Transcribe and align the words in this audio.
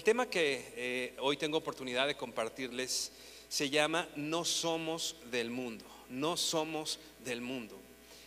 El 0.00 0.04
tema 0.04 0.30
que 0.30 0.72
eh, 0.76 1.14
hoy 1.18 1.36
tengo 1.36 1.58
oportunidad 1.58 2.06
de 2.06 2.16
compartirles 2.16 3.12
se 3.50 3.68
llama 3.68 4.08
No 4.16 4.46
somos 4.46 5.16
del 5.30 5.50
mundo, 5.50 5.84
no 6.08 6.38
somos 6.38 6.98
del 7.22 7.42
mundo. 7.42 7.78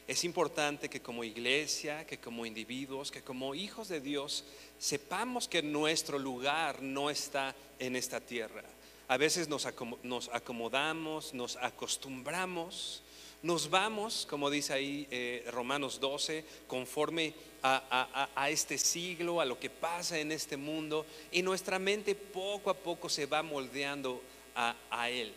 Es 0.07 0.23
importante 0.23 0.87
que 0.87 1.01
como 1.01 1.23
iglesia, 1.23 2.05
que 2.05 2.19
como 2.19 2.45
individuos, 2.45 3.09
que 3.09 3.23
como 3.23 3.55
hijos 3.55 3.87
de 3.87 4.01
Dios, 4.01 4.43
sepamos 4.77 5.47
que 5.47 5.63
nuestro 5.63 6.19
lugar 6.19 6.83
no 6.83 7.09
está 7.09 7.55
en 7.79 7.95
esta 7.95 8.21
tierra. 8.21 8.63
A 9.07 9.17
veces 9.17 9.49
nos, 9.49 9.65
acomodamos, 9.65 11.33
nos 11.33 11.55
acostumbramos, 11.55 13.01
nos 13.43 13.69
vamos, 13.69 14.25
como 14.29 14.49
dice 14.49 14.71
ahí 14.71 15.05
eh, 15.11 15.45
Romanos 15.51 15.99
12, 15.99 16.45
conforme 16.65 17.33
a, 17.61 18.49
este 18.49 18.77
siglo, 18.77 19.39
a 19.39 19.45
lo 19.45 19.59
que 19.59 19.69
pasa 19.69 20.17
en 20.17 20.31
este 20.31 20.55
mundo, 20.55 21.05
y 21.31 21.41
nuestra 21.41 21.77
mente 21.77 22.15
poco 22.15 22.69
a 22.69 22.73
poco 22.73 23.09
se 23.09 23.25
va 23.25 23.43
moldeando 23.43 24.21
a, 24.55 25.09
Él. 25.09 25.33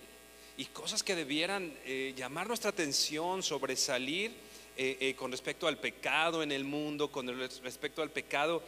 Y 0.57 0.67
cosas 0.67 1.03
que 1.03 1.17
debieran 1.17 1.77
eh, 1.85 2.15
llamar 2.17 2.47
nuestra 2.47 2.71
atención, 2.71 3.43
sobresalir 3.43 4.33
eh, 4.77 5.15
con 5.17 5.33
respecto 5.33 5.67
al 5.67 5.79
pecado 5.79 6.43
en 6.45 6.53
el 6.53 6.65
mundo, 6.65 7.11
con 7.11 7.27
respecto 7.63 8.03
al 8.03 8.11
pecado 8.11 8.63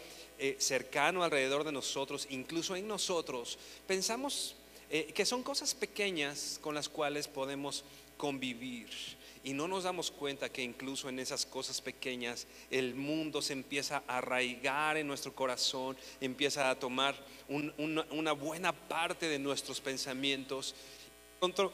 cercano 0.59 1.23
alrededor 1.23 1.65
de 1.65 1.73
nosotros, 1.73 2.27
incluso 2.31 2.77
en 2.77 2.87
nosotros, 2.87 3.59
pensamos 3.87 4.55
que 4.89 5.27
son 5.27 5.43
cosas 5.43 5.75
pequeñas 5.75 6.59
con 6.63 6.75
las 6.75 6.89
cuales 6.89 7.27
podemos 7.27 7.85
convivir. 8.17 8.89
Y 9.45 9.53
no 9.53 9.69
nos 9.69 9.85
damos 9.85 10.11
cuenta 10.11 10.49
que 10.49 10.63
incluso 10.63 11.09
en 11.09 11.19
esas 11.19 11.47
cosas 11.47 11.81
pequeñas 11.81 12.47
el 12.71 12.95
mundo 12.95 13.41
se 13.43 13.53
empieza 13.53 14.03
a 14.07 14.19
arraigar 14.19 14.97
en 14.97 15.07
nuestro 15.07 15.35
corazón, 15.35 15.97
empieza 16.21 16.71
a 16.71 16.79
tomar 16.79 17.15
una, 17.49 18.33
buena 18.33 18.73
parte 18.73 19.29
de 19.29 19.39
nuestros 19.39 19.81
pensamientos. 19.81 20.75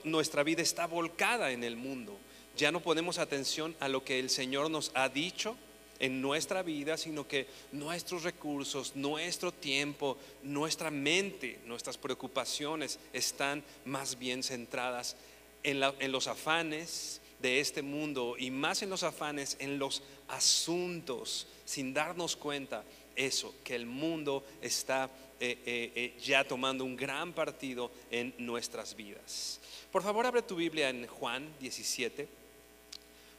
Nuestra 0.05 0.43
vida 0.43 0.63
está 0.63 0.87
volcada 0.87 1.51
en 1.53 1.65
el 1.65 1.77
mundo. 1.77 2.19
Ya 2.57 2.71
no 2.71 2.81
ponemos 2.81 3.19
atención 3.19 3.75
a 3.81 3.89
lo 3.89 4.05
que 4.05 4.19
el 4.19 4.31
Señor 4.31 4.71
nos 4.71 4.93
ha 4.95 5.09
dicho 5.09 5.57
en 5.99 6.21
nuestra 6.21 6.63
vida, 6.63 6.97
sino 6.97 7.27
que 7.27 7.47
nuestros 7.73 8.23
recursos, 8.25 8.95
nuestro 8.95 9.53
tiempo, 9.53 10.19
nuestra 10.43 10.91
mente, 10.91 11.61
nuestras 11.67 11.99
preocupaciones 11.99 12.99
están 13.13 13.65
más 13.85 14.19
bien 14.19 14.43
centradas 14.43 15.17
en, 15.63 15.83
en 15.99 16.13
los 16.13 16.29
afanes, 16.29 17.21
de 17.45 17.61
este 17.61 17.83
mundo 17.83 18.37
y 18.39 18.51
más 18.51 18.81
en 18.81 18.89
los 18.89 19.03
afanes, 19.03 19.59
en 19.61 19.79
los 19.79 20.03
asuntos, 20.29 21.47
sin 21.67 21.93
darnos 21.93 22.37
cuenta 22.37 22.85
eso, 23.17 23.55
que 23.63 23.75
el 23.75 23.85
mundo 23.85 24.43
está 24.63 25.11
eh, 25.39 25.59
eh, 25.67 25.93
eh, 25.95 26.15
ya 26.25 26.45
tomando 26.45 26.87
un 26.87 26.97
gran 26.97 27.35
partido 27.35 27.91
en 28.11 28.35
nuestras 28.39 28.97
vidas. 28.97 29.61
Por 29.93 30.03
favor, 30.03 30.25
abre 30.25 30.41
tu 30.41 30.57
Biblia 30.57 30.89
en 30.89 31.07
Juan 31.07 31.47
17. 31.61 32.27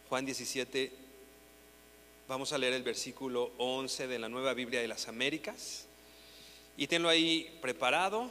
Juan 0.08 0.23
17, 0.23 0.92
vamos 2.28 2.53
a 2.53 2.59
leer 2.59 2.73
el 2.73 2.83
versículo 2.83 3.53
11 3.58 4.06
de 4.06 4.20
la 4.20 4.30
Nueva 4.30 4.53
Biblia 4.53 4.81
de 4.81 4.88
las 4.88 5.08
Américas. 5.08 5.88
Y 6.78 6.86
tenlo 6.86 7.09
ahí 7.09 7.58
preparado, 7.59 8.30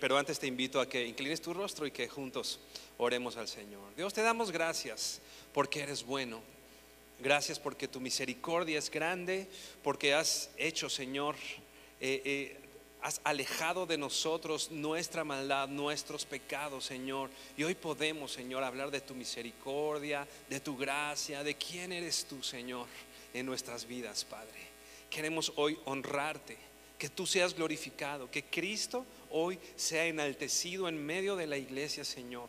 pero 0.00 0.18
antes 0.18 0.38
te 0.38 0.46
invito 0.46 0.80
a 0.80 0.88
que 0.88 1.06
inclines 1.06 1.40
tu 1.40 1.54
rostro 1.54 1.86
y 1.86 1.90
que 1.90 2.08
juntos 2.08 2.60
Oremos 2.98 3.36
al 3.36 3.48
Señor. 3.48 3.94
Dios, 3.96 4.14
te 4.14 4.22
damos 4.22 4.52
gracias 4.52 5.20
porque 5.52 5.80
eres 5.80 6.04
bueno. 6.04 6.40
Gracias 7.18 7.58
porque 7.58 7.88
tu 7.88 8.00
misericordia 8.00 8.78
es 8.78 8.90
grande, 8.90 9.48
porque 9.82 10.14
has 10.14 10.50
hecho, 10.56 10.88
Señor, 10.88 11.34
eh, 12.00 12.22
eh, 12.24 12.60
has 13.00 13.20
alejado 13.24 13.86
de 13.86 13.98
nosotros 13.98 14.70
nuestra 14.70 15.24
maldad, 15.24 15.68
nuestros 15.68 16.24
pecados, 16.24 16.84
Señor. 16.84 17.28
Y 17.56 17.64
hoy 17.64 17.74
podemos, 17.74 18.30
Señor, 18.30 18.62
hablar 18.62 18.92
de 18.92 19.00
tu 19.00 19.14
misericordia, 19.14 20.26
de 20.48 20.60
tu 20.60 20.76
gracia, 20.76 21.42
de 21.42 21.56
quién 21.56 21.92
eres 21.92 22.26
tú, 22.26 22.40
Señor, 22.42 22.86
en 23.34 23.46
nuestras 23.46 23.84
vidas, 23.84 24.24
Padre. 24.24 24.60
Queremos 25.10 25.52
hoy 25.56 25.76
honrarte, 25.86 26.56
que 26.98 27.08
tú 27.08 27.26
seas 27.26 27.54
glorificado, 27.54 28.30
que 28.30 28.44
Cristo 28.44 29.04
hoy 29.32 29.58
sea 29.76 30.06
enaltecido 30.06 30.88
en 30.88 31.04
medio 31.04 31.36
de 31.36 31.46
la 31.46 31.56
iglesia, 31.56 32.04
Señor 32.04 32.48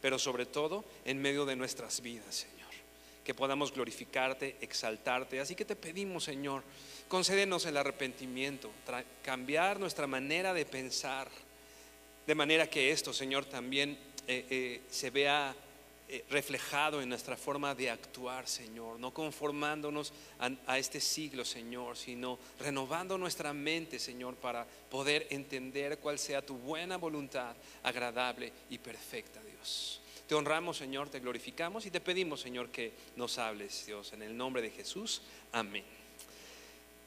pero 0.00 0.18
sobre 0.18 0.46
todo 0.46 0.84
en 1.04 1.20
medio 1.20 1.44
de 1.44 1.56
nuestras 1.56 2.00
vidas, 2.00 2.34
Señor. 2.34 2.68
Que 3.24 3.34
podamos 3.34 3.72
glorificarte, 3.72 4.56
exaltarte. 4.60 5.40
Así 5.40 5.54
que 5.54 5.64
te 5.64 5.76
pedimos, 5.76 6.24
Señor, 6.24 6.62
concédenos 7.08 7.66
el 7.66 7.76
arrepentimiento, 7.76 8.70
cambiar 9.22 9.78
nuestra 9.78 10.06
manera 10.06 10.54
de 10.54 10.64
pensar, 10.64 11.28
de 12.26 12.34
manera 12.34 12.68
que 12.68 12.90
esto, 12.90 13.12
Señor, 13.12 13.44
también 13.44 13.98
eh, 14.26 14.46
eh, 14.48 14.80
se 14.90 15.10
vea 15.10 15.54
reflejado 16.30 17.02
en 17.02 17.08
nuestra 17.08 17.36
forma 17.36 17.74
de 17.74 17.90
actuar, 17.90 18.48
Señor, 18.48 18.98
no 18.98 19.12
conformándonos 19.12 20.12
a, 20.66 20.78
este 20.78 21.00
siglo, 21.00 21.44
Señor, 21.44 21.96
sino 21.96 22.38
renovando 22.58 23.18
nuestra 23.18 23.52
mente, 23.52 23.98
Señor, 23.98 24.36
para 24.36 24.66
poder 24.90 25.26
entender 25.30 25.98
cuál 25.98 26.18
sea 26.18 26.44
tu 26.44 26.56
buena 26.56 26.96
voluntad, 26.96 27.54
agradable 27.82 28.52
y 28.70 28.78
perfecta, 28.78 29.40
Dios. 29.42 30.00
Te 30.26 30.34
honramos, 30.34 30.78
Señor, 30.78 31.10
te 31.10 31.20
glorificamos 31.20 31.84
y 31.84 31.90
te 31.90 32.00
pedimos, 32.00 32.40
Señor, 32.40 32.70
que 32.70 32.92
nos 33.16 33.36
hables, 33.38 33.84
Dios, 33.86 34.12
en 34.12 34.22
el 34.22 34.36
nombre 34.36 34.62
de 34.62 34.70
Jesús. 34.70 35.22
Amén. 35.52 35.84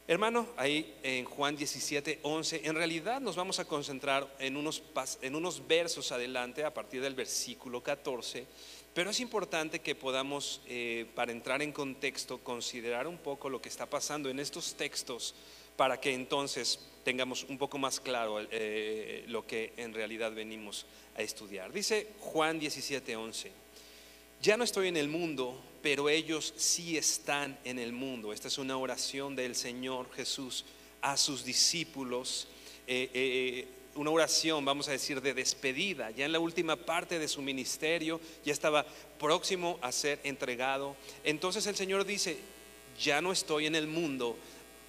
Hermano, 0.08 0.50
ahí 0.58 0.96
en 1.04 1.26
Juan 1.26 1.56
17, 1.56 2.20
11, 2.24 2.62
en 2.66 2.76
realidad 2.76 3.22
nos 3.22 3.36
vamos 3.36 3.60
a 3.60 3.66
concentrar 3.66 4.36
en 4.40 4.58
unos, 4.58 4.84
en 5.22 5.36
unos 5.36 5.66
versos 5.68 6.12
adelante, 6.12 6.66
a 6.66 6.74
partir 6.74 7.02
del 7.02 7.16
versículo 7.16 7.82
14 7.82 8.46
pero 8.94 9.10
es 9.10 9.20
importante 9.22 9.80
que 9.80 9.96
podamos, 9.96 10.62
eh, 10.68 11.06
para 11.16 11.32
entrar 11.32 11.62
en 11.62 11.72
contexto, 11.72 12.40
considerar 12.40 13.08
un 13.08 13.18
poco 13.18 13.50
lo 13.50 13.62
que 13.62 13.70
está 13.70 13.86
pasando 13.86 14.30
en 14.30 14.40
estos 14.40 14.76
textos 14.76 15.34
para 15.78 16.00
que 16.00 16.14
entonces 16.14 16.80
tengamos 17.06 17.46
un 17.46 17.58
poco 17.58 17.78
más 17.78 18.00
claro 18.00 18.46
eh, 18.52 19.24
lo 19.28 19.48
que 19.48 19.74
en 19.78 19.94
realidad 19.94 20.34
venimos 20.34 20.86
a 21.16 21.22
estudiar. 21.22 21.72
Dice 21.72 22.10
Juan 22.20 22.60
17:11, 22.60 23.52
ya 24.42 24.58
no 24.58 24.66
estoy 24.66 24.90
en 24.90 24.98
el 24.98 25.08
mundo, 25.08 25.60
pero 25.82 26.10
ellos 26.10 26.54
sí 26.58 26.98
están 26.98 27.58
en 27.64 27.80
el 27.80 27.94
mundo. 27.94 28.34
Esta 28.34 28.50
es 28.50 28.58
una 28.58 28.78
oración 28.78 29.36
del 29.36 29.56
Señor 29.56 30.12
Jesús 30.14 30.66
a 31.02 31.16
sus 31.16 31.46
discípulos. 31.46 32.48
Eh, 32.88 33.68
una 33.96 34.12
oración, 34.12 34.64
vamos 34.64 34.88
a 34.88 34.92
decir, 34.92 35.22
de 35.22 35.34
despedida. 35.34 36.12
Ya 36.12 36.26
en 36.26 36.32
la 36.32 36.40
última 36.40 36.76
parte 36.76 37.20
de 37.20 37.28
su 37.28 37.42
ministerio, 37.42 38.20
ya 38.44 38.54
estaba 38.54 38.86
próximo 39.20 39.80
a 39.82 39.92
ser 39.92 40.20
entregado. 40.24 40.96
Entonces 41.24 41.66
el 41.68 41.76
Señor 41.76 42.06
dice, 42.06 42.38
ya 43.00 43.22
no 43.22 43.32
estoy 43.32 43.66
en 43.66 43.76
el 43.76 43.88
mundo. 43.88 44.38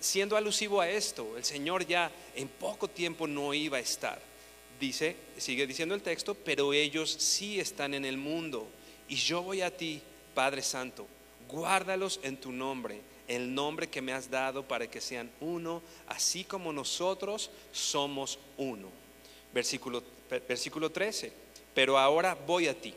Siendo 0.01 0.37
alusivo 0.37 0.81
a 0.81 0.89
esto, 0.89 1.37
el 1.37 1.45
Señor 1.45 1.87
ya 1.87 2.11
en 2.35 2.49
poco 2.49 2.89
tiempo 2.89 3.27
no 3.27 3.55
iba 3.55 3.79
a 3.79 3.81
estar. 3.81 4.21
Dice, 4.81 5.17
sigue 5.37 5.67
diciendo 5.67 5.95
el 5.95 6.03
texto, 6.03 6.35
pero 6.35 6.73
ellos 6.73 7.11
sí 7.11 7.61
están 7.61 7.95
en 7.95 8.05
el 8.05 8.17
mundo. 8.17 8.69
Y 9.09 9.17
yo 9.17 9.43
voy 9.43 9.63
a 9.63 9.77
ti, 9.77 10.01
Padre 10.35 10.63
Santo, 10.63 11.07
guárdalos 11.49 12.19
en 12.23 12.37
tu 12.37 12.51
nombre 12.51 13.12
el 13.29 13.55
nombre 13.55 13.89
que 13.89 14.03
me 14.03 14.13
has 14.13 14.31
dado 14.31 14.67
para 14.67 14.91
que 14.91 15.01
sean 15.01 15.31
uno, 15.41 15.83
así 16.07 16.45
como 16.45 16.73
nosotros 16.73 17.51
somos 17.73 18.39
uno. 18.57 18.89
Versículo, 19.53 20.03
versículo 20.49 20.91
13. 20.91 21.33
Pero 21.75 21.99
ahora 21.99 22.35
voy 22.35 22.69
a 22.69 22.79
ti 22.79 22.95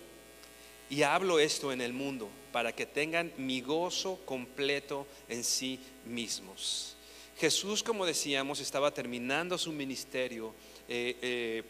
y 0.90 1.02
hablo 1.02 1.40
esto 1.40 1.72
en 1.72 1.82
el 1.82 1.94
mundo 1.94 2.30
para 2.52 2.74
que 2.74 2.86
tengan 2.86 3.32
mi 3.38 3.62
gozo 3.62 4.20
completo 4.26 5.08
en 5.28 5.44
sí 5.44 5.80
mismos. 6.06 6.96
Jesús, 7.38 7.84
como 7.84 8.06
decíamos, 8.06 8.60
estaba 8.60 8.94
terminando 8.94 9.58
su 9.58 9.72
ministerio. 9.72 10.54
Eh, 10.88 11.18
eh, 11.22 11.64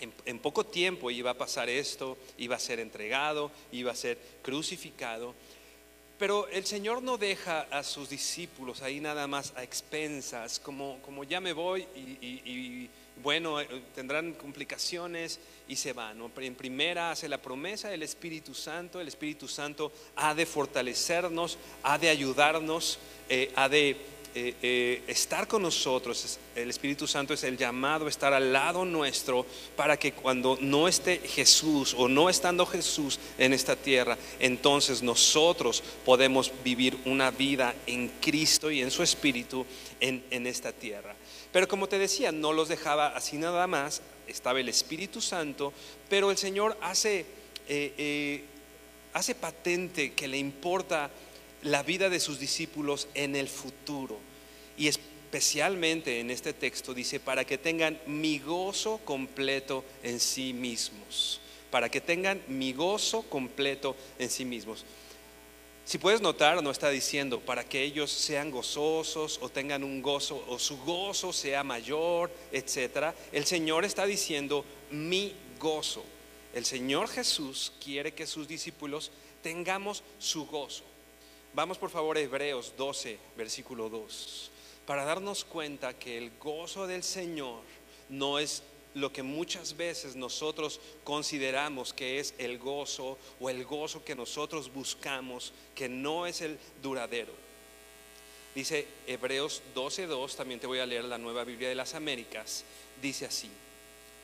en, 0.00 0.12
en, 0.24 0.38
poco 0.38 0.64
tiempo 0.64 1.10
iba 1.10 1.32
a 1.32 1.36
pasar 1.36 1.68
esto, 1.68 2.16
iba 2.38 2.56
a 2.56 2.60
ser 2.60 2.80
entregado, 2.80 3.50
iba 3.72 3.92
a 3.92 3.96
ser 3.96 4.18
crucificado. 4.42 5.34
Pero 6.22 6.46
el 6.46 6.64
Señor 6.64 7.02
no 7.02 7.18
deja 7.18 7.62
a 7.62 7.82
sus 7.82 8.08
discípulos 8.08 8.80
ahí 8.82 9.00
nada 9.00 9.26
más 9.26 9.52
a 9.56 9.64
expensas, 9.64 10.60
como, 10.60 11.00
como 11.02 11.24
ya 11.24 11.40
me 11.40 11.52
voy 11.52 11.82
y, 11.82 12.88
bueno, 13.20 13.60
eh, 13.60 13.66
tendrán 13.92 14.34
complicaciones 14.34 15.40
y 15.66 15.74
se 15.74 15.92
van. 15.92 16.22
En 16.36 16.54
primera 16.54 17.10
hace 17.10 17.28
la 17.28 17.42
promesa 17.42 17.88
del 17.88 18.04
Espíritu 18.04 18.54
Santo, 18.54 19.00
el 19.00 19.08
Espíritu 19.08 19.48
Santo 19.48 19.90
ha 20.14 20.32
de 20.32 20.46
fortalecernos, 20.46 21.58
ha 21.82 21.98
de 21.98 22.10
ayudarnos, 22.10 23.00
eh, 23.28 23.50
ha 23.56 23.68
de 23.68 23.96
eh, 24.34 24.54
eh, 24.62 25.02
estar 25.08 25.46
con 25.46 25.62
nosotros, 25.62 26.38
el 26.54 26.70
Espíritu 26.70 27.06
Santo 27.06 27.34
es 27.34 27.44
el 27.44 27.58
llamado 27.58 28.06
a 28.06 28.08
estar 28.08 28.32
al 28.32 28.52
lado 28.52 28.84
nuestro 28.84 29.44
para 29.76 29.98
que 29.98 30.12
cuando 30.12 30.56
no 30.60 30.88
esté 30.88 31.18
Jesús 31.18 31.94
o 31.98 32.08
no 32.08 32.30
estando 32.30 32.64
Jesús 32.64 33.18
en 33.36 33.52
esta 33.52 33.76
tierra, 33.76 34.16
entonces 34.40 35.02
nosotros 35.02 35.82
podemos 36.04 36.50
vivir 36.64 36.96
una 37.04 37.30
vida 37.30 37.74
en 37.86 38.08
Cristo 38.20 38.70
y 38.70 38.80
en 38.80 38.90
su 38.90 39.02
Espíritu 39.02 39.66
en, 40.00 40.24
en 40.30 40.46
esta 40.46 40.72
tierra. 40.72 41.14
Pero 41.52 41.68
como 41.68 41.86
te 41.86 41.98
decía, 41.98 42.32
no 42.32 42.54
los 42.54 42.68
dejaba 42.68 43.08
así 43.08 43.36
nada 43.36 43.66
más, 43.66 44.00
estaba 44.26 44.60
el 44.60 44.68
Espíritu 44.70 45.20
Santo, 45.20 45.74
pero 46.08 46.30
el 46.30 46.38
Señor 46.38 46.78
hace, 46.80 47.26
eh, 47.68 48.44
hace 49.12 49.34
patente 49.34 50.14
que 50.14 50.26
le 50.26 50.38
importa 50.38 51.10
la 51.62 51.82
vida 51.82 52.10
de 52.10 52.20
sus 52.20 52.38
discípulos 52.38 53.08
en 53.14 53.36
el 53.36 53.48
futuro. 53.48 54.18
Y 54.76 54.88
especialmente 54.88 56.20
en 56.20 56.30
este 56.30 56.52
texto 56.52 56.94
dice, 56.94 57.20
para 57.20 57.44
que 57.44 57.58
tengan 57.58 58.00
mi 58.06 58.38
gozo 58.38 58.98
completo 59.04 59.84
en 60.02 60.20
sí 60.20 60.52
mismos. 60.52 61.40
Para 61.70 61.88
que 61.88 62.00
tengan 62.00 62.42
mi 62.48 62.72
gozo 62.72 63.22
completo 63.22 63.96
en 64.18 64.28
sí 64.28 64.44
mismos. 64.44 64.84
Si 65.84 65.98
puedes 65.98 66.20
notar, 66.20 66.62
no 66.62 66.70
está 66.70 66.90
diciendo 66.90 67.40
para 67.40 67.64
que 67.64 67.82
ellos 67.82 68.10
sean 68.10 68.50
gozosos 68.50 69.38
o 69.42 69.48
tengan 69.48 69.82
un 69.82 70.00
gozo 70.00 70.44
o 70.48 70.58
su 70.58 70.78
gozo 70.78 71.32
sea 71.32 71.64
mayor, 71.64 72.30
etcétera. 72.52 73.14
El 73.32 73.46
Señor 73.46 73.84
está 73.84 74.06
diciendo 74.06 74.64
mi 74.90 75.34
gozo. 75.58 76.04
El 76.54 76.64
Señor 76.64 77.08
Jesús 77.08 77.72
quiere 77.82 78.12
que 78.12 78.26
sus 78.26 78.46
discípulos 78.46 79.10
tengamos 79.42 80.04
su 80.18 80.46
gozo. 80.46 80.84
Vamos 81.54 81.76
por 81.76 81.90
favor 81.90 82.16
a 82.16 82.20
Hebreos 82.20 82.72
12, 82.78 83.18
versículo 83.36 83.90
2, 83.90 84.50
para 84.86 85.04
darnos 85.04 85.44
cuenta 85.44 85.92
que 85.92 86.16
el 86.16 86.30
gozo 86.38 86.86
del 86.86 87.02
Señor 87.02 87.60
no 88.08 88.38
es 88.38 88.62
lo 88.94 89.12
que 89.12 89.22
muchas 89.22 89.76
veces 89.76 90.16
nosotros 90.16 90.80
consideramos 91.04 91.92
que 91.92 92.18
es 92.18 92.34
el 92.38 92.58
gozo 92.58 93.18
o 93.38 93.50
el 93.50 93.66
gozo 93.66 94.02
que 94.02 94.14
nosotros 94.14 94.72
buscamos, 94.72 95.52
que 95.74 95.90
no 95.90 96.26
es 96.26 96.40
el 96.40 96.58
duradero. 96.82 97.34
Dice 98.54 98.86
Hebreos 99.06 99.62
12.2, 99.74 100.34
también 100.34 100.58
te 100.58 100.66
voy 100.66 100.78
a 100.78 100.86
leer 100.86 101.04
la 101.04 101.18
nueva 101.18 101.44
Biblia 101.44 101.68
de 101.68 101.74
las 101.74 101.94
Américas, 101.94 102.64
dice 103.02 103.26
así, 103.26 103.50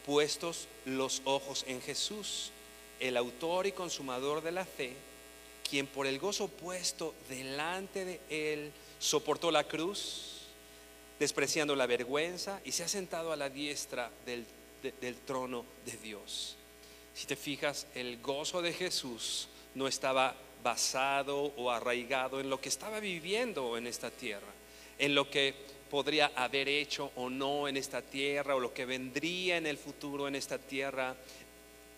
puestos 0.06 0.66
los 0.86 1.20
ojos 1.26 1.66
en 1.68 1.82
Jesús, 1.82 2.52
el 3.00 3.18
autor 3.18 3.66
y 3.66 3.72
consumador 3.72 4.42
de 4.42 4.52
la 4.52 4.64
fe, 4.64 4.94
quien 5.68 5.86
por 5.86 6.06
el 6.06 6.18
gozo 6.18 6.48
puesto 6.48 7.14
delante 7.28 8.04
de 8.04 8.20
él 8.30 8.72
soportó 8.98 9.50
la 9.50 9.64
cruz, 9.64 10.42
despreciando 11.18 11.74
la 11.76 11.86
vergüenza, 11.86 12.60
y 12.64 12.72
se 12.72 12.84
ha 12.84 12.88
sentado 12.88 13.32
a 13.32 13.36
la 13.36 13.48
diestra 13.50 14.10
del 14.24 14.46
del 14.82 15.16
trono 15.16 15.64
de 15.84 15.96
Dios. 15.96 16.56
Si 17.14 17.26
te 17.26 17.36
fijas, 17.36 17.86
el 17.94 18.20
gozo 18.20 18.62
de 18.62 18.72
Jesús 18.72 19.48
no 19.74 19.88
estaba 19.88 20.36
basado 20.62 21.52
o 21.56 21.70
arraigado 21.70 22.40
en 22.40 22.50
lo 22.50 22.60
que 22.60 22.68
estaba 22.68 23.00
viviendo 23.00 23.76
en 23.76 23.86
esta 23.86 24.10
tierra, 24.10 24.46
en 24.98 25.14
lo 25.14 25.30
que 25.30 25.54
podría 25.90 26.32
haber 26.36 26.68
hecho 26.68 27.10
o 27.16 27.30
no 27.30 27.66
en 27.66 27.76
esta 27.76 28.02
tierra, 28.02 28.54
o 28.54 28.60
lo 28.60 28.74
que 28.74 28.84
vendría 28.84 29.56
en 29.56 29.66
el 29.66 29.78
futuro 29.78 30.28
en 30.28 30.34
esta 30.34 30.58
tierra. 30.58 31.16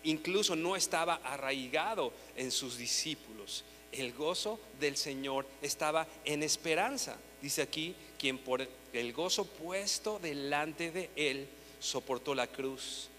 Incluso 0.03 0.55
no 0.55 0.75
estaba 0.75 1.15
arraigado 1.23 2.11
en 2.35 2.51
sus 2.51 2.77
discípulos. 2.77 3.63
El 3.91 4.13
gozo 4.13 4.59
del 4.79 4.97
Señor 4.97 5.45
estaba 5.61 6.07
en 6.25 6.43
esperanza. 6.43 7.17
Dice 7.41 7.61
aquí, 7.61 7.95
quien 8.17 8.37
por 8.37 8.67
el 8.93 9.13
gozo 9.13 9.45
puesto 9.45 10.19
delante 10.19 10.91
de 10.91 11.09
él 11.15 11.47
soportó 11.79 12.35
la 12.35 12.47
cruz 12.47 13.09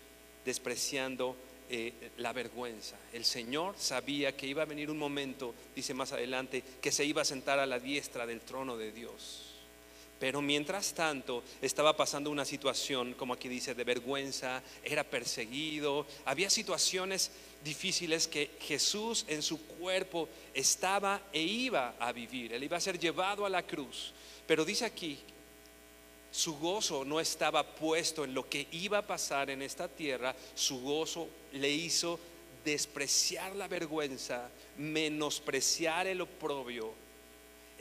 despreciando 0.44 1.37
eh, 1.70 1.93
la 2.19 2.32
vergüenza. 2.32 2.96
El 3.12 3.25
Señor 3.25 3.75
sabía 3.79 4.37
que 4.37 4.46
iba 4.46 4.62
a 4.62 4.67
venir 4.67 4.90
un 4.90 4.99
momento, 4.99 5.55
dice 5.75 5.94
más 5.94 6.12
adelante, 6.12 6.62
que 6.81 6.93
se 6.93 7.05
iba 7.05 7.23
a 7.23 7.25
sentar 7.25 7.58
a 7.58 7.67
la 7.67 7.79
diestra 7.79 8.26
del 8.26 8.40
trono 8.40 8.76
de 8.76 8.93
Dios. 8.93 9.51
Pero 10.22 10.40
mientras 10.40 10.94
tanto 10.94 11.42
estaba 11.60 11.96
pasando 11.96 12.30
una 12.30 12.44
situación, 12.44 13.14
como 13.14 13.34
aquí 13.34 13.48
dice, 13.48 13.74
de 13.74 13.82
vergüenza, 13.82 14.62
era 14.84 15.02
perseguido, 15.02 16.06
había 16.24 16.48
situaciones 16.48 17.32
difíciles 17.64 18.28
que 18.28 18.52
Jesús 18.60 19.24
en 19.26 19.42
su 19.42 19.60
cuerpo 19.66 20.28
estaba 20.54 21.22
e 21.32 21.42
iba 21.42 21.96
a 21.98 22.12
vivir, 22.12 22.52
él 22.52 22.62
iba 22.62 22.76
a 22.76 22.80
ser 22.80 23.00
llevado 23.00 23.44
a 23.44 23.50
la 23.50 23.66
cruz. 23.66 24.12
Pero 24.46 24.64
dice 24.64 24.84
aquí 24.84 25.19
su 26.30 26.56
gozo 26.56 27.04
no 27.04 27.19
estaba 27.19 27.74
puesto 27.74 28.22
en 28.22 28.32
lo 28.32 28.48
que 28.48 28.69
iba 28.70 28.98
a 28.98 29.06
pasar 29.08 29.50
en 29.50 29.60
esta 29.60 29.88
tierra, 29.88 30.36
su 30.54 30.82
gozo 30.82 31.28
le 31.54 31.69
hizo 31.69 32.20
despreciar 32.64 33.56
la 33.56 33.66
vergüenza, 33.66 34.48
menospreciar 34.78 36.06
el 36.06 36.20
oprobio. 36.20 37.01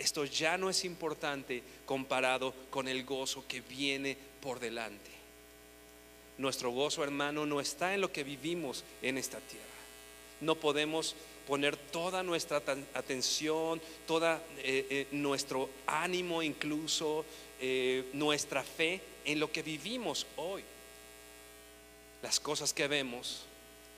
Esto 0.02 0.26
ya 0.26 0.58
no 0.58 0.68
es 0.68 0.84
importante 0.84 1.62
comparado 1.86 2.56
con 2.72 2.88
el 2.88 3.06
gozo 3.06 3.46
que 3.48 3.62
viene 3.62 4.18
por 4.42 4.60
delante. 4.60 5.12
Nuestro 6.40 6.72
gozo, 6.72 7.04
hermano, 7.04 7.46
no 7.46 7.62
está 7.62 7.94
en 7.94 8.02
lo 8.02 8.12
que 8.12 8.24
vivimos 8.24 8.84
en 9.04 9.20
esta 9.20 9.38
tierra. 9.40 9.68
No 10.40 10.56
podemos 10.56 11.16
poner 11.48 11.78
toda 11.78 12.24
nuestra 12.24 12.64
atención, 12.96 13.80
todo 14.08 14.34
eh, 14.34 14.40
eh, 14.90 15.08
nuestro 15.12 15.70
ánimo 15.86 16.42
incluso, 16.42 17.24
eh, 17.60 18.10
nuestra 18.14 18.64
fe 18.64 19.00
en 19.24 19.40
lo 19.40 19.52
que 19.52 19.62
vivimos 19.62 20.26
hoy. 20.36 20.64
Las 22.24 22.40
cosas 22.40 22.74
que 22.74 22.88
vemos 22.88 23.44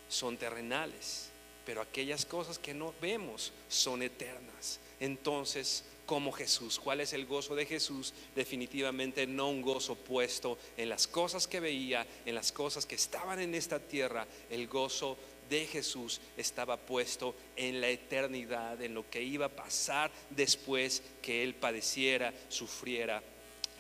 son 0.09 0.35
terrenales, 0.35 1.29
pero 1.65 1.79
aquellas 1.79 2.25
cosas 2.25 2.59
que 2.59 2.73
no 2.73 2.94
vemos 3.01 3.53
son 3.69 4.03
eternas. 4.03 4.81
Entonces, 5.00 5.83
como 6.13 6.31
Jesús, 6.31 6.77
¿cuál 6.77 7.01
es 7.01 7.12
el 7.13 7.25
gozo 7.25 7.56
de 7.56 7.65
Jesús? 7.65 8.13
Definitivamente 8.36 9.25
no 9.25 9.50
un 9.50 9.63
gozo 9.63 9.95
puesto 9.95 10.60
en 10.77 10.88
las 10.88 11.07
cosas 11.07 11.48
que 11.48 11.60
veía, 11.60 12.06
en 12.27 12.36
las 12.36 12.51
cosas 12.51 12.86
que 12.86 12.94
estaban 12.94 13.39
en 13.39 13.56
esta 13.56 13.80
tierra. 13.80 14.27
El 14.51 14.68
gozo 14.68 15.18
de 15.50 15.65
Jesús 15.65 16.21
estaba 16.38 16.77
puesto 16.77 17.33
en 17.56 17.81
la 17.81 17.89
eternidad, 17.89 18.80
en 18.83 18.94
lo 18.94 19.10
que 19.10 19.24
iba 19.24 19.48
a 19.48 19.56
pasar 19.56 20.12
después 20.30 21.01
que 21.19 21.42
Él 21.42 21.56
padeciera, 21.56 22.31
sufriera 22.48 23.24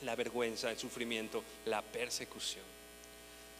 la 0.01 0.15
vergüenza, 0.15 0.71
el 0.71 0.79
sufrimiento, 0.79 1.43
la 1.65 1.83
persecución. 1.83 2.65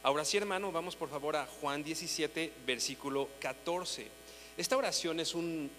Ahora 0.02 0.26
sí, 0.26 0.38
hermano, 0.38 0.72
vamos 0.72 0.96
por 0.96 1.12
favor 1.12 1.36
a 1.36 1.46
Juan 1.46 1.84
17, 1.84 2.52
versículo 2.66 3.30
14. 3.40 4.08
Esta 4.58 4.78
oración 4.78 5.20
es 5.20 5.36
un 5.36 5.70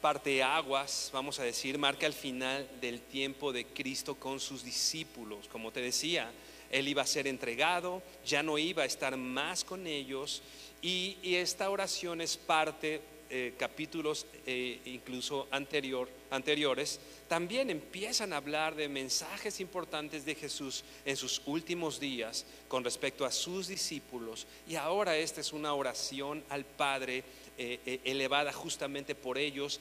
parteaguas, 0.00 1.10
vamos 1.12 1.38
a 1.38 1.44
decir, 1.44 1.78
marca 1.78 2.06
el 2.06 2.12
final 2.12 2.68
del 2.80 3.00
tiempo 3.00 3.52
de 3.52 3.66
Cristo 3.66 4.14
con 4.14 4.40
sus 4.40 4.64
discípulos. 4.64 5.48
Como 5.48 5.70
te 5.70 5.80
decía, 5.80 6.30
Él 6.70 6.88
iba 6.88 7.02
a 7.02 7.06
ser 7.06 7.26
entregado, 7.26 8.02
ya 8.24 8.42
no 8.42 8.58
iba 8.58 8.82
a 8.82 8.86
estar 8.86 9.16
más 9.16 9.64
con 9.64 9.86
ellos 9.86 10.42
y, 10.82 11.18
esta 11.22 11.68
oración 11.70 12.20
es 12.20 12.36
parte, 12.36 13.02
eh, 13.28 13.54
capítulos 13.58 14.26
eh, 14.46 14.80
incluso 14.86 15.46
anterior, 15.50 16.08
anteriores, 16.30 16.98
también 17.28 17.70
empiezan 17.70 18.32
a 18.32 18.38
hablar 18.38 18.74
de 18.74 18.88
mensajes 18.88 19.60
importantes 19.60 20.24
de 20.24 20.34
Jesús 20.34 20.82
en 21.04 21.16
sus 21.16 21.42
últimos 21.46 22.00
días 22.00 22.44
con 22.66 22.82
respecto 22.82 23.24
a 23.24 23.30
sus 23.30 23.68
discípulos. 23.68 24.46
Y 24.66 24.76
ahora 24.76 25.16
esta 25.16 25.40
es 25.40 25.52
una 25.52 25.74
oración 25.74 26.42
al 26.48 26.64
Padre 26.64 27.22
eh, 27.58 28.00
elevada 28.04 28.52
justamente 28.52 29.14
por 29.14 29.38
ellos 29.38 29.80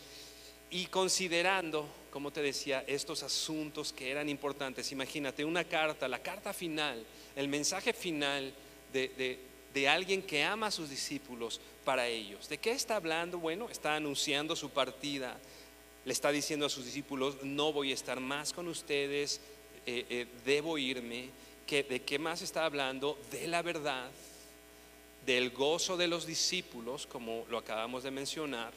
y 0.70 0.86
considerando, 0.88 1.88
como 2.12 2.32
te 2.32 2.42
decía, 2.42 2.84
estos 2.88 3.24
asuntos 3.24 3.94
que 3.94 4.12
eran 4.12 4.30
importantes. 4.30 4.92
Imagínate 4.92 5.46
una 5.46 5.64
carta, 5.64 6.08
la 6.08 6.22
carta 6.22 6.54
final, 6.54 7.06
el 7.36 7.48
mensaje 7.48 7.94
final 7.94 8.54
de 8.94 9.50
de 9.74 9.88
alguien 9.88 10.22
que 10.22 10.44
ama 10.44 10.68
a 10.68 10.72
sus 10.72 10.90
discípulos 10.90 11.62
para 11.86 12.08
ellos. 12.08 12.50
¿De 12.50 12.58
qué 12.58 12.72
está 12.72 12.96
hablando? 12.96 13.40
Bueno, 13.40 13.70
está 13.70 13.96
anunciando 13.96 14.56
su 14.56 14.70
partida. 14.70 15.38
Le 16.06 16.14
está 16.14 16.32
diciendo 16.32 16.66
a 16.66 16.70
sus 16.70 16.86
discípulos, 16.86 17.38
no 17.44 17.72
voy 17.72 17.92
a 17.92 17.94
estar 17.94 18.20
más 18.20 18.54
con 18.54 18.68
ustedes, 18.68 19.42
eh, 19.86 20.06
eh, 20.10 20.28
debo 20.46 20.78
irme. 20.78 21.30
¿De 21.70 22.02
qué 22.02 22.18
más 22.18 22.42
está 22.42 22.66
hablando? 22.66 23.20
De 23.30 23.48
la 23.48 23.62
verdad, 23.62 24.10
del 25.30 25.52
gozo 25.52 25.96
de 25.96 26.08
los 26.08 26.26
discípulos, 26.26 27.06
como 27.06 27.46
lo 27.52 27.60
acabamos 27.60 28.02
de 28.02 28.10
mencionar, 28.10 28.74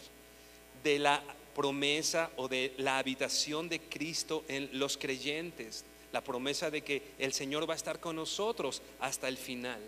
de 0.85 0.99
la 0.99 1.23
promesa 1.55 2.31
o 2.37 2.47
de 2.47 2.75
la 2.77 2.99
habitación 2.99 3.71
de 3.71 3.81
Cristo 3.81 4.45
en 4.49 4.69
los 4.79 4.99
creyentes, 4.99 5.87
la 6.13 6.23
promesa 6.23 6.71
de 6.71 6.83
que 6.83 7.15
el 7.19 7.33
Señor 7.33 7.67
va 7.67 7.73
a 7.73 7.79
estar 7.79 8.01
con 8.01 8.17
nosotros 8.17 8.83
hasta 9.01 9.29
el 9.29 9.39
final. 9.39 9.81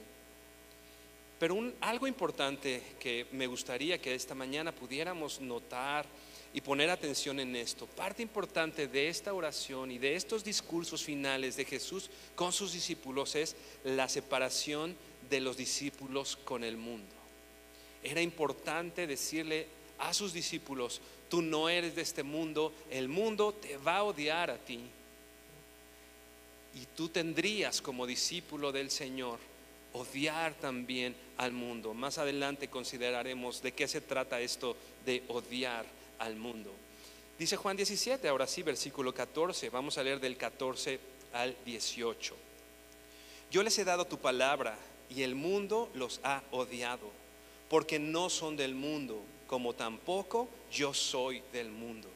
Pero 1.39 1.55
un, 1.55 1.75
algo 1.83 2.07
importante 2.07 2.83
que 2.99 3.27
me 3.33 3.47
gustaría 3.47 4.01
que 4.01 4.15
esta 4.15 4.35
mañana 4.35 4.73
pudiéramos 4.73 5.43
notar 5.43 6.07
y 6.55 6.63
poner 6.63 6.89
atención 6.89 7.41
en 7.41 7.57
esto, 7.57 7.87
parte 7.87 8.23
importante 8.23 8.89
de 8.89 9.09
esta 9.09 9.35
oración 9.35 9.91
y 9.91 9.99
de 9.99 10.15
estos 10.15 10.43
discursos 10.43 11.03
finales 11.03 11.57
de 11.57 11.67
Jesús 11.67 12.09
con 12.35 12.55
sus 12.55 12.73
discípulos 12.73 13.35
es 13.35 13.55
la 13.85 14.09
separación 14.09 14.97
de 15.29 15.41
los 15.41 15.57
discípulos 15.57 16.37
con 16.45 16.65
el 16.65 16.77
mundo. 16.77 17.15
Era 18.03 18.21
importante 18.21 19.07
decirle 19.07 19.67
a 19.99 20.13
sus 20.13 20.33
discípulos, 20.33 21.01
tú 21.29 21.43
no 21.43 21.69
eres 21.69 21.95
de 21.95 22.03
este 22.03 22.23
mundo, 22.23 22.73
el 22.91 23.09
mundo 23.09 23.55
te 23.55 23.77
va 23.79 23.99
a 23.99 24.03
odiar 24.05 24.51
a 24.51 24.59
ti. 24.59 24.81
Y 26.75 26.87
tú 26.97 27.09
tendrías 27.09 27.81
como 27.81 28.07
discípulo 28.07 28.73
del 28.73 28.91
Señor 28.91 29.39
odiar 29.95 30.55
también 30.55 31.15
al 31.37 31.53
mundo. 31.53 31.95
Más 31.95 32.19
adelante 32.19 32.69
consideraremos 32.69 33.63
de 33.63 33.73
qué 33.73 33.89
se 33.89 34.01
trata 34.01 34.41
esto 34.41 34.77
de 35.07 35.23
odiar 35.29 35.87
al 36.19 36.37
mundo. 36.37 36.73
Dice 37.39 37.57
Juan 37.57 37.77
17, 37.77 38.29
ahora 38.29 38.47
sí, 38.47 38.63
versículo 38.63 39.15
14. 39.15 39.71
Vamos 39.71 39.99
a 39.99 40.03
leer 40.03 40.21
del 40.21 40.37
14 40.37 40.99
al 41.33 41.57
18. 41.65 42.37
Yo 43.51 43.63
les 43.63 43.79
he 43.79 43.85
dado 43.85 44.05
tu 44.05 44.19
palabra 44.19 44.77
y 45.11 45.23
el 45.23 45.35
mundo 45.35 45.91
los 45.95 46.21
ha 46.23 46.43
odiado, 46.51 47.11
porque 47.69 47.99
no 47.99 48.31
son 48.31 48.57
del 48.57 48.75
mundo, 48.75 49.21
como 49.47 49.75
tampoco 49.75 50.49
yo 50.73 50.95
soy 50.95 51.43
del 51.53 51.71
mundo. 51.71 52.09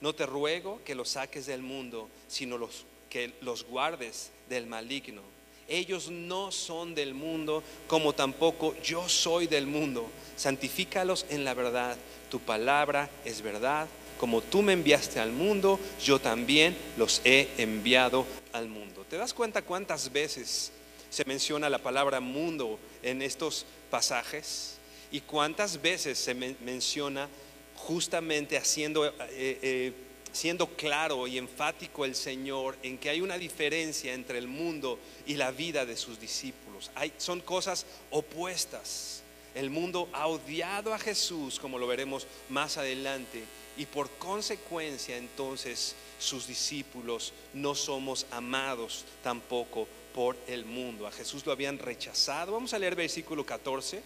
No 0.00 0.14
te 0.14 0.26
ruego 0.26 0.80
que 0.84 0.94
los 0.94 1.10
saques 1.10 1.46
del 1.46 1.62
mundo, 1.62 2.08
sino 2.26 2.56
los, 2.56 2.84
que 3.08 3.32
los 3.40 3.64
guardes 3.64 4.30
del 4.48 4.66
maligno. 4.66 5.22
Ellos 5.68 6.10
no 6.10 6.50
son 6.50 6.94
del 6.94 7.14
mundo, 7.14 7.62
como 7.86 8.12
tampoco 8.12 8.74
yo 8.82 9.08
soy 9.08 9.46
del 9.46 9.66
mundo. 9.66 10.08
Santifícalos 10.36 11.26
en 11.28 11.44
la 11.44 11.54
verdad. 11.54 11.96
Tu 12.30 12.40
palabra 12.40 13.08
es 13.24 13.40
verdad. 13.42 13.86
Como 14.18 14.42
tú 14.42 14.62
me 14.62 14.72
enviaste 14.72 15.20
al 15.20 15.32
mundo, 15.32 15.78
yo 16.02 16.18
también 16.18 16.76
los 16.96 17.20
he 17.24 17.48
enviado 17.56 18.26
al 18.52 18.68
mundo. 18.68 19.04
¿Te 19.08 19.16
das 19.16 19.32
cuenta 19.32 19.62
cuántas 19.62 20.10
veces 20.12 20.72
se 21.10 21.24
menciona 21.24 21.68
la 21.68 21.78
palabra 21.78 22.20
mundo 22.20 22.78
en 23.02 23.20
estos 23.20 23.66
pasajes? 23.90 24.78
¿Y 25.12 25.20
cuántas 25.20 25.82
veces 25.82 26.18
se 26.18 26.34
menciona 26.34 27.28
justamente 27.74 28.56
haciendo, 28.56 29.06
eh, 29.06 29.12
eh, 29.30 29.92
siendo 30.32 30.68
claro 30.68 31.26
y 31.26 31.36
enfático 31.36 32.04
el 32.04 32.14
Señor 32.14 32.76
en 32.82 32.96
que 32.96 33.10
hay 33.10 33.20
una 33.20 33.36
diferencia 33.36 34.14
entre 34.14 34.38
el 34.38 34.46
mundo 34.46 34.98
y 35.26 35.34
la 35.34 35.50
vida 35.50 35.84
de 35.84 35.96
sus 35.96 36.20
discípulos? 36.20 36.90
Hay, 36.94 37.12
son 37.18 37.40
cosas 37.40 37.86
opuestas. 38.10 39.22
El 39.56 39.68
mundo 39.68 40.08
ha 40.12 40.28
odiado 40.28 40.94
a 40.94 40.98
Jesús, 40.98 41.58
como 41.58 41.76
lo 41.76 41.88
veremos 41.88 42.28
más 42.48 42.76
adelante, 42.76 43.42
y 43.76 43.86
por 43.86 44.08
consecuencia 44.10 45.16
entonces 45.16 45.96
sus 46.20 46.46
discípulos 46.46 47.32
no 47.52 47.74
somos 47.74 48.26
amados 48.30 49.04
tampoco 49.24 49.88
por 50.14 50.36
el 50.46 50.64
mundo. 50.64 51.06
A 51.06 51.12
Jesús 51.12 51.44
lo 51.46 51.52
habían 51.52 51.78
rechazado. 51.78 52.52
Vamos 52.52 52.74
a 52.74 52.78
leer 52.78 52.94
versículo 52.94 53.44
14 53.44 54.02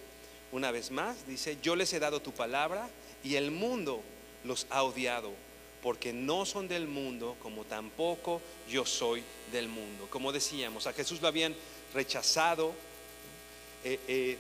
una 0.52 0.70
vez 0.70 0.90
más. 0.90 1.26
Dice, 1.26 1.58
yo 1.62 1.76
les 1.76 1.92
he 1.92 1.98
dado 1.98 2.20
tu 2.20 2.32
palabra 2.32 2.88
y 3.22 3.36
el 3.36 3.50
mundo 3.50 4.02
los 4.44 4.66
ha 4.70 4.82
odiado 4.82 5.32
porque 5.82 6.14
no 6.14 6.46
son 6.46 6.66
del 6.66 6.86
mundo 6.86 7.36
como 7.42 7.64
tampoco 7.64 8.40
yo 8.70 8.86
soy 8.86 9.22
del 9.52 9.68
mundo. 9.68 10.06
Como 10.10 10.32
decíamos, 10.32 10.86
a 10.86 10.92
Jesús 10.92 11.20
lo 11.20 11.28
habían 11.28 11.54
rechazado. 11.92 12.72
Eh, 13.84 14.00
eh, 14.08 14.38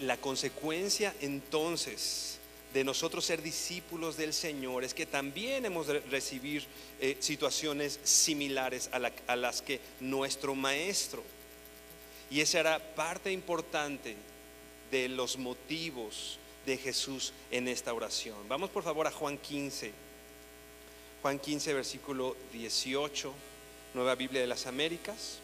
la 0.00 0.16
consecuencia 0.18 1.14
entonces 1.20 2.38
de 2.74 2.82
nosotros 2.82 3.24
ser 3.24 3.40
discípulos 3.40 4.16
del 4.16 4.34
Señor 4.34 4.82
es 4.82 4.94
que 4.94 5.06
también 5.06 5.64
hemos 5.64 5.86
de 5.86 6.00
recibir 6.00 6.66
eh, 7.00 7.16
situaciones 7.20 8.00
similares 8.02 8.90
a, 8.92 9.36
las 9.36 9.62
que 9.62 9.80
nuestro 10.00 10.56
Maestro. 10.56 11.22
Y 12.32 12.40
esa 12.40 12.58
era 12.58 12.94
parte 12.96 13.30
importante 13.30 14.16
de 14.90 15.08
los 15.08 15.38
motivos 15.38 16.40
de 16.66 16.76
Jesús 16.76 17.32
en 17.52 17.68
esta 17.68 17.94
oración. 17.94 18.36
Vamos 18.48 18.70
por 18.70 18.82
favor 18.82 19.06
a 19.06 19.12
Juan 19.12 19.38
15. 19.38 19.92
Juan 21.22 21.38
15, 21.38 21.74
versículo 21.74 22.36
18, 22.52 23.32
Nueva 23.94 24.16
Biblia 24.16 24.40
de 24.40 24.48
las 24.48 24.66
Américas. 24.66 25.38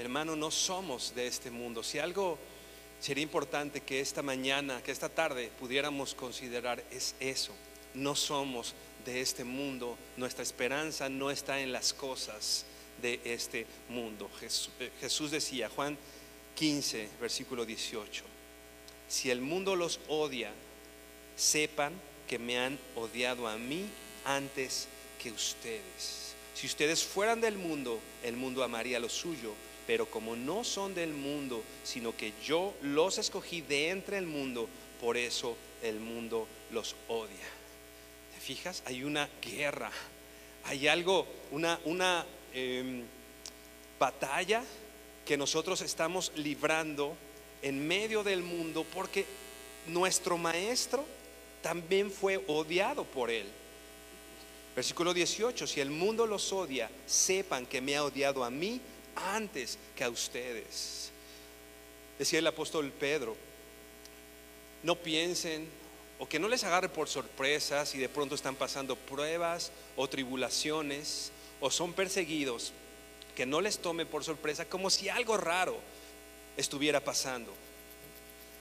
Hermano, 0.00 0.36
no 0.36 0.50
somos 0.50 1.14
de 1.14 1.26
este 1.26 1.50
mundo. 1.50 1.82
Si 1.82 1.98
algo 1.98 2.38
sería 3.00 3.22
importante 3.22 3.80
que 3.80 4.00
esta 4.00 4.22
mañana, 4.22 4.82
que 4.82 4.92
esta 4.92 5.08
tarde 5.08 5.50
pudiéramos 5.58 6.14
considerar 6.14 6.82
es 6.90 7.14
eso. 7.20 7.52
No 7.94 8.14
somos 8.14 8.74
de 9.04 9.20
este 9.20 9.44
mundo. 9.44 9.96
Nuestra 10.16 10.42
esperanza 10.42 11.08
no 11.08 11.30
está 11.30 11.60
en 11.60 11.72
las 11.72 11.92
cosas 11.92 12.64
de 13.00 13.20
este 13.24 13.66
mundo. 13.88 14.30
Jesús, 14.38 14.70
eh, 14.80 14.90
Jesús 15.00 15.30
decía, 15.30 15.68
Juan 15.68 15.96
15, 16.54 17.08
versículo 17.20 17.64
18, 17.64 18.24
si 19.08 19.30
el 19.30 19.40
mundo 19.40 19.76
los 19.76 19.98
odia, 20.08 20.52
sepan 21.36 21.92
que 22.28 22.38
me 22.38 22.58
han 22.58 22.78
odiado 22.94 23.48
a 23.48 23.56
mí 23.56 23.86
antes 24.24 24.88
que 25.22 25.32
ustedes. 25.32 26.34
Si 26.54 26.66
ustedes 26.66 27.02
fueran 27.02 27.40
del 27.40 27.56
mundo, 27.56 27.98
el 28.22 28.36
mundo 28.36 28.62
amaría 28.62 29.00
lo 29.00 29.08
suyo 29.08 29.54
pero 29.86 30.06
como 30.06 30.36
no 30.36 30.64
son 30.64 30.94
del 30.94 31.12
mundo, 31.12 31.62
sino 31.84 32.16
que 32.16 32.32
yo 32.44 32.74
los 32.82 33.18
escogí 33.18 33.60
de 33.60 33.90
entre 33.90 34.18
el 34.18 34.26
mundo, 34.26 34.68
por 35.00 35.16
eso 35.16 35.56
el 35.82 36.00
mundo 36.00 36.46
los 36.70 36.94
odia. 37.08 37.48
¿Te 38.34 38.40
fijas? 38.40 38.82
Hay 38.86 39.04
una 39.04 39.28
guerra, 39.42 39.90
hay 40.64 40.88
algo, 40.88 41.26
una, 41.50 41.80
una 41.84 42.26
em, 42.52 43.02
batalla 43.98 44.62
que 45.24 45.36
nosotros 45.36 45.80
estamos 45.80 46.32
librando 46.36 47.14
en 47.62 47.86
medio 47.86 48.22
del 48.22 48.42
mundo 48.42 48.86
porque 48.94 49.26
nuestro 49.86 50.38
maestro 50.38 51.04
también 51.62 52.10
fue 52.10 52.42
odiado 52.46 53.04
por 53.04 53.30
él. 53.30 53.46
Versículo 54.74 55.12
18, 55.12 55.66
si 55.66 55.80
el 55.80 55.90
mundo 55.90 56.26
los 56.26 56.52
odia, 56.52 56.90
sepan 57.06 57.66
que 57.66 57.80
me 57.80 57.96
ha 57.96 58.04
odiado 58.04 58.44
a 58.44 58.50
mí 58.50 58.80
antes 59.28 59.78
que 59.96 60.04
a 60.04 60.10
ustedes. 60.10 61.10
Decía 62.18 62.38
el 62.38 62.46
apóstol 62.46 62.92
Pedro, 62.92 63.36
no 64.82 64.96
piensen 64.96 65.68
o 66.18 66.28
que 66.28 66.38
no 66.38 66.48
les 66.48 66.64
agarre 66.64 66.88
por 66.88 67.08
sorpresa 67.08 67.86
si 67.86 67.98
de 67.98 68.08
pronto 68.08 68.34
están 68.34 68.54
pasando 68.54 68.96
pruebas 68.96 69.72
o 69.96 70.08
tribulaciones 70.08 71.32
o 71.60 71.70
son 71.70 71.92
perseguidos, 71.92 72.72
que 73.34 73.46
no 73.46 73.60
les 73.60 73.78
tome 73.78 74.04
por 74.06 74.24
sorpresa 74.24 74.66
como 74.66 74.90
si 74.90 75.08
algo 75.08 75.36
raro 75.36 75.78
estuviera 76.56 77.00
pasando. 77.02 77.52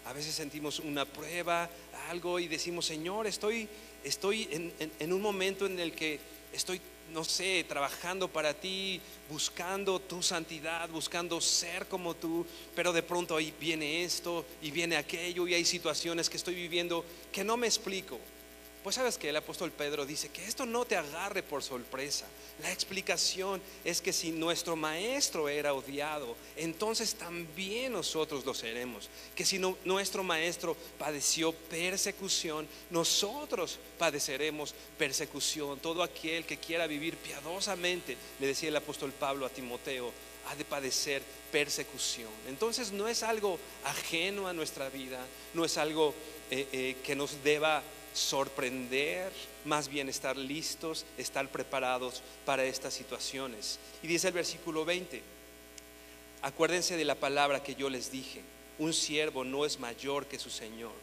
A 0.06 0.14
veces 0.14 0.34
sentimos 0.36 0.80
una 0.80 1.06
prueba, 1.06 1.70
algo 2.10 2.40
y 2.40 2.48
decimos, 2.48 2.86
Señor, 2.86 3.28
estoy, 3.28 3.68
estoy 4.04 4.48
en, 4.52 4.74
en 5.00 5.14
un 5.14 5.22
momento 5.22 5.66
en 5.66 5.80
el 5.80 5.94
que 5.94 6.20
estoy 6.54 6.82
no 7.14 7.24
sé, 7.24 7.66
trabajando 7.68 8.28
para 8.28 8.54
ti, 8.54 9.02
buscando 9.30 10.00
tu 10.00 10.22
santidad, 10.24 10.90
buscando 10.90 11.40
ser 11.42 11.88
como 11.88 12.16
tú, 12.16 12.46
pero 12.76 12.94
de 12.94 13.04
pronto 13.04 13.36
ahí 13.36 13.54
viene 13.60 14.04
esto 14.04 14.46
y 14.62 14.72
viene 14.72 14.98
aquello 14.98 15.48
y 15.48 15.54
hay 15.54 15.66
situaciones 15.66 16.30
que 16.30 16.38
estoy 16.38 16.56
viviendo 16.56 17.04
que 17.32 17.44
no 17.44 17.58
me 17.58 17.68
explico. 17.68 18.20
Pues 18.84 18.96
sabes 18.96 19.18
que 19.18 19.28
el 19.28 19.36
apóstol 19.36 19.72
Pedro 19.72 20.06
dice 20.06 20.30
que 20.30 20.46
esto 20.46 20.66
no 20.66 20.86
te 20.86 20.96
agarre 20.96 21.44
por 21.44 21.62
sorpresa. 21.62 22.26
La 22.62 22.72
explicación 22.72 23.62
es 23.84 24.02
que 24.02 24.14
si 24.14 24.32
nuestro 24.32 24.78
maestro 24.78 25.50
era 25.50 25.74
odiado, 25.74 26.38
entonces 26.56 27.16
también 27.16 27.92
nosotros 27.92 28.46
lo 28.46 28.54
seremos. 28.54 29.10
Que 29.36 29.46
si 29.46 29.60
nuestro 29.84 30.24
maestro 30.24 30.78
padeció 30.98 31.52
persecución, 31.52 32.70
nosotros 32.90 33.80
padeceremos 33.98 34.74
persecución. 34.98 35.80
Todo 35.80 36.02
aquel 36.02 36.46
que 36.46 36.58
quiera 36.58 36.88
vivir 36.88 37.18
piadosamente, 37.18 38.16
le 38.40 38.48
decía 38.48 38.70
el 38.70 38.78
apóstol 38.78 39.12
Pablo 39.12 39.46
a 39.46 39.50
Timoteo, 39.50 40.14
ha 40.48 40.56
de 40.56 40.64
padecer 40.64 41.22
persecución. 41.52 42.30
Entonces 42.48 42.94
no 42.94 43.10
es 43.10 43.24
algo 43.24 43.60
ajeno 43.84 44.48
a 44.48 44.54
nuestra 44.54 44.90
vida, 44.90 45.20
no 45.54 45.66
es 45.66 45.78
algo 45.78 46.14
eh, 46.50 46.68
eh, 46.72 46.96
que 47.04 47.16
nos 47.16 47.44
deba 47.44 47.84
sorprender, 48.14 49.32
más 49.66 49.88
bien 49.88 50.10
estar 50.10 50.38
listos, 50.38 51.06
estar 51.18 51.48
preparados 51.50 52.22
para 52.46 52.66
estas 52.66 52.94
situaciones. 52.94 53.80
Y 54.04 54.08
dice 54.08 54.28
el 54.28 54.34
versículo 54.34 54.86
20, 54.86 55.22
acuérdense 56.42 56.98
de 56.98 57.06
la 57.06 57.16
palabra 57.16 57.64
que 57.64 57.76
yo 57.76 57.90
les 57.90 58.12
dije, 58.12 58.42
un 58.78 58.94
siervo 58.94 59.44
no 59.44 59.66
es 59.66 59.80
mayor 59.80 60.26
que 60.26 60.40
su 60.40 60.50
Señor. 60.50 60.94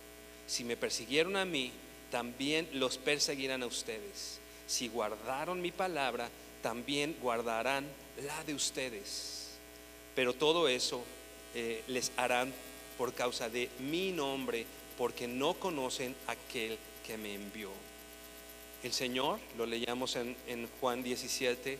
Si 0.47 0.65
me 0.65 0.77
persiguieron 0.77 1.37
a 1.37 1.45
mí, 1.45 1.73
también 2.11 2.69
los 2.73 2.99
perseguirán 2.99 3.63
a 3.63 3.67
ustedes. 3.67 4.39
Si 4.67 4.89
guardaron 4.89 5.61
mi 5.61 5.73
palabra, 5.73 6.29
también 6.63 7.17
guardarán 7.21 7.87
la 8.25 8.43
de 8.45 8.55
ustedes. 8.55 9.51
Pero 10.15 10.33
todo 10.33 10.69
eso 10.69 11.05
eh, 11.55 11.83
les 11.89 12.13
harán 12.17 12.53
por 12.97 13.13
causa 13.13 13.49
de 13.49 13.69
mi 13.79 14.13
nombre, 14.13 14.65
porque 14.97 15.29
no 15.29 15.55
conocen 15.55 16.17
aquel 16.27 16.79
que 17.07 17.17
me 17.17 17.35
envió. 17.35 17.71
El 18.83 18.93
Señor, 18.93 19.39
lo 19.57 19.67
leíamos 19.67 20.17
en, 20.17 20.37
en 20.47 20.69
Juan 20.81 21.03
17, 21.03 21.79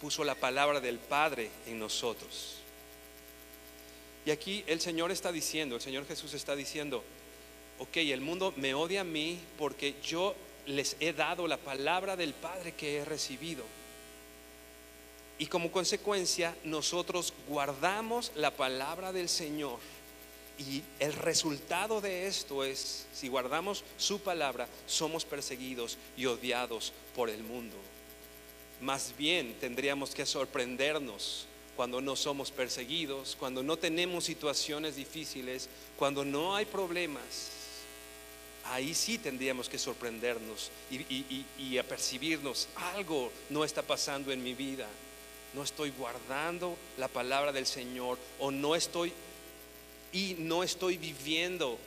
puso 0.00 0.24
la 0.24 0.34
palabra 0.34 0.80
del 0.80 0.98
Padre 0.98 1.50
en 1.66 1.78
nosotros. 1.78 2.56
Y 4.26 4.30
aquí 4.30 4.64
el 4.66 4.80
Señor 4.80 5.10
está 5.10 5.32
diciendo, 5.32 5.76
el 5.76 5.82
Señor 5.82 6.06
Jesús 6.06 6.32
está 6.34 6.56
diciendo, 6.56 7.04
ok, 7.78 7.96
el 7.96 8.20
mundo 8.20 8.54
me 8.56 8.74
odia 8.74 9.02
a 9.02 9.04
mí 9.04 9.38
porque 9.58 9.96
yo 10.02 10.34
les 10.66 10.96
he 11.00 11.12
dado 11.12 11.46
la 11.46 11.58
palabra 11.58 12.16
del 12.16 12.32
Padre 12.32 12.72
que 12.72 12.98
he 12.98 13.04
recibido. 13.04 13.64
Y 15.38 15.46
como 15.46 15.72
consecuencia, 15.72 16.56
nosotros 16.64 17.34
guardamos 17.48 18.32
la 18.36 18.52
palabra 18.52 19.12
del 19.12 19.28
Señor. 19.28 19.78
Y 20.58 20.82
el 21.00 21.12
resultado 21.12 22.00
de 22.00 22.26
esto 22.26 22.62
es, 22.62 23.06
si 23.12 23.28
guardamos 23.28 23.82
su 23.96 24.20
palabra, 24.20 24.68
somos 24.86 25.24
perseguidos 25.24 25.98
y 26.16 26.26
odiados 26.26 26.92
por 27.16 27.28
el 27.28 27.42
mundo. 27.42 27.76
Más 28.80 29.14
bien 29.16 29.56
tendríamos 29.60 30.14
que 30.14 30.26
sorprendernos 30.26 31.46
cuando 31.76 32.00
no 32.00 32.14
somos 32.14 32.52
perseguidos, 32.52 33.36
cuando 33.38 33.62
no 33.64 33.76
tenemos 33.76 34.24
situaciones 34.24 34.94
difíciles, 34.94 35.68
cuando 35.96 36.24
no 36.24 36.54
hay 36.54 36.66
problemas. 36.66 37.50
Ahí 38.66 38.94
sí 38.94 39.18
tendríamos 39.18 39.68
que 39.68 39.78
sorprendernos 39.78 40.70
y, 40.90 41.44
y, 41.58 41.78
apercibirnos, 41.78 42.68
algo 42.94 43.30
no 43.50 43.64
está 43.64 43.82
pasando 43.82 44.32
en 44.32 44.42
mi 44.42 44.54
vida 44.54 44.88
no 45.54 45.62
estoy 45.62 45.92
guardando 45.96 46.76
la 46.98 47.08
palabra 47.08 47.52
del 47.52 47.66
Señor 47.66 48.18
o 48.40 48.50
no 48.50 48.74
estoy 48.74 49.12
y 50.14 50.36
no 50.38 50.62
estoy 50.62 50.96
viviendo 50.96 51.78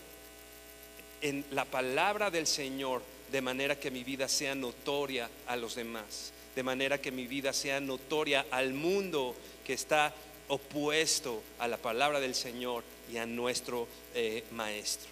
en 1.21 1.43
la 1.49 1.65
palabra 1.65 2.29
del 2.29 2.45
Señor 2.45 3.01
de 3.31 3.41
manera 3.41 3.79
que 3.79 3.89
mi 3.89 4.03
vida 4.03 4.27
sea 4.27 4.53
notoria 4.53 5.27
a 5.47 5.55
los 5.55 5.73
demás, 5.73 6.31
de 6.55 6.61
manera 6.61 7.01
que 7.01 7.11
mi 7.11 7.25
vida 7.25 7.51
sea 7.53 7.79
notoria 7.79 8.45
al 8.51 8.73
mundo 8.73 9.35
que 9.65 9.73
está 9.73 10.13
opuesto 10.47 11.41
a 11.57 11.67
la 11.67 11.77
palabra 11.77 12.19
del 12.19 12.35
Señor 12.35 12.83
y 13.11 13.17
a 13.17 13.25
nuestro 13.25 13.87
eh, 14.13 14.43
Maestro. 14.51 15.09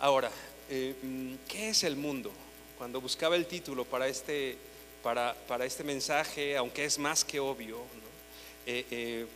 Ahora, 0.00 0.30
eh, 0.68 0.94
¿qué 1.48 1.70
es 1.70 1.82
el 1.84 1.96
mundo? 1.96 2.30
Cuando 2.76 3.00
buscaba 3.00 3.36
el 3.36 3.46
título 3.46 3.86
para 3.86 4.06
este 4.06 4.58
para, 5.02 5.64
este 5.64 5.84
mensaje, 5.84 6.56
aunque 6.56 6.84
es 6.84 6.98
más 6.98 7.24
que 7.24 7.40
obvio, 7.40 7.78
eh, 8.66 8.84
eh, 8.90 9.26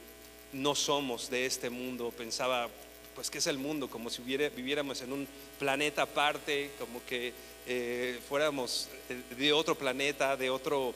¿no? 0.54 0.74
somos 0.74 1.28
de 1.28 1.46
este 1.46 1.68
mundo. 1.70 2.12
Pensaba, 2.16 2.68
pues, 3.14 3.30
¿qué 3.30 3.38
es 3.38 3.46
el 3.46 3.58
mundo? 3.58 3.88
Como 3.88 4.10
si 4.10 4.22
viviéramos 4.22 5.02
en 5.02 5.12
un 5.12 5.28
planeta 5.58 6.02
aparte, 6.02 6.70
como 6.78 7.04
que 7.04 7.32
eh, 7.66 8.18
fuéramos 8.28 8.88
de 9.36 9.52
otro 9.52 9.74
planeta, 9.74 10.36
de 10.36 10.50
otro... 10.50 10.94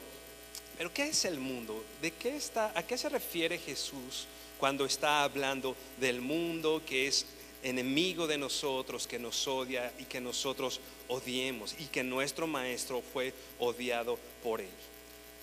Pero 0.77 0.93
¿qué 0.93 1.09
es 1.09 1.25
el 1.25 1.39
mundo? 1.39 1.85
¿De 2.01 2.13
qué 2.13 2.37
está, 2.37 2.73
¿A 2.75 2.83
qué 2.83 2.97
se 2.97 3.09
refiere 3.09 3.59
Jesús 3.59 4.27
cuando 4.59 4.85
está 4.85 5.25
hablando 5.25 5.77
del 5.99 6.21
mundo 6.21 6.83
que 6.87 7.07
es 7.07 7.27
enemigo 7.63 8.27
de 8.27 8.39
nosotros, 8.39 9.07
que 9.07 9.19
nos 9.19 9.47
odia 9.49 9.93
y 9.99 10.05
que 10.05 10.21
nosotros 10.21 10.81
odiemos 11.09 11.75
y 11.79 11.87
que 11.87 12.05
nuestro 12.05 12.47
maestro 12.47 13.03
fue 13.13 13.33
odiado 13.59 14.19
por 14.43 14.61
él. 14.61 14.69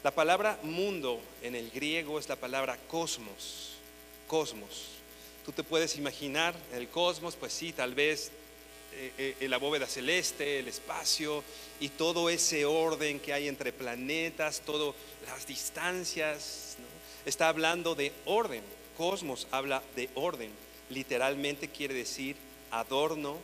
La 0.04 0.12
palabra 0.12 0.60
mundo 0.64 1.20
en 1.42 1.56
el 1.56 1.72
griego 1.72 2.20
es 2.20 2.30
la 2.30 2.36
palabra 2.36 2.78
cosmos, 2.88 3.75
cosmos. 4.28 4.88
Tú 5.46 5.52
te 5.52 5.64
puedes 5.64 5.96
imaginar 5.98 6.56
el 6.74 6.88
cosmos, 6.90 7.36
pues 7.36 7.54
sí, 7.54 7.72
tal 7.72 7.94
vez 7.94 8.32
eh, 8.94 9.36
eh, 9.40 9.48
la 9.48 9.58
bóveda 9.58 9.88
celeste, 9.88 10.60
el 10.60 10.68
espacio 10.68 11.44
y 11.80 11.90
todo 11.90 12.30
ese 12.30 12.66
orden 12.66 13.20
que 13.20 13.34
hay 13.34 13.48
entre 13.48 13.72
planetas, 13.72 14.62
todas 14.62 14.96
las 15.28 15.46
distancias. 15.46 16.78
Está 17.26 17.50
hablando 17.50 17.96
de 17.96 18.12
orden. 18.26 18.64
Cosmos 18.98 19.48
habla 19.52 19.84
de 19.96 20.10
orden 20.16 20.52
literalmente 20.90 21.70
quiere 21.70 21.94
decir 21.94 22.36
adorno, 22.72 23.38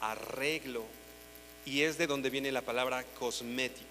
arreglo, 0.00 0.84
y 1.64 1.82
es 1.82 1.98
de 1.98 2.06
donde 2.06 2.30
viene 2.30 2.52
la 2.52 2.62
palabra 2.62 3.04
cosmético. 3.18 3.89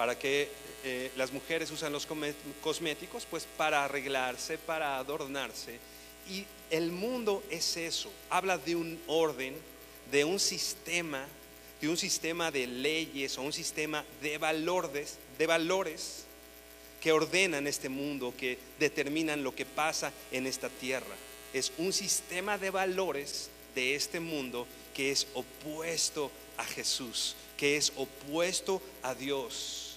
¿Para 0.00 0.18
qué 0.18 0.48
eh, 0.82 1.10
las 1.14 1.30
mujeres 1.30 1.70
usan 1.70 1.92
los 1.92 2.08
cosméticos? 2.62 3.26
Pues 3.30 3.46
para 3.58 3.84
arreglarse, 3.84 4.56
para 4.56 4.96
adornarse. 4.96 5.78
Y 6.26 6.46
el 6.70 6.90
mundo 6.90 7.42
es 7.50 7.76
eso, 7.76 8.10
habla 8.30 8.56
de 8.56 8.76
un 8.76 8.98
orden, 9.08 9.54
de 10.10 10.24
un 10.24 10.40
sistema, 10.40 11.26
de 11.82 11.90
un 11.90 11.98
sistema 11.98 12.50
de 12.50 12.66
leyes 12.66 13.36
o 13.36 13.42
un 13.42 13.52
sistema 13.52 14.02
de 14.22 14.38
valores, 14.38 15.18
de 15.36 15.46
valores 15.46 16.24
que 17.02 17.12
ordenan 17.12 17.66
este 17.66 17.90
mundo, 17.90 18.32
que 18.38 18.56
determinan 18.78 19.44
lo 19.44 19.54
que 19.54 19.66
pasa 19.66 20.14
en 20.32 20.46
esta 20.46 20.70
tierra. 20.70 21.14
Es 21.52 21.74
un 21.76 21.92
sistema 21.92 22.56
de 22.56 22.70
valores 22.70 23.50
de 23.74 23.96
este 23.96 24.18
mundo 24.18 24.66
que 24.94 25.10
es 25.10 25.26
opuesto 25.34 26.30
a 26.56 26.64
Jesús, 26.64 27.36
que 27.58 27.76
es 27.76 27.92
opuesto 27.96 28.80
a 29.02 29.14
Dios 29.14 29.88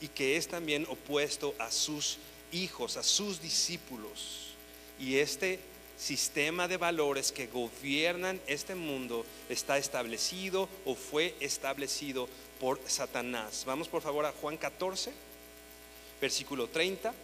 y 0.00 0.08
que 0.08 0.36
es 0.36 0.48
también 0.48 0.86
opuesto 0.88 1.54
a 1.58 1.70
sus 1.70 2.18
hijos, 2.52 2.96
a 2.96 3.02
sus 3.02 3.40
discípulos. 3.40 4.54
Y 4.98 5.16
este 5.16 5.60
sistema 5.96 6.68
de 6.68 6.76
valores 6.76 7.32
que 7.32 7.48
gobiernan 7.48 8.40
este 8.46 8.74
mundo 8.74 9.26
está 9.48 9.78
establecido 9.78 10.68
o 10.84 10.94
fue 10.94 11.34
establecido 11.40 12.28
por 12.60 12.80
Satanás. 12.86 13.64
Vamos 13.66 13.88
por 13.88 14.02
favor 14.02 14.24
a 14.24 14.32
Juan 14.32 14.56
14 14.56 15.12
versículo 16.20 16.68
30. 16.68 17.14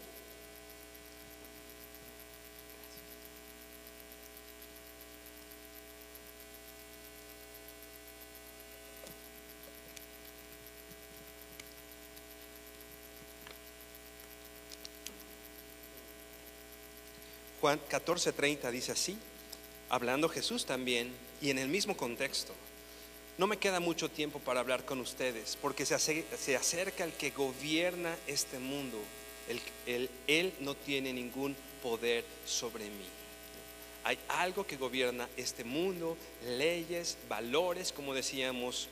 Juan 17.65 17.81
14:30 17.89 18.71
dice 18.71 18.93
así, 18.93 19.17
hablando 19.89 20.29
Jesús 20.29 20.67
también, 20.67 21.11
y 21.41 21.49
en 21.49 21.57
el 21.57 21.71
mismo 21.71 21.97
contexto. 21.97 22.53
No 23.39 23.47
me 23.47 23.57
queda 23.57 23.81
mucho 23.81 24.11
tiempo 24.11 24.39
para 24.39 24.61
hablar 24.61 24.85
con 24.85 25.01
ustedes, 25.01 25.57
porque 25.63 25.87
se, 25.87 26.57
acerca 26.57 27.05
el 27.05 27.15
que 27.15 27.31
gobierna 27.31 28.15
este 28.27 28.59
mundo. 28.59 28.99
él 29.87 30.53
no 30.61 30.75
tiene 30.75 31.15
ningún 31.15 31.57
poder 31.83 32.27
sobre 32.45 32.85
mí. 32.85 33.07
Hay 34.05 34.19
algo 34.29 34.67
que 34.67 34.77
gobierna 34.77 35.27
este 35.39 35.65
mundo, 35.65 36.19
leyes, 36.45 37.17
valores, 37.31 37.93
como 37.93 38.13
decíamos, 38.13 38.91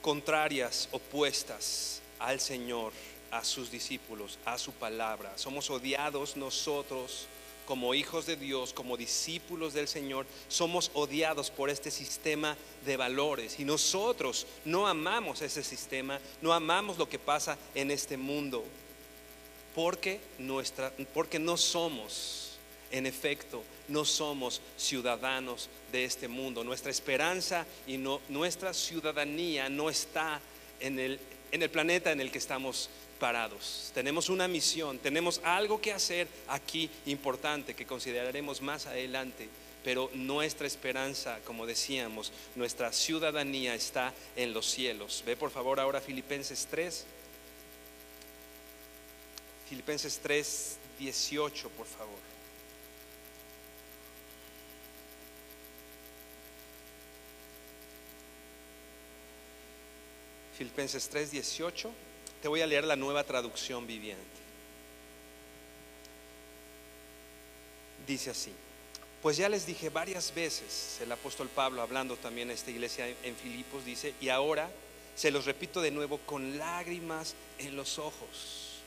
contrarias, 0.00 0.88
opuestas 0.92 2.00
al 2.18 2.40
Señor, 2.40 2.94
a 3.30 3.44
sus 3.44 3.70
discípulos, 3.70 4.38
a 4.46 4.56
su 4.56 4.72
palabra. 4.72 5.36
Somos 5.36 5.68
odiados 5.68 6.38
nosotros 6.38 7.28
como 7.66 7.94
hijos 7.94 8.26
de 8.26 8.36
Dios, 8.36 8.72
como 8.72 8.96
discípulos 8.96 9.74
del 9.74 9.88
Señor, 9.88 10.26
somos 10.48 10.90
odiados 10.94 11.50
por 11.50 11.70
este 11.70 11.90
sistema 11.90 12.56
de 12.84 12.96
valores. 12.96 13.58
Y 13.58 13.64
nosotros 13.64 14.46
no 14.64 14.86
amamos 14.86 15.42
ese 15.42 15.62
sistema, 15.62 16.20
no 16.40 16.52
amamos 16.52 16.98
lo 16.98 17.08
que 17.08 17.18
pasa 17.18 17.56
en 17.74 17.90
este 17.90 18.16
mundo, 18.16 18.64
porque, 19.74 20.20
nuestra, 20.38 20.92
porque 21.14 21.38
no 21.38 21.56
somos, 21.56 22.58
en 22.90 23.06
efecto, 23.06 23.62
no 23.88 24.04
somos 24.04 24.60
ciudadanos 24.76 25.68
de 25.90 26.04
este 26.04 26.28
mundo. 26.28 26.64
Nuestra 26.64 26.90
esperanza 26.90 27.66
y 27.86 27.96
nuestra 27.96 28.74
ciudadanía 28.74 29.68
no 29.68 29.88
está 29.88 30.40
en 30.80 30.98
el, 30.98 31.20
en 31.50 31.62
el 31.62 31.70
planeta 31.70 32.12
en 32.12 32.20
el 32.20 32.30
que 32.30 32.38
estamos 32.38 32.90
Tenemos 33.94 34.28
una 34.28 34.48
misión, 34.48 34.98
tenemos 34.98 35.40
algo 35.44 35.80
que 35.80 35.92
hacer 35.92 36.26
aquí 36.48 36.90
importante 37.06 37.74
que 37.74 37.86
consideraremos 37.86 38.60
más 38.60 38.86
adelante. 38.86 39.48
Pero 39.84 40.10
nuestra 40.14 40.66
esperanza, 40.66 41.38
como 41.44 41.64
decíamos, 41.64 42.32
nuestra 42.56 42.92
ciudadanía 42.92 43.76
está 43.76 44.12
en 44.34 44.52
los 44.52 44.66
cielos. 44.66 45.22
Ve 45.24 45.36
por 45.36 45.50
favor 45.50 45.78
ahora 45.78 46.00
Filipenses 46.00 46.66
3. 46.68 47.04
Filipenses 49.68 50.18
3, 50.20 50.76
18, 50.98 51.68
por 51.70 51.86
favor. 51.86 52.18
Filipenses 60.58 61.08
3, 61.08 61.30
18. 61.30 62.11
Te 62.42 62.48
voy 62.48 62.60
a 62.60 62.66
leer 62.66 62.84
la 62.84 62.96
nueva 62.96 63.22
traducción 63.22 63.86
viviente. 63.86 64.20
Dice 68.04 68.30
así, 68.30 68.52
pues 69.22 69.36
ya 69.36 69.48
les 69.48 69.64
dije 69.64 69.88
varias 69.88 70.34
veces, 70.34 70.98
el 71.00 71.12
apóstol 71.12 71.48
Pablo 71.48 71.80
hablando 71.80 72.16
también 72.16 72.50
a 72.50 72.52
esta 72.52 72.72
iglesia 72.72 73.06
en 73.22 73.36
Filipos, 73.36 73.84
dice, 73.84 74.14
y 74.20 74.28
ahora 74.28 74.68
se 75.14 75.30
los 75.30 75.44
repito 75.44 75.80
de 75.80 75.92
nuevo 75.92 76.18
con 76.18 76.58
lágrimas 76.58 77.36
en 77.58 77.76
los 77.76 78.00
ojos. 78.00 78.80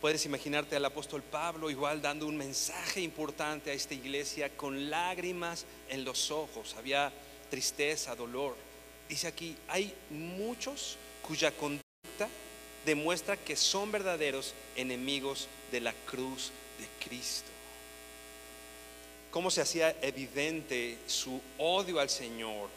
Puedes 0.00 0.24
imaginarte 0.24 0.76
al 0.76 0.84
apóstol 0.86 1.22
Pablo 1.22 1.68
igual 1.68 2.00
dando 2.00 2.26
un 2.26 2.36
mensaje 2.38 3.02
importante 3.02 3.70
a 3.70 3.74
esta 3.74 3.92
iglesia 3.92 4.56
con 4.56 4.88
lágrimas 4.88 5.66
en 5.90 6.04
los 6.04 6.30
ojos. 6.30 6.74
Había 6.78 7.12
tristeza, 7.50 8.14
dolor. 8.14 8.56
Dice 9.06 9.26
aquí, 9.26 9.56
hay 9.68 9.92
muchos 10.10 10.96
cuya 11.22 11.50
conducta 11.50 11.85
demuestra 12.84 13.36
que 13.36 13.56
son 13.56 13.90
verdaderos 13.90 14.54
enemigos 14.76 15.48
de 15.72 15.80
la 15.80 15.92
cruz 16.06 16.52
de 16.78 17.06
Cristo. 17.06 17.50
¿Cómo 19.30 19.50
se 19.50 19.60
hacía 19.60 19.94
evidente 20.00 20.96
su 21.06 21.40
odio 21.58 22.00
al 22.00 22.08
Señor 22.08 22.70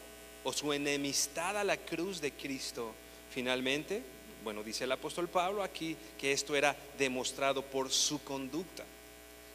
o 0.44 0.52
su 0.52 0.72
enemistad 0.72 1.56
a 1.56 1.64
la 1.64 1.76
cruz 1.76 2.20
de 2.20 2.32
Cristo? 2.32 2.92
Finalmente, 3.32 4.02
bueno, 4.42 4.62
dice 4.62 4.84
el 4.84 4.92
apóstol 4.92 5.28
Pablo 5.28 5.62
aquí 5.62 5.96
que 6.18 6.32
esto 6.32 6.56
era 6.56 6.76
demostrado 6.98 7.62
por 7.62 7.90
su 7.90 8.22
conducta. 8.24 8.84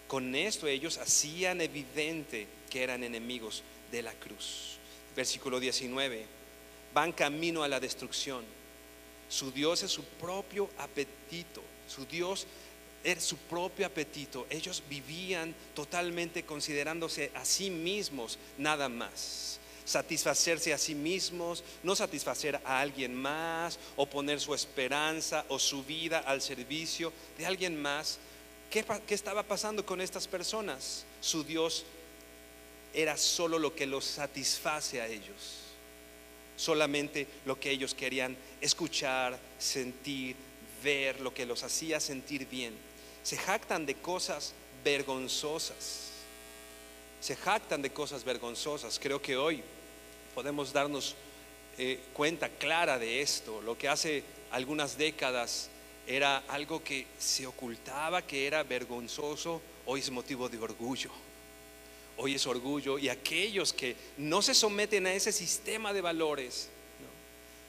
Con 0.08 0.36
esto 0.36 0.68
ellos 0.68 0.98
hacían 0.98 1.62
evidente 1.62 2.48
que 2.70 2.84
eran 2.84 3.04
enemigos 3.04 3.64
de 3.92 4.02
la 4.02 4.14
cruz. 4.14 4.78
Versículo 5.16 5.60
19, 5.60 6.26
van 6.94 7.12
camino 7.12 7.64
a 7.64 7.68
la 7.68 7.80
destrucción. 7.80 8.44
Su 9.30 9.52
Dios 9.52 9.84
es 9.84 9.92
su 9.92 10.04
propio 10.04 10.70
apetito. 10.78 11.62
Su 11.88 12.06
Dios 12.06 12.48
es 13.04 13.24
su 13.24 13.38
propio 13.38 13.86
apetito. 13.86 14.46
Ellos 14.50 14.84
vivían 14.90 15.54
totalmente 15.74 16.44
considerándose 16.44 17.32
a 17.36 17.46
sí 17.46 17.70
mismos 17.70 18.38
nada 18.58 18.90
más 18.90 19.60
satisfacerse 19.86 20.74
a 20.74 20.78
sí 20.78 20.96
mismos, 20.96 21.64
no 21.84 21.96
satisfacer 21.96 22.60
a 22.66 22.80
alguien 22.80 23.14
más 23.14 23.80
o 23.96 24.06
poner 24.08 24.42
su 24.42 24.54
esperanza 24.54 25.46
o 25.48 25.60
su 25.60 25.84
vida 25.84 26.20
al 26.20 26.42
servicio 26.42 27.14
de 27.38 27.46
alguien 27.46 27.80
más. 27.80 28.18
¿Qué, 28.70 28.84
estaba 29.10 29.44
pasando 29.44 29.86
con 29.86 30.02
estas 30.02 30.28
personas? 30.28 31.06
Su 31.22 31.44
Dios 31.44 31.86
era 32.94 33.16
solo 33.16 33.60
lo 33.60 33.76
que 33.76 33.86
los 33.86 34.04
satisface 34.04 35.02
a 35.02 35.08
ellos, 35.08 35.62
solamente 36.56 37.28
lo 37.46 37.60
que 37.60 37.72
ellos 37.72 37.94
querían 37.94 38.38
escuchar, 38.62 39.38
sentir, 39.60 40.36
ver, 40.84 41.20
lo 41.22 41.34
que 41.34 41.46
los 41.46 41.64
hacía 41.64 42.00
sentir 42.00 42.48
bien. 42.48 42.74
Se 43.24 43.38
jactan 43.38 43.86
de 43.86 43.96
cosas 43.96 44.54
vergonzosas. 44.84 46.12
Se 47.20 47.36
jactan 47.36 47.82
de 47.82 47.90
cosas 47.90 48.24
vergonzosas. 48.24 49.00
Creo 49.00 49.22
que 49.22 49.36
hoy 49.36 49.64
podemos 50.34 50.72
darnos 50.72 51.16
eh, 51.78 52.00
cuenta 52.14 52.50
clara 52.50 53.00
de 53.00 53.22
esto. 53.22 53.62
Lo 53.62 53.78
que 53.78 53.90
hace 53.90 54.24
algunas 54.52 54.98
décadas 54.98 55.70
era 56.08 56.44
algo 56.48 56.84
que 56.84 57.08
se 57.18 57.48
ocultaba, 57.48 58.22
que 58.22 58.46
era 58.46 58.64
vergonzoso, 58.64 59.62
hoy 59.86 60.02
es 60.02 60.12
motivo 60.12 60.48
de 60.50 60.60
orgullo. 60.60 61.10
Hoy 62.18 62.36
es 62.36 62.48
orgullo 62.48 62.98
y 62.98 63.10
aquellos 63.10 63.74
que 63.74 63.96
no 64.18 64.42
se 64.42 64.54
someten 64.54 65.06
a 65.08 65.14
ese 65.14 65.32
sistema 65.32 65.94
de 65.94 66.02
valores 66.02 66.70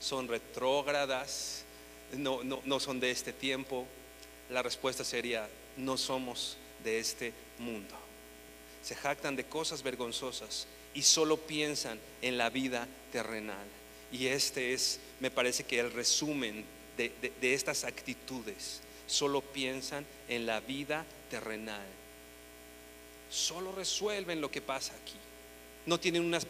son 0.01 0.29
retrógradas, 0.29 1.65
no, 2.13 2.43
no 2.43 2.81
son 2.81 3.01
de 3.01 3.11
este 3.11 3.33
tiempo. 3.33 3.87
La 4.51 4.63
respuesta 4.63 5.05
sería, 5.05 5.49
no 5.77 5.97
somos 5.97 6.57
de 6.85 7.01
este 7.01 7.33
mundo. 7.59 7.95
Se 8.83 8.95
jactan 8.95 9.35
de 9.35 9.45
cosas 9.45 9.83
vergonzosas 9.83 10.67
y 10.95 11.03
solo 11.03 11.37
piensan 11.37 11.99
en 12.23 12.39
la 12.39 12.51
vida 12.51 12.87
terrenal. 13.11 13.67
Y 14.13 14.29
este 14.29 14.73
es, 14.73 15.01
me 15.19 15.31
parece 15.31 15.65
que 15.65 15.81
el 15.81 15.93
resumen 15.93 16.65
de, 16.97 17.55
estas 17.55 17.85
actitudes. 17.85 18.81
Solo 19.07 19.41
piensan 19.41 20.05
en 20.29 20.47
la 20.47 20.61
vida 20.61 21.05
terrenal. 21.31 21.87
Solo 23.31 23.73
resuelven 23.73 24.41
lo 24.41 24.51
que 24.51 24.61
pasa 24.61 24.93
aquí. 24.95 25.17
No 25.87 26.01
tienen 26.01 26.25
una, 26.25 26.41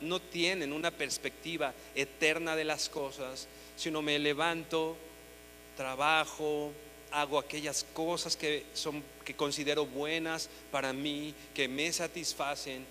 no 0.00 0.20
tienen 0.20 0.72
una 0.72 0.90
perspectiva 0.90 1.72
eterna 1.94 2.56
de 2.56 2.64
las 2.64 2.88
cosas, 2.88 3.46
sino 3.76 4.02
me 4.02 4.18
levanto, 4.18 4.96
trabajo, 5.76 6.72
hago 7.12 7.38
aquellas 7.38 7.84
cosas 7.92 8.36
que 8.36 8.64
son 8.74 9.02
que 9.24 9.34
considero 9.34 9.86
buenas 9.86 10.48
para 10.70 10.92
mí, 10.92 11.34
que 11.54 11.68
me 11.68 11.92
satisfacen 11.92 12.84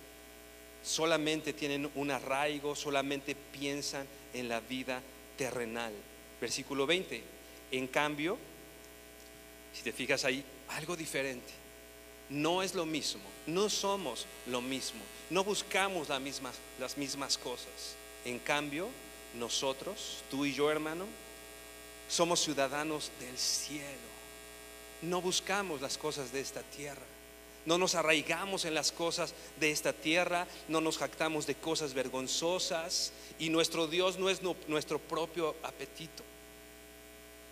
solamente 0.84 1.54
tienen 1.54 1.90
un 1.96 2.12
arraigo, 2.12 2.76
solamente 2.76 3.36
piensan 3.36 4.08
en 4.34 4.50
la 4.50 4.60
vida 4.60 5.02
terrenal. 5.38 5.94
Versículo 6.40 6.86
20. 6.86 7.22
En 7.72 7.88
cambio, 7.88 8.38
si 9.74 9.84
te 9.84 9.92
fijas 9.92 10.26
ahí, 10.26 10.44
algo 10.70 10.96
diferente. 10.96 11.59
No 12.30 12.62
es 12.62 12.76
lo 12.76 12.86
mismo, 12.86 13.22
no 13.48 13.70
somos 13.70 14.28
lo 14.46 14.62
mismo, 14.62 15.02
no 15.32 15.44
buscamos 15.44 16.10
las 16.10 16.22
mismas, 16.22 17.38
cosas. 17.38 17.96
En 18.24 18.38
cambio, 18.38 18.88
nosotros, 19.36 20.18
tú 20.30 20.46
y 20.46 20.54
yo 20.54 20.70
hermano, 20.70 21.06
somos 22.08 22.40
ciudadanos 22.42 23.12
del 23.20 23.38
cielo. 23.38 24.10
No 25.02 25.22
buscamos 25.22 25.82
las 25.82 25.98
cosas 25.98 26.32
de 26.32 26.42
esta 26.42 26.62
tierra. 26.62 27.02
No 27.66 27.78
nos 27.78 27.96
arraigamos 27.96 28.66
en 28.66 28.74
las 28.74 28.92
cosas 28.92 29.34
de 29.60 29.72
esta 29.72 29.94
tierra, 29.94 30.48
no 30.68 30.82
nos 30.82 30.98
jactamos 30.98 31.46
de 31.46 31.56
cosas 31.56 31.94
vergonzosas 31.94 33.12
y 33.38 33.50
nuestro 33.50 33.88
Dios 33.88 34.18
no 34.18 34.30
es 34.30 34.42
nuestro 34.68 35.00
propio 35.00 35.56
apetito. 35.64 36.24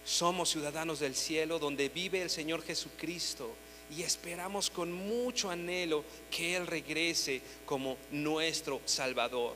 Somos 0.06 0.50
ciudadanos 0.50 1.00
del 1.00 1.16
cielo 1.16 1.60
donde 1.60 1.90
vive 1.90 2.22
el 2.22 2.30
Señor 2.30 2.64
Jesucristo 2.64 3.54
y 3.96 4.04
esperamos 4.04 4.70
con 4.70 4.92
mucho 4.92 5.50
anhelo 5.50 6.04
que 6.30 6.56
Él 6.56 6.68
regrese 6.68 7.42
como 7.66 7.98
nuestro 8.12 8.82
Salvador. 8.86 9.56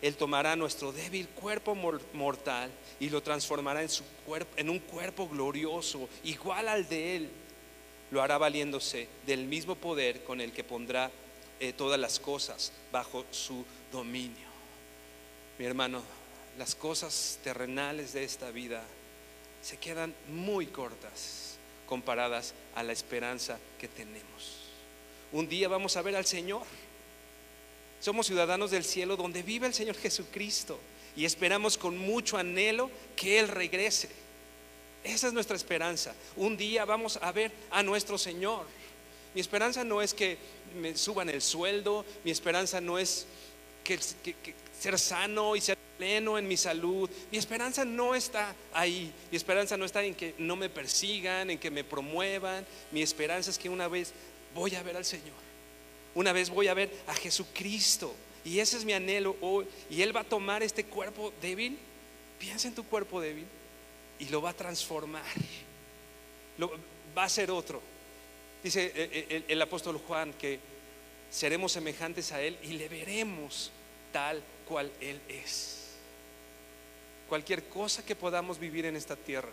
Él 0.00 0.16
tomará 0.16 0.54
nuestro 0.54 0.92
débil 0.92 1.28
cuerpo 1.28 1.74
mortal 2.14 2.70
y 3.00 3.10
lo 3.10 3.22
transformará 3.22 3.82
en, 3.82 3.88
su 3.88 4.04
en 4.56 4.70
un 4.70 4.78
cuerpo 4.78 5.28
glorioso, 5.28 6.08
igual 6.24 6.68
al 6.68 6.88
de 6.88 7.16
Él 7.16 7.30
lo 8.10 8.22
hará 8.22 8.38
valiéndose 8.38 9.08
del 9.26 9.44
mismo 9.44 9.74
poder 9.74 10.22
con 10.24 10.40
el 10.40 10.52
que 10.52 10.64
pondrá 10.64 11.10
eh, 11.60 11.72
todas 11.72 11.98
las 11.98 12.20
cosas 12.20 12.72
bajo 12.92 13.24
su 13.32 13.64
dominio. 13.92 14.48
Mi 15.58 15.66
hermano, 15.66 16.02
las 16.56 16.74
cosas 16.74 17.40
terrenales 17.42 18.12
de 18.12 18.24
esta 18.24 18.50
vida 18.50 18.84
se 19.60 19.76
quedan 19.76 20.14
muy 20.28 20.66
cortas 20.66 21.57
comparadas 21.88 22.54
a 22.74 22.82
la 22.82 22.92
esperanza 22.92 23.58
que 23.80 23.88
tenemos. 23.88 24.58
Un 25.32 25.48
día 25.48 25.68
vamos 25.68 25.96
a 25.96 26.02
ver 26.02 26.16
al 26.16 26.26
Señor. 26.26 26.62
Somos 28.00 28.26
ciudadanos 28.26 28.70
del 28.70 28.84
cielo 28.84 29.16
donde 29.16 29.42
vive 29.42 29.66
el 29.66 29.74
Señor 29.74 29.96
Jesucristo 29.96 30.78
y 31.16 31.24
esperamos 31.24 31.76
con 31.76 31.98
mucho 31.98 32.36
anhelo 32.36 32.90
que 33.16 33.38
Él 33.38 33.48
regrese. 33.48 34.08
Esa 35.02 35.28
es 35.28 35.32
nuestra 35.32 35.56
esperanza. 35.56 36.14
Un 36.36 36.56
día 36.56 36.84
vamos 36.84 37.18
a 37.20 37.32
ver 37.32 37.50
a 37.70 37.82
nuestro 37.82 38.18
Señor. 38.18 38.66
Mi 39.34 39.40
esperanza 39.40 39.84
no 39.84 40.02
es 40.02 40.14
que 40.14 40.38
me 40.80 40.96
suban 40.96 41.28
el 41.28 41.42
sueldo, 41.42 42.04
mi 42.24 42.30
esperanza 42.30 42.80
no 42.80 42.98
es 42.98 43.26
que, 43.84 43.98
ser 44.78 44.98
sano 44.98 45.56
y 45.56 45.60
ser 45.60 45.78
pleno 45.98 46.38
en 46.38 46.48
mi 46.48 46.56
salud. 46.56 47.10
Mi 47.30 47.36
esperanza 47.36 47.84
no 47.84 48.14
está 48.14 48.54
ahí. 48.72 49.12
Mi 49.30 49.36
esperanza 49.36 49.76
no 49.76 49.84
está 49.84 50.02
en 50.02 50.14
que 50.14 50.34
no 50.38 50.56
me 50.56 50.70
persigan, 50.70 51.50
en 51.50 51.58
que 51.58 51.70
me 51.70 51.84
promuevan. 51.84 52.64
Mi 52.92 53.02
esperanza 53.02 53.50
es 53.50 53.58
que 53.58 53.68
una 53.68 53.88
vez 53.88 54.14
voy 54.54 54.74
a 54.76 54.82
ver 54.82 54.96
al 54.96 55.04
Señor. 55.04 55.36
Una 56.14 56.32
vez 56.32 56.48
voy 56.48 56.68
a 56.68 56.74
ver 56.74 56.90
a 57.06 57.14
Jesucristo. 57.14 58.14
Y 58.44 58.60
ese 58.60 58.78
es 58.78 58.84
mi 58.84 58.92
anhelo 58.92 59.36
hoy. 59.40 59.66
Y 59.90 60.00
Él 60.00 60.16
va 60.16 60.20
a 60.20 60.24
tomar 60.24 60.62
este 60.62 60.84
cuerpo 60.84 61.32
débil. 61.42 61.76
Piensa 62.38 62.68
en 62.68 62.74
tu 62.74 62.84
cuerpo 62.84 63.20
débil 63.20 63.46
y 64.18 64.26
lo 64.26 64.40
va 64.40 64.50
a 64.50 64.54
transformar. 64.54 65.24
Va 67.16 67.24
a 67.24 67.28
ser 67.28 67.50
otro. 67.50 67.82
Dice 68.62 68.86
eh, 68.86 68.92
eh, 68.94 69.44
el, 69.48 69.62
apóstol 69.62 69.98
Juan 69.98 70.32
que 70.32 70.58
seremos 71.30 71.72
semejantes 71.72 72.32
a 72.32 72.42
Él 72.42 72.58
y 72.62 72.68
le 72.68 72.88
veremos 72.88 73.70
tal 74.12 74.42
cual 74.66 74.90
Él 75.00 75.20
es. 75.28 75.77
Cualquier 77.28 77.64
cosa 77.64 78.04
que 78.04 78.16
podamos 78.16 78.58
vivir 78.58 78.86
en 78.86 78.96
esta 78.96 79.16
tierra 79.16 79.50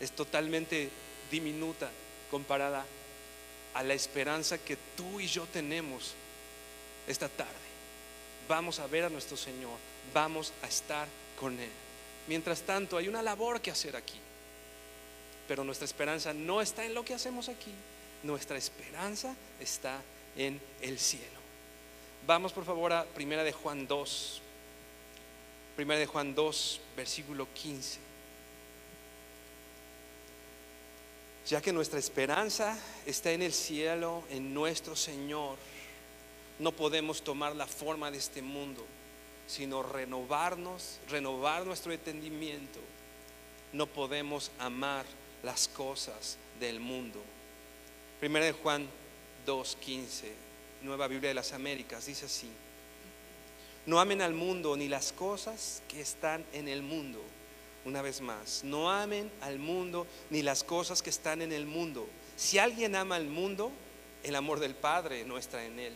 es 0.00 0.12
totalmente 0.12 0.90
diminuta 1.30 1.90
comparada 2.30 2.84
a 3.74 3.82
la 3.82 3.94
esperanza 3.94 4.58
que 4.58 4.76
tú 4.96 5.20
y 5.20 5.26
yo 5.26 5.46
tenemos 5.46 6.14
esta 7.06 7.28
tarde. 7.28 7.52
Vamos 8.48 8.80
a 8.80 8.86
ver 8.86 9.04
a 9.04 9.10
nuestro 9.10 9.36
Señor, 9.36 9.78
vamos 10.12 10.52
a 10.62 10.66
estar 10.66 11.08
con 11.38 11.58
Él. 11.58 11.70
Mientras 12.28 12.62
tanto, 12.62 12.96
hay 12.96 13.08
una 13.08 13.22
labor 13.22 13.60
que 13.60 13.70
hacer 13.70 13.96
aquí. 13.96 14.18
Pero 15.48 15.64
nuestra 15.64 15.86
esperanza 15.86 16.32
no 16.34 16.60
está 16.60 16.84
en 16.84 16.94
lo 16.94 17.04
que 17.04 17.14
hacemos 17.14 17.48
aquí. 17.48 17.72
Nuestra 18.22 18.56
esperanza 18.56 19.34
está 19.58 20.00
en 20.36 20.60
el 20.80 20.98
cielo. 20.98 21.40
Vamos 22.26 22.52
por 22.52 22.64
favor 22.64 22.92
a 22.92 23.04
Primera 23.04 23.42
de 23.42 23.52
Juan 23.52 23.86
2. 23.86 24.42
Primera 25.76 25.98
de 25.98 26.06
Juan 26.06 26.34
2, 26.34 26.80
versículo 26.96 27.48
15. 27.54 27.98
Ya 31.48 31.60
que 31.60 31.72
nuestra 31.72 31.98
esperanza 31.98 32.78
está 33.06 33.32
en 33.32 33.42
el 33.42 33.52
cielo, 33.52 34.22
en 34.30 34.54
nuestro 34.54 34.94
Señor, 34.94 35.56
no 36.58 36.72
podemos 36.72 37.22
tomar 37.22 37.56
la 37.56 37.66
forma 37.66 38.10
de 38.10 38.18
este 38.18 38.42
mundo, 38.42 38.84
sino 39.48 39.82
renovarnos, 39.82 41.00
renovar 41.08 41.66
nuestro 41.66 41.92
entendimiento. 41.92 42.78
No 43.72 43.86
podemos 43.86 44.50
amar 44.58 45.04
las 45.42 45.66
cosas 45.68 46.36
del 46.60 46.78
mundo. 46.78 47.20
Primera 48.20 48.44
de 48.44 48.52
Juan 48.52 48.86
2:15, 49.46 50.30
Nueva 50.82 51.08
Biblia 51.08 51.30
de 51.30 51.34
las 51.34 51.52
Américas, 51.52 52.06
dice 52.06 52.26
así: 52.26 52.48
No 53.84 53.98
amen 54.00 54.22
al 54.22 54.32
mundo 54.32 54.76
ni 54.76 54.88
las 54.88 55.12
cosas 55.12 55.82
que 55.88 56.00
están 56.00 56.44
en 56.52 56.68
el 56.68 56.82
mundo. 56.82 57.20
Una 57.84 58.00
vez 58.00 58.20
más, 58.20 58.62
no 58.62 58.90
amen 58.90 59.30
al 59.40 59.58
mundo 59.58 60.06
ni 60.30 60.42
las 60.42 60.62
cosas 60.62 61.02
que 61.02 61.10
están 61.10 61.42
en 61.42 61.52
el 61.52 61.66
mundo. 61.66 62.06
Si 62.36 62.58
alguien 62.58 62.94
ama 62.94 63.16
al 63.16 63.26
mundo, 63.26 63.72
el 64.22 64.36
amor 64.36 64.60
del 64.60 64.76
Padre 64.76 65.24
no 65.24 65.36
está 65.36 65.64
en 65.64 65.80
él. 65.80 65.92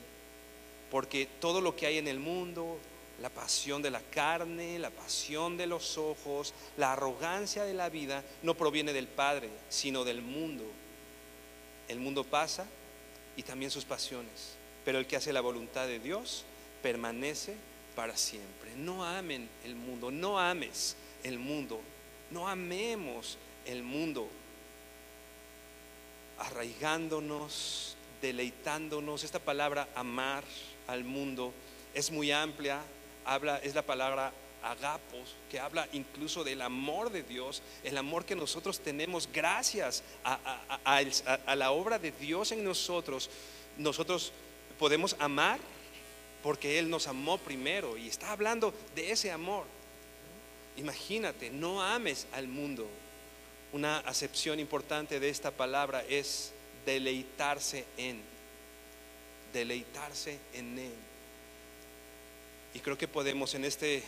Porque 0.90 1.28
todo 1.40 1.60
lo 1.60 1.76
que 1.76 1.86
hay 1.86 1.98
en 1.98 2.08
el 2.08 2.18
mundo, 2.18 2.78
la 3.22 3.30
pasión 3.30 3.82
de 3.82 3.90
la 3.92 4.00
carne, 4.00 4.80
la 4.80 4.90
pasión 4.90 5.56
de 5.56 5.68
los 5.68 5.96
ojos, 5.96 6.54
la 6.76 6.92
arrogancia 6.92 7.64
de 7.64 7.74
la 7.74 7.88
vida, 7.88 8.24
no 8.42 8.54
proviene 8.54 8.92
del 8.92 9.06
Padre, 9.06 9.48
sino 9.68 10.04
del 10.04 10.22
mundo. 10.22 10.64
El 11.86 12.00
mundo 12.00 12.24
pasa 12.24 12.66
y 13.36 13.44
también 13.44 13.70
sus 13.70 13.84
pasiones, 13.84 14.56
pero 14.84 14.98
el 14.98 15.06
que 15.06 15.16
hace 15.16 15.32
la 15.32 15.40
voluntad 15.40 15.86
de 15.86 16.00
Dios 16.00 16.44
permanece 16.82 17.54
para 17.96 18.16
siempre. 18.16 18.76
No 18.76 19.04
amen 19.04 19.48
el 19.64 19.74
mundo, 19.74 20.12
no 20.12 20.38
ames 20.38 20.96
el 21.24 21.40
mundo, 21.40 21.80
no 22.30 22.46
amemos 22.46 23.38
el 23.64 23.82
mundo, 23.82 24.28
arraigándonos, 26.38 27.96
deleitándonos. 28.22 29.24
Esta 29.24 29.40
palabra 29.40 29.88
amar 29.96 30.44
al 30.86 31.02
mundo 31.02 31.52
es 31.94 32.10
muy 32.12 32.30
amplia, 32.30 32.80
habla, 33.24 33.58
es 33.58 33.74
la 33.74 33.82
palabra 33.82 34.32
agapos, 34.62 35.34
que 35.50 35.58
habla 35.58 35.88
incluso 35.92 36.44
del 36.44 36.60
amor 36.60 37.10
de 37.10 37.22
Dios, 37.22 37.62
el 37.84 37.96
amor 37.96 38.24
que 38.24 38.34
nosotros 38.34 38.80
tenemos 38.80 39.28
gracias 39.32 40.02
a, 40.24 41.54
la 41.54 41.70
obra 41.70 41.98
de 41.98 42.12
Dios 42.12 42.52
en 42.52 42.64
nosotros. 42.64 43.30
Nosotros 43.78 44.32
podemos 44.78 45.16
amar 45.18 45.58
porque 46.46 46.78
Él 46.78 46.88
nos 46.88 47.08
amó 47.08 47.38
primero 47.38 47.96
y 47.96 48.06
está 48.06 48.30
hablando 48.30 48.72
de 48.94 49.10
ese 49.10 49.32
amor. 49.32 49.64
Imagínate, 50.76 51.50
no 51.50 51.82
ames 51.82 52.28
al 52.30 52.46
mundo. 52.46 52.86
Una 53.72 53.98
acepción 53.98 54.60
importante 54.60 55.18
de 55.18 55.28
esta 55.28 55.50
palabra 55.50 56.04
es 56.08 56.52
deleitarse 56.84 57.84
en, 57.96 58.22
deleitarse 59.52 60.38
en 60.54 60.78
Él. 60.78 60.94
Y 62.74 62.78
creo 62.78 62.96
que 62.96 63.08
podemos 63.08 63.52
en 63.56 63.64
este 63.64 64.04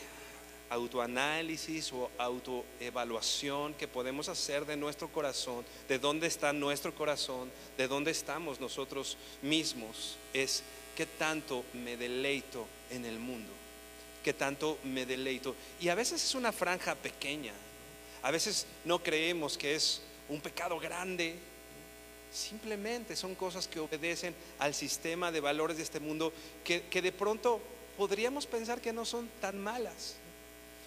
autoanálisis 0.70 1.92
o 1.92 2.08
autoevaluación 2.18 3.74
que 3.74 3.88
podemos 3.88 4.28
hacer 4.28 4.64
de 4.64 4.76
nuestro 4.76 5.08
corazón, 5.08 5.64
de 5.88 5.98
dónde 5.98 6.28
está 6.28 6.52
nuestro 6.52 6.94
corazón, 6.94 7.50
de 7.76 7.88
dónde 7.88 8.12
estamos 8.12 8.60
nosotros 8.60 9.16
mismos, 9.42 10.16
es 10.32 10.62
qué 10.98 11.06
tanto 11.06 11.64
me 11.74 11.96
deleito 11.96 12.66
en 12.90 13.04
el 13.04 13.20
mundo, 13.20 13.52
qué 14.24 14.32
tanto 14.32 14.78
me 14.82 15.06
deleito. 15.06 15.54
Y 15.80 15.90
a 15.90 15.94
veces 15.94 16.24
es 16.24 16.34
una 16.34 16.50
franja 16.50 16.96
pequeña, 16.96 17.52
a 18.20 18.32
veces 18.32 18.66
no 18.84 19.00
creemos 19.00 19.56
que 19.56 19.76
es 19.76 20.02
un 20.28 20.40
pecado 20.40 20.76
grande, 20.80 21.36
simplemente 22.32 23.14
son 23.14 23.36
cosas 23.36 23.68
que 23.68 23.78
obedecen 23.78 24.34
al 24.58 24.74
sistema 24.74 25.30
de 25.30 25.38
valores 25.38 25.76
de 25.76 25.84
este 25.84 26.00
mundo 26.00 26.32
que, 26.64 26.82
que 26.90 27.00
de 27.00 27.12
pronto 27.12 27.60
podríamos 27.96 28.44
pensar 28.46 28.80
que 28.80 28.92
no 28.92 29.04
son 29.04 29.30
tan 29.40 29.56
malas. 29.56 30.16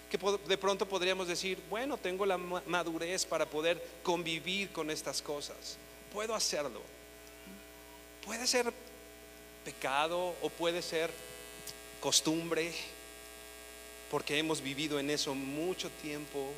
Que 0.09 0.19
de 0.45 0.57
pronto 0.57 0.85
podríamos 0.89 1.29
decir, 1.29 1.57
bueno, 1.69 1.95
tengo 1.95 2.25
la 2.25 2.37
madurez 2.37 3.25
para 3.25 3.45
poder 3.45 3.81
convivir 4.03 4.73
con 4.73 4.91
estas 4.91 5.21
cosas. 5.21 5.77
Puedo 6.11 6.35
hacerlo. 6.35 6.81
Puede 8.25 8.45
ser 8.45 8.73
pecado 9.63 10.35
o 10.41 10.49
puede 10.49 10.81
ser 10.81 11.11
costumbre, 11.99 12.71
porque 14.09 14.37
hemos 14.37 14.61
vivido 14.61 14.99
en 14.99 15.09
eso 15.09 15.33
mucho 15.35 15.89
tiempo. 16.01 16.49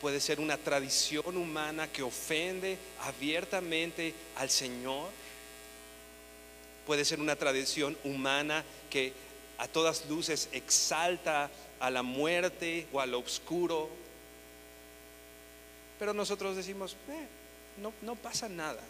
Puede 0.00 0.20
ser 0.20 0.40
una 0.40 0.56
tradición 0.56 1.36
humana 1.36 1.88
que 1.88 2.02
ofende 2.02 2.78
abiertamente 3.00 4.14
al 4.36 4.48
Señor. 4.48 5.08
Puede 6.86 7.04
ser 7.04 7.20
una 7.20 7.36
tradición 7.36 7.98
humana 8.04 8.64
que 8.88 9.12
a 9.58 9.66
todas 9.66 10.06
luces 10.08 10.48
exalta 10.52 11.50
a 11.80 11.90
la 11.90 12.02
muerte 12.02 12.86
o 12.92 13.00
a 13.00 13.06
lo 13.06 13.18
oscuro. 13.18 13.90
Pero 15.98 16.14
nosotros 16.14 16.56
decimos, 16.56 16.96
eh, 17.08 17.26
no, 17.82 17.92
no 18.02 18.14
pasa 18.14 18.48
nada. 18.48 18.80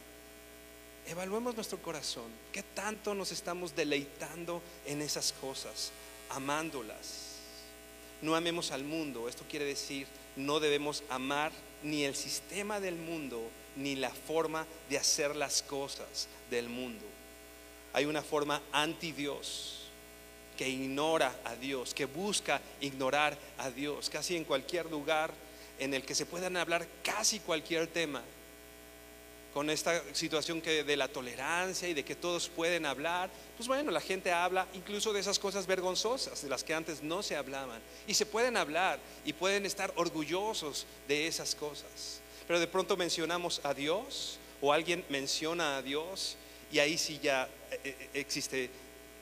Evaluemos 1.09 1.55
nuestro 1.55 1.81
corazón. 1.81 2.31
¿Qué 2.53 2.62
tanto 2.62 3.14
nos 3.14 3.33
estamos 3.33 3.75
deleitando 3.75 4.61
en 4.85 5.01
esas 5.01 5.33
cosas? 5.33 5.90
Amándolas. 6.29 7.37
No 8.21 8.37
amemos 8.37 8.73
al 8.73 8.85
mundo. 8.85 9.27
Esto 9.27 9.44
quiere 9.49 9.64
decir, 9.64 10.07
no 10.37 10.61
debemos 10.61 11.03
amar 11.09 11.51
ni 11.83 12.05
el 12.05 12.14
sistema 12.14 12.79
del 12.79 12.97
mundo, 12.97 13.40
ni 13.77 13.97
la 13.97 14.11
forma 14.11 14.66
de 14.90 14.99
hacer 14.99 15.35
las 15.35 15.62
cosas 15.62 16.29
del 16.51 16.68
mundo. 16.68 17.07
Hay 17.94 18.05
una 18.05 18.21
forma 18.21 18.61
anti 18.71 19.12
Dios 19.12 19.88
que 20.59 20.68
ignora 20.68 21.35
a 21.44 21.55
Dios, 21.55 21.94
que 21.94 22.05
busca 22.05 22.61
ignorar 22.83 23.38
a 23.57 23.71
Dios, 23.71 24.11
casi 24.11 24.37
en 24.37 24.44
cualquier 24.44 24.90
lugar 24.90 25.33
en 25.79 25.94
el 25.94 26.05
que 26.05 26.14
se 26.14 26.27
puedan 26.27 26.57
hablar 26.59 26.87
casi 27.03 27.38
cualquier 27.38 27.87
tema, 27.87 28.23
con 29.53 29.71
esta 29.71 30.03
situación 30.15 30.61
que 30.61 30.85
de 30.85 30.97
la 30.97 31.09
tolerancia 31.09 31.89
y 31.89 31.95
de 31.95 32.05
que 32.05 32.15
todos 32.15 32.49
pueden 32.49 32.87
hablar, 32.87 33.31
pues 33.57 33.67
bueno, 33.67 33.91
la 33.91 34.01
gente 34.01 34.31
habla 34.31 34.67
incluso 34.75 35.13
de 35.13 35.21
esas 35.21 35.39
cosas 35.39 35.67
vergonzosas, 35.67 36.43
de 36.43 36.49
las 36.49 36.63
que 36.63 36.75
antes 36.75 37.03
no 37.03 37.23
se 37.23 37.37
hablaban, 37.37 37.81
y 38.07 38.15
se 38.15 38.27
pueden 38.27 38.57
hablar 38.57 38.99
y 39.25 39.33
pueden 39.33 39.67
estar 39.67 39.93
orgullosos 39.97 40.87
de 41.09 41.27
esas 41.27 41.55
cosas. 41.55 42.21
Pero 42.47 42.61
de 42.61 42.67
pronto 42.67 42.97
mencionamos 42.97 43.61
a 43.65 43.75
Dios 43.75 44.39
o 44.61 44.73
alguien 44.73 45.05
menciona 45.09 45.77
a 45.77 45.83
Dios 45.83 46.37
y 46.71 46.79
ahí 46.79 46.99
sí 46.99 47.19
ya 47.23 47.49
eh, 47.71 47.81
eh, 47.85 48.11
existe 48.15 48.71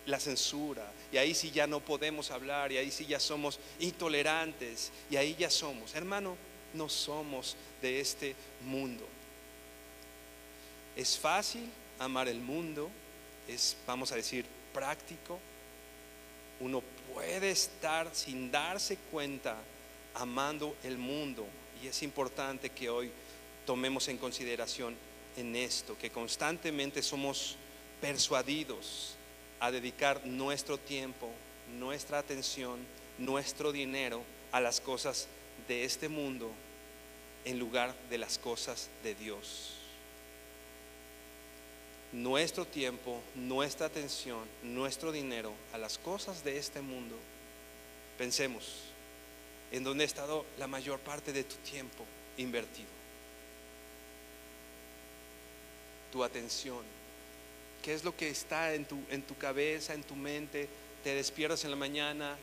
la 0.07 0.21
censura, 0.21 0.89
y 1.11 1.17
ahí 1.17 1.35
sí 1.35 1.51
ya 1.51 1.67
no 1.67 1.81
podemos 1.81 2.31
hablar, 2.31 2.71
y 2.71 2.79
ahí 2.79 2.93
sí 2.93 3.07
ya 3.07 3.19
somos 3.19 3.59
intolerantes, 3.81 4.93
y 5.11 5.17
ahí 5.17 5.35
ya 5.37 5.51
somos. 5.51 5.95
Hermano, 5.95 6.37
no 6.75 6.89
somos 6.89 7.57
de 7.83 8.01
este 8.01 8.37
mundo. 8.65 9.05
Es 10.97 11.19
fácil 11.19 11.69
amar 11.99 12.27
el 12.27 12.41
mundo, 12.41 12.91
es, 13.47 13.77
vamos 13.87 14.11
a 14.13 14.17
decir, 14.17 14.47
práctico. 14.73 15.39
Uno 16.59 16.83
puede 17.13 17.51
estar 17.51 18.09
sin 18.15 18.51
darse 18.51 18.97
cuenta 19.11 19.57
amando 20.15 20.75
el 20.83 20.97
mundo, 20.97 21.47
y 21.83 21.87
es 21.89 22.03
importante 22.03 22.71
que 22.71 22.89
hoy 22.89 23.11
tomemos 23.67 24.09
en 24.09 24.17
consideración 24.17 24.97
en 25.37 25.55
esto, 25.55 25.99
que 25.99 26.11
constantemente 26.11 27.03
somos 27.03 27.57
persuadidos 28.01 29.17
a 29.61 29.71
dedicar 29.71 30.25
nuestro 30.25 30.79
tiempo, 30.79 31.31
nuestra 31.79 32.19
atención, 32.19 32.79
nuestro 33.19 33.73
dinero 33.73 34.23
a 34.53 34.61
las 34.61 34.81
cosas 34.81 35.29
de 35.69 35.85
este 35.85 36.09
mundo 36.09 36.51
en 37.45 37.59
lugar 37.59 37.95
de 38.09 38.17
las 38.17 38.39
cosas 38.39 38.89
de 39.03 39.15
Dios. 39.15 39.76
Nuestro 42.17 42.65
tiempo, 42.65 43.21
nuestra 43.35 43.89
atención, 43.89 44.41
nuestro 44.63 45.13
dinero 45.13 45.53
a 45.75 45.77
las 45.77 45.99
cosas 45.99 46.43
de 46.43 46.57
este 46.57 46.81
mundo. 46.81 47.15
Pensemos 48.17 48.85
en 49.71 49.85
dónde 49.85 50.05
ha 50.05 50.07
estado 50.07 50.47
la 50.59 50.67
mayor 50.67 50.99
parte 50.99 51.31
de 51.35 51.45
tu 51.45 51.57
tiempo 51.57 52.07
invertido. 52.39 52.89
Tu 56.11 56.25
atención, 56.25 56.83
qué 57.83 57.93
es 57.93 58.03
lo 58.03 58.17
que 58.17 58.31
está 58.31 58.73
en 58.73 58.87
tu, 58.87 58.99
en 59.11 59.21
tu 59.21 59.37
cabeza, 59.37 59.93
en 59.93 60.03
tu 60.03 60.17
mente, 60.17 60.71
te 61.05 61.15
despiertas 61.15 61.65
en 61.65 61.71
la 61.71 61.77
mañana, 61.77 62.39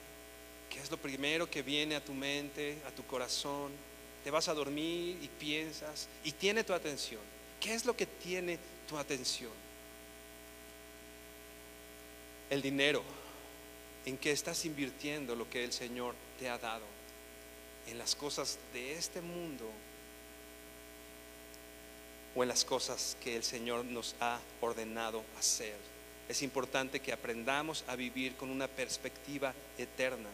qué 0.69 0.81
es 0.81 0.91
lo 0.91 0.97
primero 0.97 1.49
que 1.49 1.63
viene 1.63 1.95
a 1.95 2.05
tu 2.05 2.13
mente, 2.13 2.77
a 2.87 2.91
tu 2.91 3.03
corazón, 3.07 3.71
te 4.23 4.29
vas 4.29 4.47
a 4.49 4.53
dormir 4.53 5.17
y 5.19 5.27
piensas 5.39 6.07
y 6.23 6.31
tiene 6.31 6.63
tu 6.63 6.73
atención. 6.73 7.21
¿Qué 7.59 7.73
es 7.73 7.85
lo 7.85 7.97
que 7.97 8.05
tiene 8.05 8.59
tu 8.87 8.99
atención? 8.99 9.62
El 12.53 12.61
dinero, 12.61 13.01
en 14.05 14.15
qué 14.15 14.29
estás 14.29 14.63
invirtiendo 14.65 15.35
lo 15.35 15.49
que 15.49 15.63
el 15.63 15.73
Señor 15.73 16.13
te 16.37 16.49
ha 16.49 16.59
dado, 16.59 16.85
en 17.87 17.97
las 17.97 18.13
cosas 18.13 18.59
de 18.73 18.93
este 18.93 19.21
mundo 19.21 19.67
o 22.35 22.43
en 22.43 22.49
las 22.49 22.63
cosas 22.63 23.17
que 23.23 23.35
el 23.35 23.43
Señor 23.43 23.85
nos 23.85 24.15
ha 24.19 24.39
ordenado 24.61 25.23
hacer. 25.39 25.73
es 26.29 26.43
importante 26.43 26.99
que 26.99 27.11
aprendamos 27.11 27.83
a 27.87 27.95
vivir 27.95 28.35
con 28.35 28.51
una 28.51 28.67
perspectiva 28.67 29.55
eterna. 29.79 30.29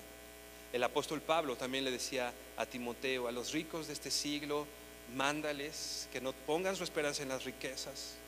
El 0.74 0.84
apóstol 0.84 1.22
Pablo 1.22 1.56
también 1.56 1.86
le 1.86 1.92
decía 1.92 2.34
a 2.58 2.66
Timoteo, 2.66 3.30
a 3.30 3.32
los 3.32 3.54
ricos 3.54 3.88
de 3.88 3.94
este 3.94 4.12
siglo, 4.12 4.68
mándales 5.16 6.10
que 6.12 6.20
no 6.20 6.34
pongan 6.34 6.76
su 6.76 6.84
esperanza 6.84 7.24
en 7.24 7.30
las 7.30 7.46
riquezas, 7.46 8.19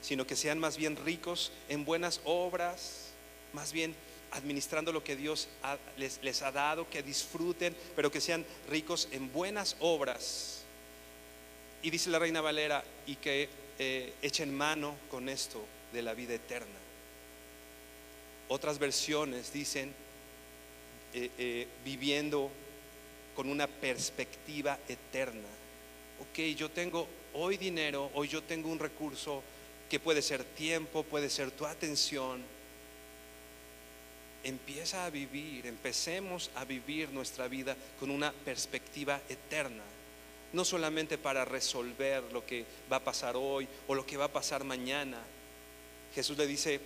sino 0.00 0.26
que 0.26 0.36
sean 0.36 0.58
más 0.58 0.76
bien 0.76 0.96
ricos 0.96 1.52
en 1.68 1.84
buenas 1.84 2.20
obras, 2.24 3.10
más 3.52 3.72
bien 3.72 3.94
administrando 4.32 4.92
lo 4.92 5.02
que 5.02 5.16
Dios 5.16 5.48
les, 5.96 6.42
ha 6.42 6.52
dado, 6.52 6.88
que 6.88 7.02
disfruten, 7.02 7.74
pero 7.94 8.10
que 8.10 8.20
sean 8.20 8.44
ricos 8.68 9.08
en 9.12 9.32
buenas 9.32 9.76
obras. 9.80 10.62
Y 11.82 11.90
dice 11.90 12.10
la 12.10 12.18
reina 12.18 12.40
Valera, 12.40 12.84
y 13.06 13.16
que 13.16 13.48
eh, 13.78 14.12
echen 14.22 14.54
mano 14.54 14.96
con 15.10 15.28
esto 15.28 15.64
de 15.92 16.02
la 16.02 16.14
vida 16.14 16.34
eterna. 16.34 16.66
Otras 18.48 18.78
versiones 18.78 19.52
dicen 19.52 19.92
eh, 21.14 21.30
eh, 21.38 21.66
viviendo 21.84 22.50
con 23.34 23.48
una 23.48 23.66
perspectiva 23.66 24.78
eterna. 24.88 25.48
Ok, 26.20 26.38
yo 26.56 26.70
tengo 26.70 27.06
hoy 27.34 27.56
dinero, 27.56 28.10
hoy 28.14 28.28
yo 28.28 28.42
tengo 28.42 28.70
un 28.70 28.78
recurso 28.78 29.42
que 29.88 30.00
puede 30.00 30.22
ser 30.22 30.44
tiempo, 30.44 31.02
puede 31.02 31.30
ser 31.30 31.50
tu 31.50 31.66
atención. 31.66 32.42
Empieza 34.44 35.06
a 35.06 35.10
vivir, 35.10 35.66
empecemos 35.66 36.50
a 36.54 36.64
vivir 36.64 37.10
nuestra 37.10 37.48
vida 37.48 37.76
con 37.98 38.10
una 38.10 38.32
perspectiva 38.32 39.20
eterna 39.28 39.82
no 40.52 40.64
solamente 40.64 41.18
para 41.18 41.44
resolver 41.44 42.22
lo 42.32 42.44
que 42.46 42.64
va 42.90 42.96
a 42.96 43.04
pasar 43.04 43.36
hoy 43.36 43.68
o 43.86 43.94
lo 43.94 44.06
que 44.06 44.16
va 44.16 44.26
a 44.26 44.32
pasar 44.32 44.64
mañana. 44.64 45.18
Jesús 46.14 46.38
le 46.38 46.46
dice 46.46 46.80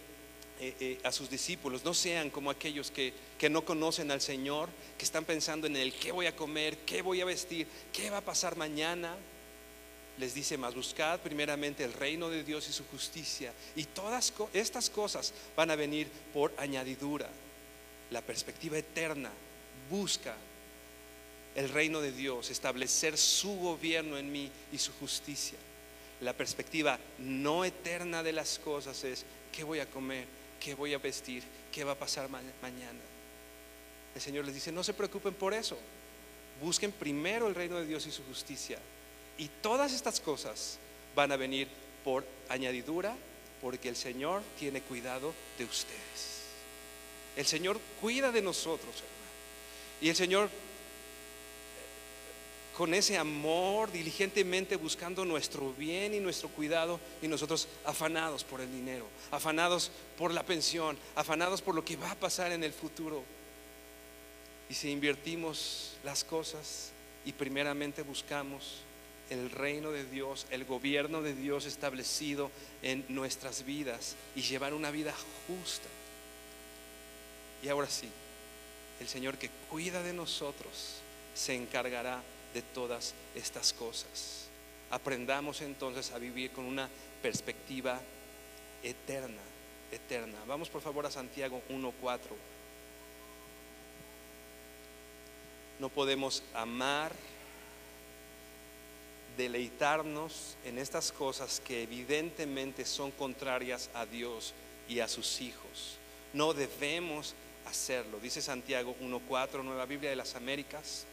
eh, 0.61 0.75
eh, 0.81 0.99
a 1.05 1.13
sus 1.13 1.31
discípulos, 1.31 1.85
no 1.85 1.95
sean 1.95 2.31
como 2.31 2.51
aquellos 2.51 2.91
que, 2.91 3.13
que 3.39 3.49
no 3.49 3.65
conocen 3.65 4.11
al 4.11 4.21
Señor, 4.21 4.69
que 4.99 5.05
están 5.05 5.25
pensando 5.25 5.67
en 5.67 5.77
el 5.77 5.95
qué 5.95 6.11
voy 6.11 6.27
a 6.27 6.35
comer, 6.35 6.79
qué 6.79 7.01
voy 7.01 7.21
a 7.21 7.25
vestir, 7.25 7.67
qué 7.93 8.11
va 8.11 8.19
a 8.19 8.25
pasar 8.25 8.57
mañana. 8.57 9.15
Les 10.21 10.35
dice 10.35 10.59
más, 10.59 10.75
buscad 10.75 11.19
primeramente 11.21 11.83
el 11.83 11.95
reino 11.95 12.29
de 12.29 12.45
Dios 12.45 12.69
y 12.69 12.75
su 12.75 12.85
justicia. 12.89 13.55
Y 13.75 13.85
todas 13.85 14.35
estas 14.53 14.91
cosas 14.91 15.33
van 15.57 15.71
a 15.71 15.77
venir 15.77 16.09
por 16.35 16.53
añadidura. 16.59 17.27
La 18.11 18.21
perspectiva 18.21 18.77
eterna 18.77 19.31
busca 19.89 20.37
el 21.55 21.71
reino 21.71 22.03
de 22.03 22.13
Dios, 22.13 22.51
establecer 22.51 23.17
su 23.17 23.57
gobierno 23.57 24.19
en 24.19 24.31
mí 24.31 24.51
y 24.71 24.77
su 24.77 24.93
justicia. 24.93 25.59
La 26.21 26.35
perspectiva 26.35 26.99
no 27.19 27.65
eterna 27.65 28.23
de 28.23 28.35
las 28.35 28.59
cosas 28.59 29.03
es 29.05 29.25
qué 29.51 29.65
voy 29.65 29.79
a 29.79 29.89
comer, 29.89 30.27
qué 30.61 30.75
voy 30.75 30.93
a 30.93 30.99
vestir, 30.99 31.43
qué 31.73 31.83
va 31.83 31.93
a 31.93 31.99
pasar 31.99 32.29
mañana. 32.29 33.01
El 34.15 34.21
Señor 34.21 34.45
les 34.45 34.55
dice, 34.55 34.71
no 34.71 34.85
se 34.85 34.93
preocupen 34.93 35.33
por 35.33 35.55
eso. 35.55 35.79
Busquen 36.61 36.93
primero 36.93 37.49
el 37.49 37.55
reino 37.55 37.79
de 37.79 37.87
Dios 37.87 38.07
y 38.07 38.11
su 38.11 38.23
justicia. 38.25 38.79
Y 39.41 39.49
todas 39.63 39.95
estas 39.95 40.21
cosas 40.21 40.77
van 41.17 41.33
a 41.33 41.37
venir 41.39 41.67
por 42.05 42.27
añadidura 42.51 43.17
porque 43.63 43.89
el 43.89 43.97
Señor 43.97 44.43
tiene 44.59 44.83
cuidado 44.83 45.33
de 45.57 45.65
ustedes. 45.65 46.43
El 47.39 47.47
Señor 47.47 47.81
cuida 48.03 48.33
de 48.33 48.43
nosotros, 48.43 49.03
Y 50.03 50.11
el 50.11 50.17
Señor 50.17 50.51
con 52.77 52.93
ese 52.93 53.17
amor, 53.17 53.91
diligentemente 53.91 54.77
buscando 54.77 55.25
nuestro 55.25 55.73
bien 55.73 56.13
y 56.13 56.21
nuestro 56.21 56.51
cuidado, 56.51 57.01
y 57.23 57.29
nosotros 57.29 57.67
afanados 57.87 58.45
por 58.45 58.61
el 58.61 58.71
dinero, 58.71 59.07
afanados 59.31 59.91
por 60.19 60.35
la 60.35 60.43
pensión, 60.43 60.99
afanados 61.15 61.63
por 61.63 61.75
lo 61.75 61.83
que 61.83 61.97
va 61.97 62.11
a 62.11 62.15
pasar 62.15 62.53
en 62.53 62.63
el 62.63 62.75
futuro. 62.75 63.23
Y 64.69 64.75
si 64.75 64.91
invertimos 64.91 65.97
las 66.05 66.25
cosas 66.25 66.93
y 67.25 67.33
primeramente 67.33 68.03
buscamos 68.03 68.83
el 69.31 69.51
reino 69.51 69.93
de 69.93 70.05
Dios, 70.05 70.47
el 70.51 70.65
gobierno 70.65 71.23
de 71.23 71.35
Dios 71.35 71.65
establecido 71.65 72.51
en 72.83 73.05
nuestras 73.09 73.65
vidas 73.65 74.17
y 74.35 74.43
llevar 74.43 74.75
una 74.75 74.91
vida 74.91 75.15
justa. 75.47 75.89
Y 77.63 77.69
ahora 77.69 77.89
sí, 77.89 78.09
el 79.01 79.09
Señor 79.09 79.39
que 79.39 79.51
cuida 79.71 80.03
de 80.03 80.13
nosotros 80.13 80.97
se 81.35 81.55
encargará 81.55 82.23
de 82.53 82.63
todas 82.63 83.15
estas 83.35 83.73
cosas. 83.73 84.49
Aprendamos 84.91 85.61
entonces 85.61 86.11
a 86.11 86.19
vivir 86.19 86.51
con 86.51 86.65
una 86.65 86.89
perspectiva 87.23 88.01
eterna, 88.83 89.43
eterna. 89.93 90.39
Vamos 90.47 90.69
por 90.69 90.83
favor 90.83 91.07
a 91.07 91.11
Santiago 91.11 91.63
1.4. 91.71 92.19
No 95.79 95.89
podemos 95.89 96.43
amar, 96.53 97.13
deleitarnos 99.41 100.57
en 100.67 100.79
estas 100.79 101.13
cosas 101.13 101.63
que 101.65 101.83
evidentemente 101.83 102.85
son 102.85 103.11
contrarias 103.11 103.89
a 103.95 104.05
Dios 104.05 104.53
y 104.87 105.01
a 105.01 105.09
sus 105.09 105.41
hijos. 105.41 105.97
No 106.35 106.53
debemos 106.53 107.35
hacerlo. 107.65 108.21
Dice 108.21 108.43
Santiago 108.43 108.95
1.4, 109.01 109.65
Nueva 109.65 109.87
Biblia 109.87 110.11
de 110.11 110.17
las 110.17 110.35
Américas 110.35 111.07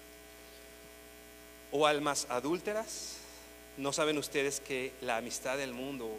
o 1.71 1.87
almas 1.87 2.27
adúlteras. 2.29 3.17
¿No 3.77 3.93
saben 3.93 4.17
ustedes 4.17 4.59
que 4.59 4.91
la 5.01 5.17
amistad 5.17 5.57
del 5.57 5.73
mundo 5.73 6.09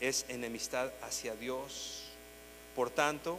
es 0.00 0.24
enemistad 0.28 0.90
hacia 1.02 1.34
Dios? 1.34 2.04
Por 2.74 2.88
tanto, 2.88 3.38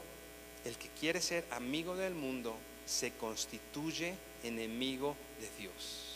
el 0.63 0.77
que 0.77 0.89
quiere 0.89 1.21
ser 1.21 1.43
amigo 1.49 1.95
del 1.95 2.13
mundo 2.13 2.55
se 2.85 3.13
constituye 3.13 4.13
enemigo 4.43 5.15
de 5.39 5.49
Dios. 5.59 6.10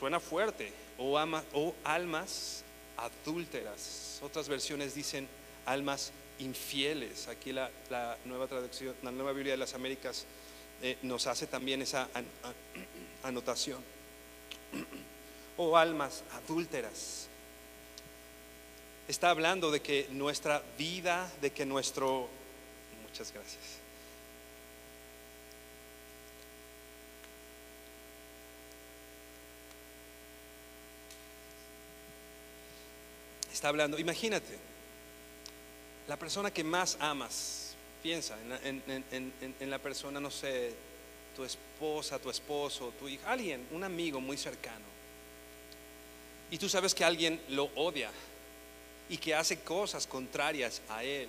Suena 0.00 0.18
fuerte, 0.18 0.72
o, 0.96 1.18
almas 1.84 2.64
adúlteras. 2.96 4.18
Otras 4.22 4.48
versiones 4.48 4.94
dicen 4.94 5.28
almas 5.66 6.12
infieles. 6.38 7.28
Aquí 7.28 7.52
la, 7.52 7.70
nueva 8.24 8.46
traducción, 8.46 8.96
la 9.02 9.10
nueva 9.10 9.32
Biblia 9.32 9.52
de 9.52 9.58
las 9.58 9.74
Américas 9.74 10.24
eh, 10.80 10.96
nos 11.02 11.26
hace 11.26 11.46
también 11.46 11.82
esa 11.82 12.08
anotación. 13.22 13.84
O 15.58 15.76
almas 15.76 16.24
adúlteras. 16.32 17.26
Está 19.06 19.28
hablando 19.28 19.70
de 19.70 19.82
que 19.82 20.06
nuestra 20.12 20.62
vida, 20.78 21.30
de 21.42 21.50
que 21.50 21.66
nuestro... 21.66 22.30
Muchas 23.06 23.30
gracias. 23.34 23.60
Está 33.60 33.68
hablando, 33.68 33.98
imagínate, 33.98 34.56
la 36.08 36.16
persona 36.16 36.50
que 36.50 36.64
más 36.64 36.96
amas, 36.98 37.74
piensa 38.02 38.38
en 38.64 39.70
la 39.70 39.78
persona, 39.78 40.18
no 40.18 40.30
sé, 40.30 40.72
tu 41.36 41.44
esposa, 41.44 42.18
tu 42.18 42.30
esposo, 42.30 42.90
tu 42.98 43.06
hija, 43.06 43.30
alguien, 43.30 43.68
un 43.72 43.84
amigo 43.84 44.18
muy 44.18 44.38
cercano. 44.38 44.86
Y 46.50 46.56
tú 46.56 46.70
sabes 46.70 46.94
que 46.94 47.04
alguien 47.04 47.38
lo 47.50 47.64
odia 47.74 48.10
y 49.10 49.18
que 49.18 49.34
hace 49.34 49.60
cosas 49.60 50.06
contrarias 50.06 50.80
a 50.88 51.04
él, 51.04 51.28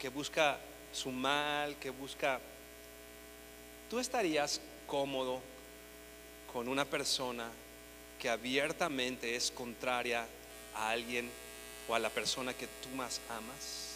que 0.00 0.08
busca 0.08 0.58
su 0.90 1.10
mal, 1.10 1.76
que 1.76 1.90
busca... 1.90 2.40
¿Tú 3.90 3.98
estarías 3.98 4.58
cómodo 4.86 5.42
con 6.50 6.66
una 6.66 6.86
persona 6.86 7.50
que 8.18 8.30
abiertamente 8.30 9.36
es 9.36 9.50
contraria 9.50 10.26
a 10.74 10.88
alguien 10.92 11.30
o 11.88 11.94
a 11.94 11.98
la 11.98 12.10
persona 12.10 12.54
que 12.54 12.66
tú 12.66 12.88
más 12.96 13.20
amas? 13.28 13.88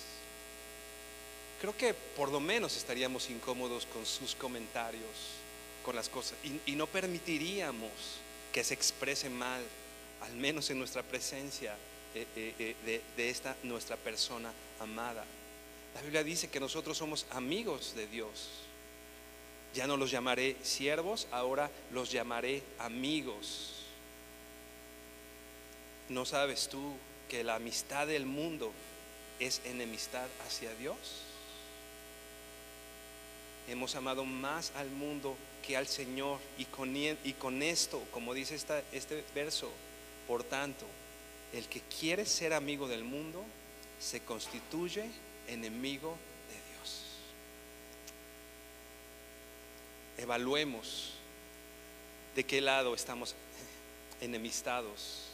creo 1.63 1.77
que 1.77 1.95
por 1.95 2.33
lo 2.33 2.41
menos 2.41 2.77
estaríamos 2.77 3.31
incómodos 3.31 3.87
con 3.87 4.05
sus 4.05 4.35
comentarios, 4.35 5.07
con 5.85 5.95
las 5.95 6.09
cosas, 6.09 6.37
y, 6.67 6.73
no 6.73 6.89
permitiríamos 6.89 7.93
que 8.53 8.65
se 8.65 8.75
exprese 8.75 9.31
mal, 9.31 9.63
al 10.23 10.35
menos 10.35 10.69
en 10.71 10.81
nuestra 10.81 11.05
presencia 11.05 11.77
eh, 12.17 12.27
eh, 12.35 12.55
eh, 12.59 12.75
de, 12.85 13.03
de 13.17 13.31
esta 13.31 13.57
nuestra 13.63 13.97
persona 13.97 14.53
amada. 14.81 15.25
La 15.95 16.03
Biblia 16.03 16.25
dice 16.25 16.51
que 16.51 16.59
nosotros 16.59 16.99
somos 16.99 17.27
amigos 17.31 17.95
de 17.95 18.09
Dios. 18.09 18.49
Ya 19.73 19.87
no 19.87 19.97
los 19.97 20.11
llamaré 20.11 20.57
siervos, 20.65 21.29
ahora 21.31 21.71
los 21.93 22.11
llamaré 22.11 22.65
amigos. 22.81 23.85
¿No 26.09 26.25
sabes 26.27 26.69
tú 26.69 26.97
que 27.33 27.43
la 27.43 27.55
amistad 27.55 28.07
del 28.07 28.27
mundo 28.27 28.71
es 29.41 29.63
enemistad 29.65 30.29
hacia 30.47 30.75
Dios? 30.75 30.99
hemos 33.69 33.95
amado 33.95 34.27
más 34.27 34.71
al 34.77 34.91
mundo 34.91 35.35
que 35.67 35.79
al 35.79 35.87
Señor. 35.87 36.39
Y 36.59 36.67
con, 36.67 36.95
y 36.95 37.33
con 37.39 37.63
esto, 37.63 38.03
como 38.13 38.35
dice 38.35 38.55
este 38.93 39.25
verso, 39.35 39.71
por 40.29 40.45
tanto, 40.45 40.85
el 41.55 41.67
que 41.69 41.81
quiere 41.81 42.27
ser 42.27 42.53
amigo 42.53 42.87
del 42.87 43.03
mundo 43.03 43.43
se 43.99 44.21
constituye 44.21 45.05
enemigo 45.49 46.17
de 46.49 46.75
Dios. 46.75 47.03
Evaluemos 50.19 51.15
de 52.37 52.45
qué 52.45 52.61
lado 52.61 52.95
estamos 52.95 53.35
enemistados 54.21 55.32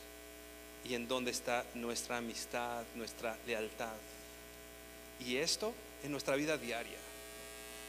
y 0.85 0.95
en 0.95 1.09
dónde 1.09 1.31
está 1.31 1.65
nuestra 1.75 2.19
amistad, 2.19 2.85
nuestra 2.95 3.37
lealtad. 3.47 3.95
Y 5.21 5.37
esto 5.37 5.73
en 6.05 6.13
nuestra 6.13 6.37
vida 6.37 6.57
diaria. 6.57 6.99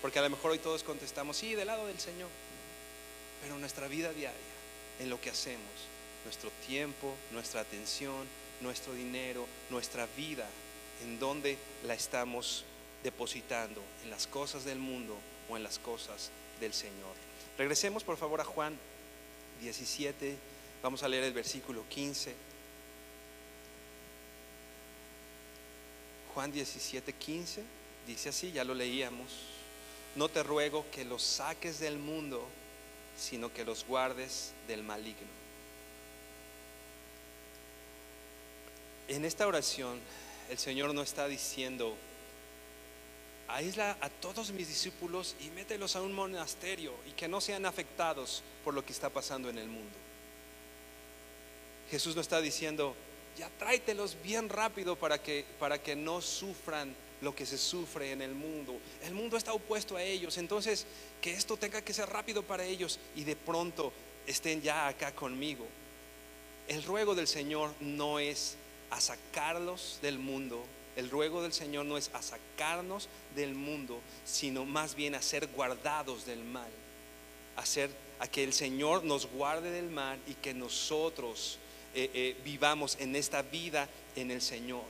Porque 0.02 0.20
a 0.20 0.22
lo 0.22 0.30
mejor 0.30 0.52
hoy 0.52 0.60
todos 0.60 0.84
contestamos, 0.84 1.38
sí, 1.38 1.56
del 1.56 1.68
lado 1.68 1.88
del 1.88 2.00
Señor. 2.00 2.30
Pero 3.42 3.58
nuestra 3.58 3.88
vida 3.88 4.12
diaria, 4.14 4.40
en 5.00 5.10
lo 5.10 5.20
que 5.20 5.30
hacemos, 5.30 5.64
nuestro 6.26 6.50
tiempo, 6.68 7.14
nuestra 7.32 7.62
atención, 7.62 8.28
nuestro 8.62 8.94
dinero, 8.94 9.46
nuestra 9.70 10.08
vida, 10.18 10.48
en 11.04 11.20
dónde 11.20 11.58
la 11.86 11.94
estamos 11.94 12.66
depositando, 13.04 13.82
en 14.04 14.10
las 14.10 14.28
cosas 14.28 14.66
del 14.66 14.80
mundo 14.80 15.18
o 15.50 15.58
en 15.58 15.64
las 15.64 15.80
cosas 15.80 16.32
del 16.60 16.74
Señor. 16.74 17.16
Regresemos 17.58 18.04
por 18.04 18.18
favor 18.18 18.42
a 18.42 18.46
Juan 18.46 18.78
17, 19.62 20.38
vamos 20.82 21.04
a 21.04 21.08
leer 21.08 21.24
el 21.26 21.34
versículo 21.34 21.84
15. 21.90 22.49
Juan 26.34 26.52
17, 26.52 27.14
15 27.14 27.64
dice 28.08 28.30
así, 28.30 28.52
ya 28.52 28.64
lo 28.64 28.74
leíamos, 28.74 29.28
no 30.16 30.30
te 30.30 30.44
ruego 30.44 30.86
que 30.92 31.06
los 31.06 31.22
saques 31.22 31.80
del 31.80 31.98
mundo, 31.98 32.48
sino 33.18 33.54
que 33.54 33.66
los 33.66 33.86
guardes 33.86 34.54
del 34.68 34.84
maligno. 34.84 35.28
En 39.08 39.26
esta 39.26 39.48
oración 39.48 40.00
el 40.50 40.58
Señor 40.58 40.94
no 40.94 41.02
está 41.02 41.28
diciendo, 41.28 41.96
aísla 43.48 43.98
a 44.02 44.10
todos 44.10 44.52
mis 44.52 44.68
discípulos 44.68 45.36
y 45.40 45.50
mételos 45.50 45.96
a 45.96 46.02
un 46.02 46.14
monasterio 46.14 46.94
y 47.08 47.12
que 47.12 47.28
no 47.28 47.42
sean 47.42 47.66
afectados 47.66 48.44
por 48.64 48.74
lo 48.74 48.86
que 48.86 48.92
está 48.92 49.10
pasando 49.10 49.50
en 49.50 49.58
el 49.58 49.68
mundo. 49.68 49.98
Jesús 51.90 52.16
no 52.16 52.22
está 52.22 52.40
diciendo, 52.42 52.96
ya 53.40 53.50
tráetelos 53.58 54.18
bien 54.22 54.50
rápido 54.50 54.98
para 54.98 55.22
que, 55.22 55.46
para 55.60 55.82
que 55.82 55.96
no 55.96 56.22
sufran 56.22 56.94
lo 57.22 57.34
que 57.34 57.46
se 57.46 57.58
sufre 57.58 58.12
en 58.12 58.22
el 58.22 58.36
mundo. 58.36 58.78
El 59.04 59.14
mundo 59.14 59.38
está 59.38 59.54
opuesto 59.54 59.96
a 59.96 60.04
ellos, 60.04 60.38
entonces 60.38 60.86
que 61.22 61.34
esto 61.34 61.58
tenga 61.58 61.82
que 61.82 61.94
ser 61.94 62.10
rápido 62.10 62.44
para 62.44 62.66
ellos 62.66 63.00
y 63.16 63.24
de 63.24 63.36
pronto 63.36 63.94
estén 64.28 64.62
ya 64.62 64.88
acá 64.88 65.14
conmigo. 65.14 65.66
El 66.68 66.84
ruego 66.84 67.16
del 67.16 67.28
Señor 67.28 67.72
no 67.80 68.20
es 68.20 68.58
a 68.90 69.00
sacarlos 69.00 70.00
del 70.02 70.20
mundo, 70.20 70.64
el 70.96 71.10
ruego 71.10 71.42
del 71.42 71.54
Señor 71.54 71.86
no 71.86 71.98
es 71.98 72.12
a 72.14 72.22
sacarnos 72.22 73.08
del 73.36 73.56
mundo, 73.56 74.02
sino 74.26 74.66
más 74.66 74.96
bien 74.96 75.16
a 75.16 75.22
ser 75.22 75.48
guardados 75.48 76.26
del 76.26 76.44
mal, 76.44 76.70
a, 77.56 77.64
a 78.24 78.28
que 78.28 78.44
el 78.44 78.52
Señor 78.54 79.06
nos 79.06 79.28
guarde 79.28 79.72
del 79.72 79.90
mal 79.90 80.20
y 80.28 80.34
que 80.34 80.54
nosotros 80.54 81.58
eh, 81.96 82.10
eh, 82.14 82.36
vivamos 82.44 82.98
en 83.00 83.16
esta 83.16 83.42
vida 83.42 83.88
en 84.16 84.32
el 84.32 84.42
Señor. 84.42 84.84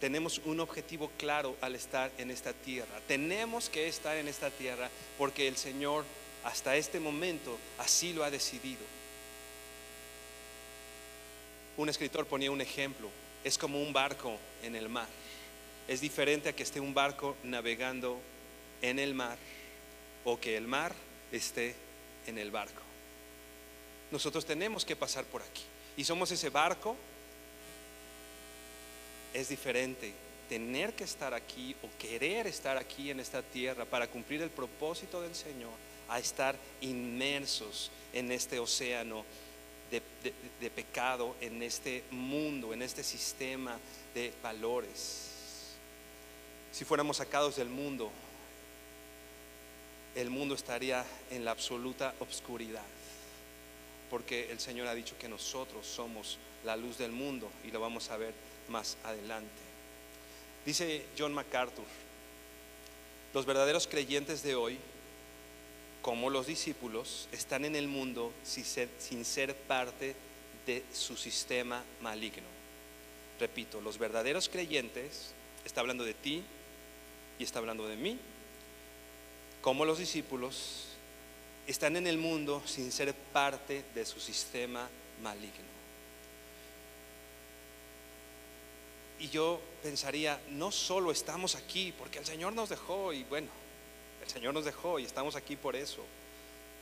tenemos 0.00 0.40
un 0.44 0.60
objetivo 0.60 1.10
claro 1.16 1.56
al 1.60 1.74
estar 1.74 2.10
en 2.18 2.30
esta 2.30 2.52
tierra. 2.52 3.00
Tenemos 3.06 3.68
que 3.68 3.88
estar 3.88 4.16
en 4.16 4.28
esta 4.28 4.50
tierra 4.50 4.90
porque 5.18 5.48
el 5.48 5.56
Señor 5.56 6.04
hasta 6.44 6.76
este 6.76 7.00
momento 7.00 7.58
así 7.78 8.12
lo 8.12 8.24
ha 8.24 8.30
decidido. 8.30 8.82
Un 11.76 11.88
escritor 11.88 12.26
ponía 12.26 12.50
un 12.50 12.60
ejemplo, 12.60 13.08
es 13.44 13.58
como 13.58 13.82
un 13.82 13.92
barco 13.92 14.36
en 14.62 14.76
el 14.76 14.88
mar. 14.88 15.08
Es 15.88 16.00
diferente 16.00 16.48
a 16.48 16.52
que 16.54 16.62
esté 16.62 16.80
un 16.80 16.94
barco 16.94 17.36
navegando 17.44 18.18
en 18.82 18.98
el 18.98 19.14
mar 19.14 19.38
o 20.24 20.40
que 20.40 20.56
el 20.56 20.66
mar 20.66 20.94
esté 21.32 21.74
en 22.26 22.38
el 22.38 22.50
barco. 22.50 22.85
Nosotros 24.10 24.44
tenemos 24.46 24.84
que 24.84 24.96
pasar 24.96 25.24
por 25.24 25.42
aquí. 25.42 25.62
Y 25.96 26.04
somos 26.04 26.30
ese 26.30 26.50
barco. 26.50 26.96
Es 29.34 29.48
diferente 29.48 30.12
tener 30.48 30.94
que 30.94 31.04
estar 31.04 31.34
aquí 31.34 31.74
o 31.82 31.98
querer 31.98 32.46
estar 32.46 32.76
aquí 32.76 33.10
en 33.10 33.20
esta 33.20 33.42
tierra 33.42 33.84
para 33.84 34.06
cumplir 34.06 34.42
el 34.42 34.50
propósito 34.50 35.20
del 35.20 35.34
Señor, 35.34 35.72
a 36.08 36.18
estar 36.20 36.56
inmersos 36.80 37.90
en 38.12 38.30
este 38.30 38.60
océano 38.60 39.24
de, 39.90 40.70
pecado, 40.70 41.36
en 41.40 41.62
este 41.62 42.04
mundo, 42.10 42.72
en 42.72 42.82
este 42.82 43.02
sistema 43.02 43.78
de 44.14 44.32
valores. 44.42 45.74
Si 46.72 46.84
fuéramos 46.84 47.16
sacados 47.16 47.56
del 47.56 47.68
mundo, 47.68 48.10
el 50.14 50.30
mundo 50.30 50.54
estaría 50.54 51.04
en 51.30 51.44
la 51.44 51.50
absoluta 51.50 52.14
obscuridad 52.20 52.82
porque 54.10 54.50
el 54.50 54.60
Señor 54.60 54.86
ha 54.86 54.94
dicho 54.94 55.16
que 55.18 55.28
nosotros 55.28 55.86
somos 55.86 56.38
la 56.64 56.76
luz 56.76 56.98
del 56.98 57.12
mundo 57.12 57.50
y 57.64 57.70
lo 57.70 57.80
vamos 57.80 58.10
a 58.10 58.16
ver 58.16 58.34
más 58.68 58.96
adelante. 59.04 59.48
Dice 60.64 61.06
John 61.16 61.32
MacArthur, 61.32 61.84
los 63.32 63.46
verdaderos 63.46 63.86
creyentes 63.86 64.42
de 64.42 64.54
hoy, 64.54 64.78
como 66.02 66.30
los 66.30 66.46
discípulos, 66.46 67.28
están 67.32 67.64
en 67.64 67.76
el 67.76 67.86
mundo 67.86 68.32
sin 68.42 69.24
ser, 69.24 69.54
parte 69.54 70.14
de 70.66 70.82
su 70.92 71.16
sistema 71.16 71.84
maligno. 72.00 72.46
Repito, 73.38 73.80
los 73.80 73.98
verdaderos 73.98 74.48
creyentes, 74.48 75.32
está 75.64 75.82
hablando 75.82 76.04
de 76.04 76.14
ti 76.14 76.42
y 77.38 77.44
está 77.44 77.58
hablando 77.58 77.86
de 77.86 77.96
mí, 77.96 78.18
como 79.60 79.84
los 79.84 79.98
discípulos, 79.98 80.95
están 81.66 81.96
en 81.96 82.06
el 82.06 82.18
mundo 82.18 82.62
sin 82.66 82.92
ser 82.92 83.14
parte 83.14 83.84
de 83.94 84.04
su 84.04 84.20
sistema 84.20 84.88
maligno. 85.22 85.76
Y 89.18 89.28
yo 89.28 89.60
pensaría, 89.82 90.40
no 90.50 90.70
solo 90.70 91.10
estamos 91.10 91.54
aquí 91.54 91.92
porque 91.98 92.18
el 92.18 92.26
Señor 92.26 92.52
nos 92.52 92.68
dejó 92.68 93.12
y 93.12 93.24
bueno, 93.24 93.48
el 94.22 94.30
Señor 94.30 94.52
nos 94.54 94.64
dejó 94.64 94.98
y 94.98 95.04
estamos 95.04 95.36
aquí 95.36 95.56
por 95.56 95.74
eso, 95.74 96.04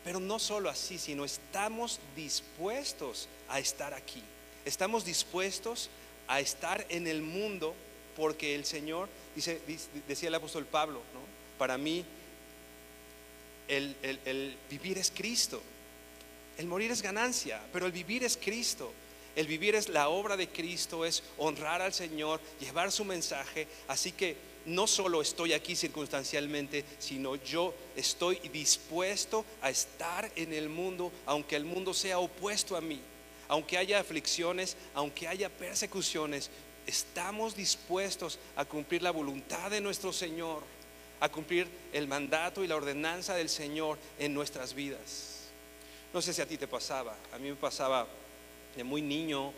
pero 0.03 0.20
no 0.20 0.39
solo 0.39 0.68
así, 0.68 0.99
sino 0.99 1.24
estamos 1.24 2.01
dispuestos 2.16 3.28
a 3.49 3.61
estar 3.61 3.95
aquí. 3.95 4.22
Estamos 4.64 5.05
dispuestos 5.05 5.91
a 6.26 6.41
estar 6.41 6.85
en 6.89 7.07
el 7.07 7.22
mundo 7.22 7.74
porque 8.16 8.55
el 8.55 8.64
Señor, 8.64 9.09
dice, 9.35 9.61
decía 10.09 10.28
el 10.28 10.35
apóstol 10.35 10.66
Pablo, 10.66 11.01
¿no? 11.14 11.20
para 11.59 11.78
mí 11.78 12.05
el, 13.68 14.56
vivir 14.70 14.98
es 14.98 15.10
Cristo. 15.10 15.62
El 16.58 16.66
morir 16.66 16.90
es 16.90 17.02
ganancia, 17.02 17.60
pero 17.72 17.86
el 17.86 17.92
vivir 17.92 18.24
es 18.24 18.36
Cristo. 18.36 18.92
El 19.34 19.46
vivir 19.48 19.74
es 19.74 19.88
la 19.88 20.08
obra 20.08 20.36
de 20.36 20.48
Cristo, 20.48 21.04
es 21.04 21.22
honrar 21.38 21.82
al 21.82 21.92
Señor, 21.92 22.40
llevar 22.60 22.92
su 22.92 23.04
mensaje. 23.04 23.66
Así 23.88 24.12
que 24.12 24.36
no 24.66 24.86
solo 24.86 25.20
estoy 25.20 25.52
aquí 25.52 25.74
circunstancialmente, 25.74 26.84
sino 26.98 27.36
yo 27.36 27.74
estoy 27.96 28.38
dispuesto 28.52 29.44
a 29.60 29.70
estar 29.70 30.30
en 30.36 30.52
el 30.52 30.68
mundo, 30.68 31.12
aunque 31.26 31.56
el 31.56 31.64
mundo 31.64 31.92
sea 31.92 32.18
opuesto 32.18 32.76
a 32.76 32.80
mí, 32.80 33.00
aunque 33.48 33.76
haya 33.76 33.98
aflicciones, 33.98 34.76
aunque 34.94 35.26
haya 35.26 35.48
persecuciones. 35.48 36.50
Estamos 36.86 37.56
dispuestos 37.56 38.38
a 38.54 38.64
cumplir 38.64 39.02
la 39.02 39.10
voluntad 39.10 39.70
de 39.70 39.80
nuestro 39.80 40.12
Señor 40.12 40.62
a 41.25 41.31
cumplir 41.31 41.66
el 41.95 42.07
mandato 42.07 42.62
y 42.62 42.66
la 42.66 42.77
ordenanza 42.77 43.35
del 43.35 43.49
Señor 43.49 43.97
en 44.18 44.35
nuestras 44.35 44.75
vidas. 44.75 45.49
No 46.12 46.20
sé 46.20 46.35
si 46.35 46.43
a 46.43 46.47
ti 46.47 46.59
te 46.59 46.68
pasaba, 46.68 47.16
a 47.33 47.39
mí 47.39 47.49
me 47.49 47.57
pasaba 47.57 48.07
de 48.77 48.85
muy 48.85 49.01
niño, 49.01 49.51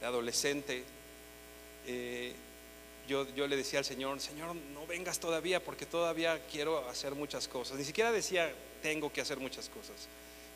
de 0.00 0.06
adolescente. 0.06 0.84
Eh, 1.86 2.34
yo, 3.08 3.26
yo, 3.34 3.46
le 3.46 3.56
decía 3.56 3.78
al 3.78 3.86
Señor, 3.86 4.20
Señor, 4.20 4.54
no 4.54 4.86
vengas 4.86 5.18
todavía 5.18 5.64
porque 5.64 5.86
todavía 5.86 6.38
quiero 6.52 6.86
hacer 6.90 7.14
muchas 7.14 7.48
cosas. 7.48 7.78
Ni 7.78 7.84
siquiera 7.84 8.12
decía, 8.12 8.52
tengo 8.82 9.10
que 9.10 9.22
hacer 9.22 9.38
muchas 9.38 9.70
cosas. 9.70 9.96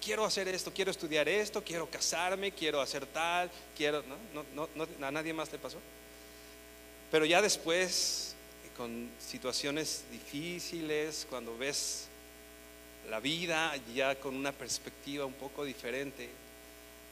Quiero 0.04 0.26
hacer 0.26 0.48
esto, 0.48 0.70
quiero 0.70 0.90
estudiar 0.90 1.30
esto, 1.30 1.64
quiero 1.64 1.88
casarme, 1.88 2.52
quiero 2.52 2.82
hacer 2.82 3.06
tal, 3.06 3.50
quiero... 3.74 4.04
¿no? 4.34 4.44
No, 4.54 4.68
no, 4.74 5.06
¿A 5.06 5.10
nadie 5.10 5.32
más 5.32 5.50
le 5.50 5.58
pasó? 5.58 5.78
Pero 7.10 7.24
ya 7.24 7.40
después 7.40 8.35
con 8.76 9.08
situaciones 9.18 10.04
difíciles, 10.10 11.26
cuando 11.30 11.56
ves 11.56 12.08
la 13.08 13.20
vida 13.20 13.74
ya 13.94 14.16
con 14.16 14.34
una 14.34 14.52
perspectiva 14.52 15.24
un 15.24 15.32
poco 15.34 15.64
diferente, 15.64 16.28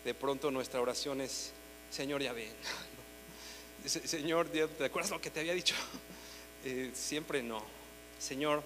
de 0.04 0.14
pronto 0.14 0.50
nuestra 0.50 0.80
oración 0.80 1.20
es, 1.20 1.52
Señor, 1.90 2.22
ya 2.22 2.32
ven. 2.32 2.50
Señor, 3.86 4.48
¿te 4.48 4.84
acuerdas 4.84 5.10
lo 5.10 5.20
que 5.20 5.30
te 5.30 5.40
había 5.40 5.54
dicho? 5.54 5.74
Eh, 6.66 6.92
siempre 6.94 7.42
no. 7.42 7.62
Señor, 8.18 8.62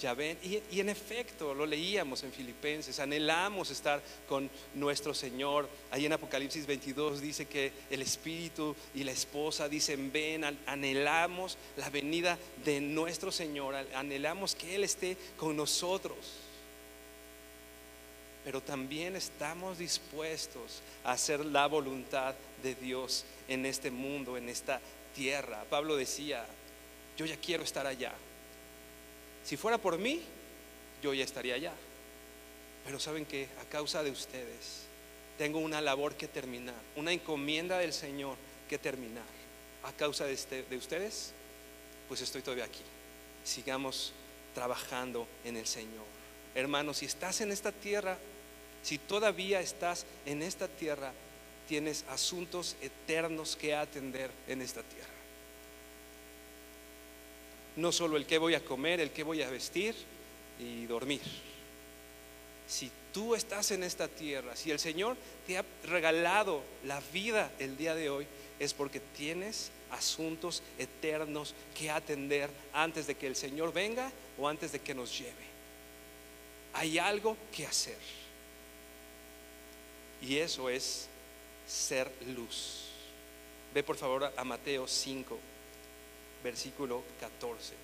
ya 0.00 0.14
ven. 0.14 0.38
Y, 0.42 0.60
y, 0.70 0.80
en 0.80 0.88
efecto, 0.88 1.54
lo 1.54 1.66
leíamos 1.66 2.22
en 2.22 2.32
Filipenses, 2.32 2.98
anhelamos 3.00 3.70
estar 3.70 4.02
con 4.28 4.50
nuestro 4.74 5.14
Señor. 5.14 5.68
Ahí 5.90 6.06
en 6.06 6.12
Apocalipsis 6.12 6.66
22 6.66 7.20
dice 7.20 7.46
que 7.46 7.72
el 7.90 8.02
Espíritu 8.02 8.74
y 8.94 9.04
la 9.04 9.12
esposa 9.12 9.68
dicen, 9.68 10.10
ven, 10.12 10.44
anhelamos 10.66 11.58
la 11.76 11.90
venida 11.90 12.38
de 12.64 12.80
nuestro 12.80 13.32
Señor, 13.32 13.74
anhelamos 13.94 14.54
que 14.54 14.74
Él 14.74 14.84
esté 14.84 15.16
con 15.36 15.56
nosotros. 15.56 16.16
Pero 18.44 18.62
también 18.62 19.16
estamos 19.16 19.78
dispuestos 19.78 20.80
a 21.04 21.12
hacer 21.12 21.44
la 21.44 21.66
voluntad 21.66 22.34
de 22.62 22.74
Dios 22.74 23.24
en 23.46 23.66
este 23.66 23.90
mundo, 23.90 24.36
en 24.36 24.48
esta 24.48 24.80
tierra. 25.14 25.64
Pablo 25.68 25.96
decía, 25.96 26.46
yo 27.16 27.26
ya 27.26 27.36
quiero 27.36 27.64
estar 27.64 27.86
allá. 27.86 28.12
Si 29.48 29.56
fuera 29.56 29.78
por 29.78 29.96
mí, 29.96 30.20
yo 31.02 31.14
ya 31.14 31.24
estaría 31.24 31.54
allá. 31.54 31.72
Pero 32.84 33.00
saben 33.00 33.24
que 33.24 33.48
a 33.62 33.64
causa 33.70 34.02
de 34.02 34.10
ustedes 34.10 34.82
tengo 35.38 35.58
una 35.58 35.80
labor 35.80 36.16
que 36.16 36.28
terminar, 36.28 36.74
una 36.96 37.14
encomienda 37.14 37.78
del 37.78 37.94
Señor 37.94 38.36
que 38.68 38.76
terminar. 38.76 39.24
A 39.84 39.92
causa 39.92 40.26
de, 40.26 40.34
este, 40.34 40.64
de 40.64 40.76
ustedes, 40.76 41.32
pues 42.08 42.20
estoy 42.20 42.42
todavía 42.42 42.66
aquí. 42.66 42.82
Sigamos 43.42 44.12
trabajando 44.54 45.26
en 45.46 45.56
el 45.56 45.66
Señor. 45.66 46.04
Hermanos, 46.54 46.98
si 46.98 47.06
estás 47.06 47.40
en 47.40 47.50
esta 47.50 47.72
tierra, 47.72 48.18
si 48.82 48.98
todavía 48.98 49.62
estás 49.62 50.04
en 50.26 50.42
esta 50.42 50.68
tierra, 50.68 51.14
tienes 51.66 52.04
asuntos 52.10 52.76
eternos 52.82 53.56
que 53.56 53.74
atender 53.74 54.30
en 54.46 54.60
esta 54.60 54.82
tierra. 54.82 55.17
No 57.78 57.92
solo 57.92 58.16
el 58.16 58.26
que 58.26 58.38
voy 58.38 58.54
a 58.54 58.64
comer, 58.64 58.98
el 58.98 59.12
que 59.12 59.22
voy 59.22 59.40
a 59.40 59.48
vestir 59.48 59.94
y 60.58 60.86
dormir. 60.86 61.20
Si 62.66 62.90
tú 63.12 63.36
estás 63.36 63.70
en 63.70 63.84
esta 63.84 64.08
tierra, 64.08 64.56
si 64.56 64.72
el 64.72 64.80
Señor 64.80 65.16
te 65.46 65.58
ha 65.58 65.64
regalado 65.84 66.60
la 66.84 67.00
vida 67.12 67.52
el 67.60 67.76
día 67.76 67.94
de 67.94 68.10
hoy, 68.10 68.26
es 68.58 68.74
porque 68.74 68.98
tienes 68.98 69.70
asuntos 69.92 70.64
eternos 70.76 71.54
que 71.78 71.88
atender 71.88 72.50
antes 72.72 73.06
de 73.06 73.14
que 73.14 73.28
el 73.28 73.36
Señor 73.36 73.72
venga 73.72 74.10
o 74.36 74.48
antes 74.48 74.72
de 74.72 74.80
que 74.80 74.92
nos 74.92 75.16
lleve. 75.16 75.32
Hay 76.72 76.98
algo 76.98 77.36
que 77.54 77.64
hacer. 77.64 77.96
Y 80.20 80.38
eso 80.38 80.68
es 80.68 81.06
ser 81.64 82.10
luz. 82.34 82.86
Ve 83.72 83.84
por 83.84 83.96
favor 83.96 84.32
a 84.36 84.44
Mateo 84.44 84.88
5, 84.88 85.38
versículo 86.42 87.02
14. 87.20 87.74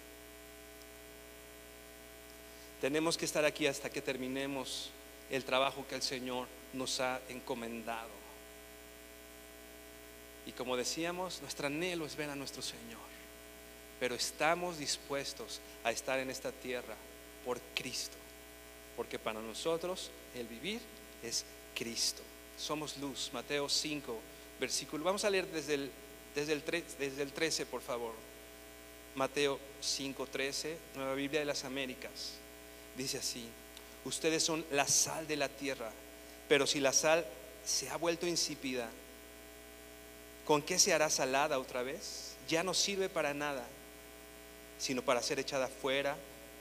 Tenemos 2.80 3.16
que 3.16 3.24
estar 3.24 3.44
aquí 3.44 3.66
hasta 3.66 3.90
que 3.90 4.02
terminemos 4.02 4.90
el 5.30 5.44
trabajo 5.44 5.86
que 5.88 5.94
el 5.94 6.02
Señor 6.02 6.46
nos 6.72 7.00
ha 7.00 7.20
encomendado. 7.28 8.11
Y 10.46 10.52
como 10.52 10.76
decíamos, 10.76 11.40
nuestro 11.40 11.68
anhelo 11.68 12.05
es 12.05 12.16
ver 12.16 12.28
a 12.30 12.36
nuestro 12.36 12.62
Señor. 12.62 13.00
Pero 13.98 14.14
estamos 14.14 14.78
dispuestos 14.78 15.61
a 15.82 15.92
estar 15.92 16.18
en 16.18 16.28
esta 16.28 16.52
tierra 16.52 16.94
por 17.44 17.59
Cristo. 17.74 18.16
Porque 18.96 19.18
para 19.18 19.40
nosotros 19.40 20.11
el 20.34 20.46
vivir 20.46 20.80
es 21.22 21.44
Cristo. 21.74 22.22
Somos 22.59 22.98
luz. 22.98 23.30
Mateo 23.32 23.68
5, 23.68 24.18
versículo. 24.61 25.05
Vamos 25.05 25.24
a 25.24 25.30
leer 25.30 25.46
desde 25.46 25.74
el, 25.74 25.90
desde 26.34 26.52
el, 26.52 26.62
desde 26.98 27.22
el 27.22 27.32
13, 27.32 27.66
por 27.66 27.80
favor. 27.80 28.12
Mateo 29.15 29.59
5, 29.81 30.27
13, 30.27 30.77
Nueva 30.97 31.15
Biblia 31.15 31.41
de 31.41 31.47
las 31.47 31.65
Américas. 31.65 32.33
Dice 32.97 33.19
así, 33.19 33.47
ustedes 34.05 34.43
son 34.43 34.65
la 34.71 34.87
sal 34.87 35.27
de 35.27 35.37
la 35.37 35.49
tierra, 35.49 35.91
pero 36.49 36.67
si 36.67 36.81
la 36.81 36.93
sal 36.93 37.25
se 37.65 37.89
ha 37.91 37.97
vuelto 37.97 38.27
insípida, 38.27 38.89
¿con 40.45 40.62
qué 40.62 40.79
se 40.79 40.93
hará 40.93 41.11
salada 41.11 41.59
otra 41.59 41.83
vez? 41.83 42.35
Ya 42.49 42.62
no 42.62 42.75
sirve 42.75 43.09
para 43.09 43.35
nada, 43.35 43.65
sino 44.79 45.03
para 45.03 45.23
ser 45.23 45.39
echada 45.39 45.69
fuera 45.69 46.17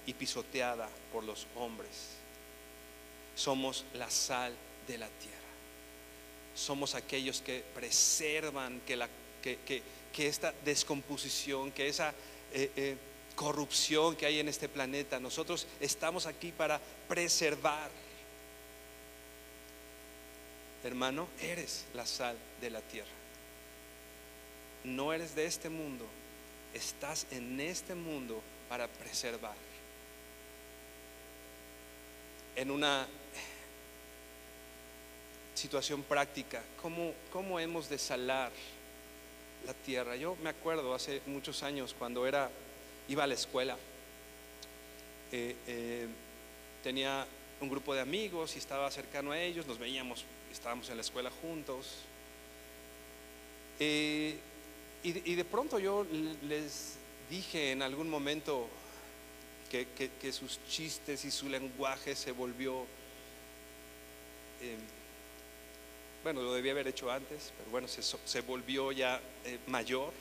y 0.06 0.14
pisoteada 0.14 0.90
por 1.12 1.24
los 1.24 1.48
hombres. 1.56 1.92
Somos 3.36 3.86
la 3.94 4.10
sal 4.10 4.54
de 4.88 4.98
la 4.98 5.08
tierra. 5.08 5.38
Somos 6.56 6.96
aquellos 6.96 7.42
que 7.42 7.64
preservan 7.74 8.82
que, 8.86 9.08
que, 9.42 10.28
esta 10.28 10.54
descomposición, 10.64 11.72
que 11.72 11.88
esa 11.88 12.14
eh, 12.54 12.72
eh, 12.76 12.98
corrupción 13.36 14.16
que 14.16 14.26
hay 14.26 14.40
en 14.40 14.48
este 14.48 14.70
planeta, 14.70 15.20
nosotros 15.20 15.68
estamos 15.80 16.26
aquí 16.26 16.52
para 16.52 16.80
preservar. 17.08 17.90
Hermano, 20.84 21.28
eres 21.42 21.86
la 21.94 22.06
sal 22.06 22.38
de 22.62 22.70
la 22.70 22.82
tierra. 22.82 23.10
No 24.84 25.14
eres 25.14 25.34
de 25.34 25.46
este 25.46 25.70
mundo, 25.70 26.06
estás 26.74 27.26
en 27.32 27.60
este 27.60 27.96
mundo 27.96 28.42
para 28.70 28.88
preservar. 28.88 29.56
En 32.56 32.70
una 32.70 33.08
situación 35.56 36.04
práctica, 36.04 36.62
¿cómo, 36.82 37.14
cómo 37.32 37.60
hemos 37.60 37.90
de 37.90 37.98
salar 37.98 38.52
la 39.66 39.74
tierra? 39.74 40.16
Yo 40.16 40.36
me 40.44 40.50
acuerdo 40.50 40.94
hace 40.94 41.22
muchos 41.26 41.64
años 41.64 41.96
cuando 41.98 42.26
era, 42.28 42.50
iba 43.08 43.24
a 43.24 43.28
la 43.28 43.34
escuela, 43.34 43.78
eh, 45.32 45.56
eh, 45.68 46.08
tenía 46.84 47.26
un 47.62 47.70
grupo 47.70 47.94
de 47.94 48.02
amigos 48.02 48.56
y 48.56 48.60
estaba 48.60 48.90
cercano 48.92 49.32
a 49.32 49.40
ellos, 49.40 49.66
nos 49.66 49.80
veíamos, 49.80 50.26
estábamos 50.52 50.90
en 50.90 50.98
la 50.98 51.02
escuela 51.02 51.32
juntos. 51.42 51.96
Eh, 53.80 54.38
y, 55.04 55.36
de 55.36 55.44
pronto 55.44 55.80
yo 55.80 56.06
les 56.44 56.96
dije 57.30 57.72
en 57.72 57.82
algún 57.82 58.10
momento 58.10 58.70
que, 59.70 59.88
que 60.22 60.32
sus 60.32 60.60
chistes 60.70 61.26
y 61.26 61.32
su 61.32 61.50
lenguaje 61.50 62.16
se 62.16 62.32
volvió 62.32 62.86
bueno, 66.24 66.42
lo 66.42 66.54
debía 66.54 66.72
haber 66.72 66.88
hecho 66.88 67.12
antes, 67.12 67.52
pero 67.58 67.70
bueno, 67.70 67.88
se, 67.88 68.42
volvió 68.42 68.92
ya 68.94 69.20
eh, 69.44 69.60
mayor. 69.68 70.14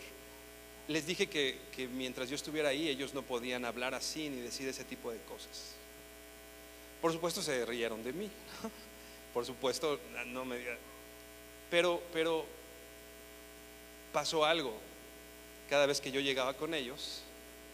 Les 0.88 1.07
dije 1.07 1.28
que, 1.28 1.59
mientras 1.94 2.28
yo 2.28 2.34
estuviera 2.34 2.70
ahí, 2.70 2.88
ellos 2.88 3.14
no 3.14 3.22
podían 3.22 3.64
hablar 3.64 3.94
así 3.94 4.28
ni 4.28 4.40
decir 4.40 4.68
ese 4.68 4.82
tipo 4.84 5.12
de 5.12 5.18
cosas. 5.20 5.74
Por 7.00 7.12
supuesto 7.12 7.40
se 7.40 7.64
rieron 7.64 8.03
de 8.03 8.12
mí, 8.12 8.30
por 9.34 9.46
supuesto 9.46 9.98
no 10.26 10.44
me 10.44 10.59
pero, 11.70 12.03
pero 12.12 12.44
pasó 14.12 14.44
algo. 14.44 14.74
Cada 15.70 15.86
vez 15.86 16.00
que 16.00 16.12
yo 16.12 16.20
llegaba 16.20 16.55
con 16.55 16.74
ellos, 16.74 17.22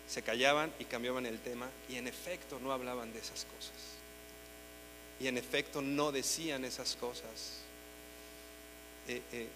se 0.07 0.22
callaban 0.22 0.72
y 0.79 0.85
cambiaban 0.85 1.26
el 1.26 1.41
tema 1.41 1.68
y 1.89 1.97
en 1.97 2.07
efecto 2.07 2.61
no 2.61 2.72
hablaban 2.72 3.12
de 3.12 3.18
esas 3.18 3.45
cosas. 3.45 3.74
Y 5.20 5.26
en 5.26 5.37
efecto 5.37 5.83
no 5.83 6.12
decían 6.12 6.64
esas 6.64 6.95
cosas 6.95 7.62
eh, 9.09 9.23
eh, 9.33 9.49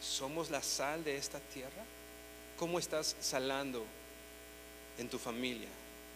¿somos 0.00 0.50
la 0.50 0.62
sal 0.62 1.02
de 1.02 1.16
esta 1.16 1.40
tierra? 1.40 1.84
¿Cómo 2.56 2.78
estás 2.78 3.16
salando 3.20 3.84
en 4.98 5.08
tu 5.08 5.18
familia, 5.18 5.68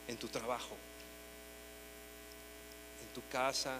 en 0.07 0.17
tu 0.17 0.29
trabajo, 0.29 0.77
en 3.03 3.09
tu 3.15 3.27
casa, 3.29 3.79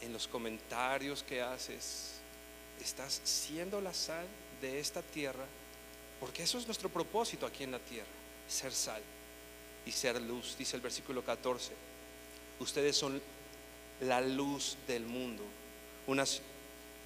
en 0.00 0.12
los 0.12 0.26
comentarios 0.26 1.22
que 1.22 1.40
haces? 1.40 2.14
¿Estás 2.80 3.20
siendo 3.24 3.80
la 3.80 3.94
sal 3.94 4.26
de 4.60 4.80
esta 4.80 5.00
tierra? 5.00 5.44
Porque 6.18 6.42
eso 6.42 6.58
es 6.58 6.66
nuestro 6.66 6.88
propósito 6.88 7.46
aquí 7.46 7.62
en 7.62 7.70
la 7.72 7.78
tierra, 7.78 8.06
ser 8.48 8.72
sal 8.72 9.02
y 9.86 9.92
ser 9.92 10.20
luz, 10.20 10.56
dice 10.58 10.76
el 10.76 10.82
versículo 10.82 11.24
14. 11.24 11.72
Ustedes 12.58 12.96
son 12.96 13.20
la 14.00 14.20
luz 14.20 14.76
del 14.86 15.04
mundo. 15.04 15.42
Una, 16.06 16.24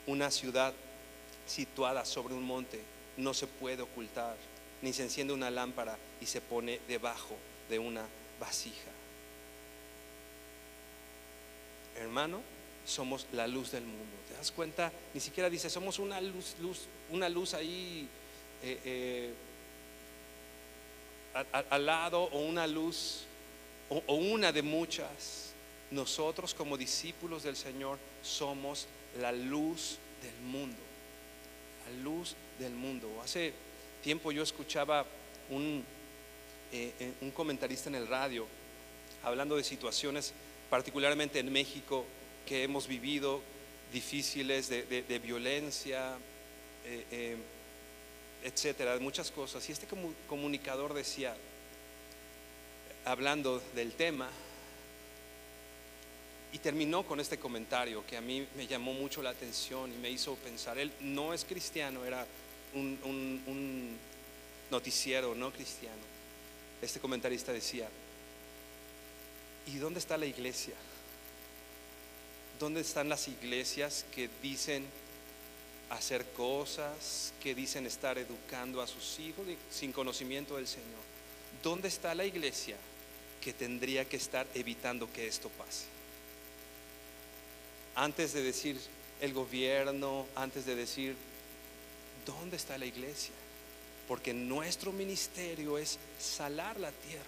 una 0.06 0.30
ciudad 0.30 0.72
situada 1.46 2.04
sobre 2.04 2.34
un 2.34 2.44
monte 2.44 2.80
no 3.16 3.34
se 3.34 3.46
puede 3.46 3.82
ocultar, 3.82 4.36
ni 4.82 4.92
se 4.92 5.02
enciende 5.02 5.32
una 5.32 5.50
lámpara 5.50 5.96
y 6.20 6.26
se 6.26 6.40
pone 6.40 6.80
debajo 6.88 7.36
de 7.68 7.78
una 7.78 8.04
vasija. 8.38 8.90
Hermano, 11.96 12.40
somos 12.84 13.26
la 13.32 13.46
luz 13.46 13.72
del 13.72 13.84
mundo. 13.84 14.16
¿Te 14.28 14.34
das 14.34 14.50
cuenta? 14.50 14.92
Ni 15.14 15.20
siquiera 15.20 15.48
dice, 15.48 15.70
somos 15.70 15.98
una 15.98 16.20
luz, 16.20 16.56
luz 16.60 16.86
una 17.10 17.28
luz 17.28 17.54
ahí 17.54 18.08
eh, 18.62 18.80
eh, 18.84 19.34
al, 21.70 21.86
lado 21.86 22.22
o 22.24 22.40
una 22.40 22.66
luz 22.66 23.24
o 23.88 24.14
una 24.14 24.52
de 24.52 24.62
muchas. 24.62 25.45
Nosotros 25.90 26.52
como 26.54 26.76
discípulos 26.76 27.42
del 27.44 27.56
Señor 27.56 27.98
somos 28.22 28.86
la 29.20 29.32
luz 29.32 29.98
del 30.22 30.34
mundo. 30.46 30.78
La 31.86 32.02
luz 32.02 32.34
del 32.58 32.72
mundo. 32.72 33.20
Hace 33.22 33.52
tiempo 34.02 34.32
yo 34.32 34.42
escuchaba 34.42 35.06
un, 35.50 35.84
eh, 36.72 36.92
eh, 36.98 37.12
un 37.20 37.30
comentarista 37.30 37.88
en 37.88 37.94
el 37.94 38.08
radio 38.08 38.46
hablando 39.22 39.56
de 39.56 39.62
situaciones, 39.64 40.32
particularmente 40.70 41.38
en 41.38 41.52
México, 41.52 42.04
que 42.46 42.62
hemos 42.64 42.86
vivido 42.88 43.40
difíciles 43.92 44.68
de, 44.68 44.82
de- 44.84 45.02
de 45.02 45.18
violencia, 45.20 46.16
eh, 46.84 47.36
etcétera, 48.42 48.96
muchas 48.98 49.30
cosas. 49.30 49.68
Y 49.68 49.72
este 49.72 49.88
comu- 49.88 50.14
comunicador 50.28 50.94
decía, 50.94 51.36
hablando 53.04 53.60
del 53.74 53.92
tema, 53.92 54.28
y 56.56 56.58
terminó 56.58 57.02
con 57.02 57.20
este 57.20 57.36
comentario 57.36 58.02
que 58.06 58.16
a 58.16 58.22
mí 58.22 58.48
me 58.56 58.66
llamó 58.66 58.94
mucho 58.94 59.20
la 59.20 59.28
atención 59.28 59.92
y 59.92 59.96
me 59.98 60.08
hizo 60.08 60.36
pensar, 60.36 60.78
él 60.78 60.90
no 61.00 61.34
es 61.34 61.44
cristiano, 61.44 62.02
era 62.02 62.26
un, 62.72 63.98
noticiero 64.70 65.34
no 65.34 65.52
cristiano. 65.52 66.00
Este 66.80 66.98
comentarista 66.98 67.52
decía, 67.52 67.90
¿y 69.66 69.76
dónde 69.76 70.00
está 70.00 70.16
la 70.16 70.24
iglesia? 70.24 70.72
¿Dónde 72.58 72.80
están 72.80 73.10
las 73.10 73.28
iglesias 73.28 74.06
que 74.14 74.30
dicen 74.42 74.86
hacer 75.90 76.24
cosas, 76.32 77.34
que 77.42 77.54
dicen 77.54 77.84
estar 77.84 78.16
educando 78.16 78.80
a 78.80 78.86
sus 78.86 79.18
hijos 79.18 79.44
sin 79.70 79.92
conocimiento 79.92 80.56
del 80.56 80.66
Señor? 80.66 81.04
¿Dónde 81.62 81.88
está 81.88 82.14
la 82.14 82.24
iglesia 82.24 82.78
que 83.42 83.52
tendría 83.52 84.06
que 84.06 84.16
estar 84.16 84.46
evitando 84.54 85.12
que 85.12 85.26
esto 85.26 85.50
pase? 85.50 85.96
Antes 87.96 88.34
de 88.34 88.42
decir 88.42 88.78
el 89.20 89.32
gobierno, 89.32 90.26
antes 90.36 90.66
de 90.66 90.74
decir, 90.74 91.16
¿dónde 92.26 92.56
está 92.56 92.76
la 92.78 92.86
iglesia? 92.86 93.32
Porque 94.06 94.34
nuestro 94.34 94.92
ministerio 94.92 95.78
es 95.78 95.98
salar 96.20 96.78
la 96.78 96.92
tierra, 96.92 97.24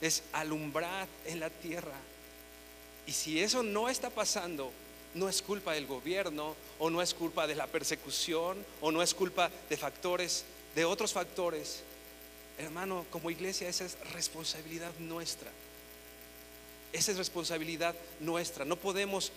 es 0.00 0.22
alumbrar 0.32 1.08
en 1.26 1.40
la 1.40 1.50
tierra. 1.50 1.96
Y 3.06 3.12
si 3.12 3.40
eso 3.40 3.62
no 3.62 3.88
está 3.88 4.08
pasando, 4.08 4.72
no 5.14 5.28
es 5.28 5.42
culpa 5.42 5.72
del 5.72 5.86
gobierno 5.86 6.54
o 6.78 6.90
no 6.90 7.02
es 7.02 7.14
culpa 7.14 7.46
de 7.46 7.54
la 7.54 7.66
persecución 7.66 8.64
o 8.80 8.92
no 8.92 9.02
es 9.02 9.14
culpa 9.14 9.50
de 9.68 9.76
factores, 9.76 10.44
de 10.74 10.84
otros 10.84 11.12
factores. 11.12 11.82
Hermano, 12.58 13.06
como 13.10 13.30
iglesia 13.30 13.68
esa 13.68 13.84
es 13.84 13.96
responsabilidad 14.12 14.92
nuestra. 14.98 15.50
Esa 16.92 17.12
es 17.12 17.18
responsabilidad 17.18 17.94
nuestra. 18.20 18.64
No 18.64 18.76
podemos 18.76 19.32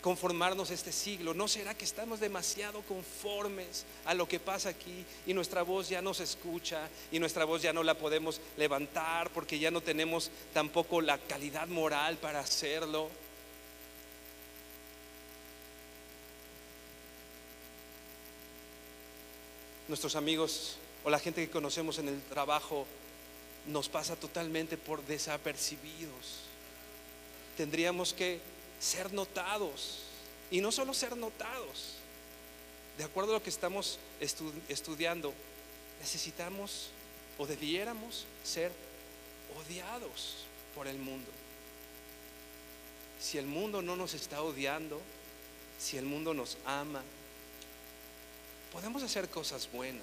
conformarnos 0.00 0.70
este 0.70 0.92
siglo. 0.92 1.34
¿No 1.34 1.48
será 1.48 1.74
que 1.74 1.84
estamos 1.84 2.20
demasiado 2.20 2.82
conformes 2.82 3.84
a 4.04 4.14
lo 4.14 4.28
que 4.28 4.40
pasa 4.40 4.70
aquí 4.70 5.04
y 5.26 5.34
nuestra 5.34 5.62
voz 5.62 5.88
ya 5.88 6.00
no 6.02 6.14
se 6.14 6.24
escucha 6.24 6.88
y 7.10 7.18
nuestra 7.18 7.44
voz 7.44 7.62
ya 7.62 7.72
no 7.72 7.82
la 7.82 7.94
podemos 7.94 8.40
levantar 8.56 9.30
porque 9.30 9.58
ya 9.58 9.70
no 9.70 9.80
tenemos 9.80 10.30
tampoco 10.54 11.00
la 11.00 11.18
calidad 11.18 11.68
moral 11.68 12.16
para 12.18 12.40
hacerlo? 12.40 13.10
Nuestros 19.88 20.16
amigos 20.16 20.76
o 21.04 21.10
la 21.10 21.18
gente 21.18 21.44
que 21.44 21.50
conocemos 21.50 21.98
en 21.98 22.08
el 22.08 22.20
trabajo 22.22 22.86
nos 23.66 23.88
pasa 23.88 24.16
totalmente 24.16 24.76
por 24.76 25.04
desapercibidos. 25.06 26.44
Tendríamos 27.56 28.12
que 28.12 28.40
ser 28.80 29.12
notados. 29.12 29.98
Y 30.50 30.60
no 30.60 30.72
solo 30.72 30.94
ser 30.94 31.16
notados. 31.16 31.94
De 32.96 33.04
acuerdo 33.04 33.32
a 33.32 33.34
lo 33.38 33.42
que 33.42 33.50
estamos 33.50 33.98
estu- 34.20 34.52
estudiando, 34.68 35.32
necesitamos 36.00 36.88
o 37.38 37.46
debiéramos 37.46 38.24
ser 38.42 38.72
odiados 39.56 40.44
por 40.74 40.86
el 40.88 40.98
mundo. 40.98 41.30
Si 43.20 43.38
el 43.38 43.46
mundo 43.46 43.82
no 43.82 43.96
nos 43.96 44.14
está 44.14 44.42
odiando, 44.42 45.00
si 45.78 45.96
el 45.96 46.04
mundo 46.04 46.34
nos 46.34 46.56
ama, 46.64 47.02
podemos 48.72 49.02
hacer 49.02 49.28
cosas 49.28 49.68
buenas. 49.72 50.02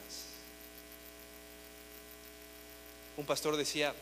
Un 3.17 3.25
pastor 3.25 3.55
decía, 3.57 3.93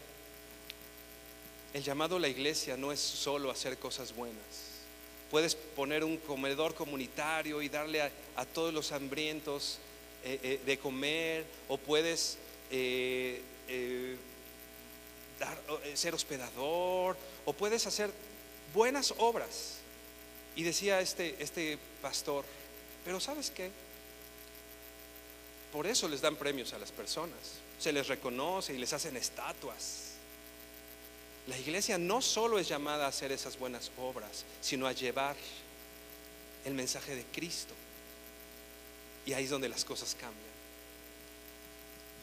el 1.74 1.84
llamado 1.84 2.18
a 2.18 2.20
la 2.20 2.28
iglesia 2.28 2.78
no 2.78 2.92
es 2.92 3.00
solo 3.00 3.50
hacer 3.52 3.78
cosas 3.78 4.16
buenas. 4.16 4.63
Puedes 5.34 5.56
poner 5.56 6.04
un 6.04 6.18
comedor 6.18 6.76
comunitario 6.76 7.64
y 7.64 7.68
darle 7.68 8.04
a, 8.04 8.12
a 8.36 8.46
todos 8.46 8.72
los 8.72 8.92
hambrientos 8.92 9.80
eh, 10.24 10.40
eh, 10.44 10.60
de 10.64 10.78
comer, 10.78 11.44
o 11.68 11.76
puedes 11.76 12.38
eh, 12.70 13.42
ser 15.96 16.14
hospedador, 16.14 17.18
o 17.46 17.54
puedes 17.54 17.88
hacer 17.88 18.12
buenas 18.76 19.12
obras. 19.18 19.80
Y 20.56 20.62
decía 20.62 21.02
este, 21.02 21.36
este 21.40 21.80
pastor, 22.00 22.46
pero 23.04 23.20
¿sabes 23.20 23.50
qué? 23.50 23.72
Por 25.72 25.88
eso 25.88 26.08
les 26.08 26.22
dan 26.22 26.36
premios 26.36 26.74
a 26.74 26.78
las 26.78 26.92
personas, 26.92 27.40
se 27.80 27.92
les 27.92 28.08
reconoce 28.08 28.76
y 28.76 28.78
les 28.78 28.94
hacen 28.94 29.18
estatuas. 29.18 30.13
La 31.48 31.58
iglesia 31.58 31.98
no 31.98 32.22
solo 32.22 32.58
es 32.58 32.68
llamada 32.68 33.06
a 33.06 33.10
hacer 33.10 33.32
esas 33.32 33.60
buenas 33.60 33.92
obras, 33.98 34.46
sino 34.62 34.88
a 34.88 34.94
llevar 34.94 35.36
el 36.64 36.74
mensaje 36.74 37.16
de 37.16 37.26
Cristo. 37.26 37.74
Y 39.26 39.34
ahí 39.34 39.44
es 39.44 39.50
donde 39.50 39.70
las 39.70 39.84
cosas 39.84 40.16
cambian. 40.16 40.54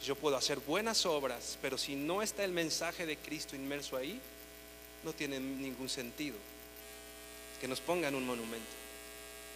Yo 0.03 0.15
puedo 0.15 0.35
hacer 0.35 0.59
buenas 0.59 1.05
obras, 1.05 1.59
pero 1.61 1.77
si 1.77 1.95
no 1.95 2.23
está 2.23 2.43
el 2.43 2.51
mensaje 2.51 3.05
de 3.05 3.17
Cristo 3.17 3.55
inmerso 3.55 3.95
ahí, 3.95 4.19
no 5.03 5.13
tiene 5.13 5.39
ningún 5.39 5.89
sentido. 5.89 6.37
Que 7.59 7.67
nos 7.67 7.79
pongan 7.79 8.15
un 8.15 8.25
monumento, 8.25 8.71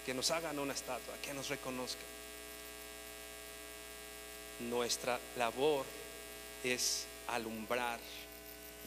que 0.05 0.13
nos 0.13 0.29
hagan 0.29 0.59
una 0.59 0.73
estatua, 0.73 1.15
que 1.23 1.33
nos 1.33 1.49
reconozcan. 1.49 2.05
Nuestra 4.69 5.19
labor 5.35 5.85
es 6.63 7.05
alumbrar 7.27 7.99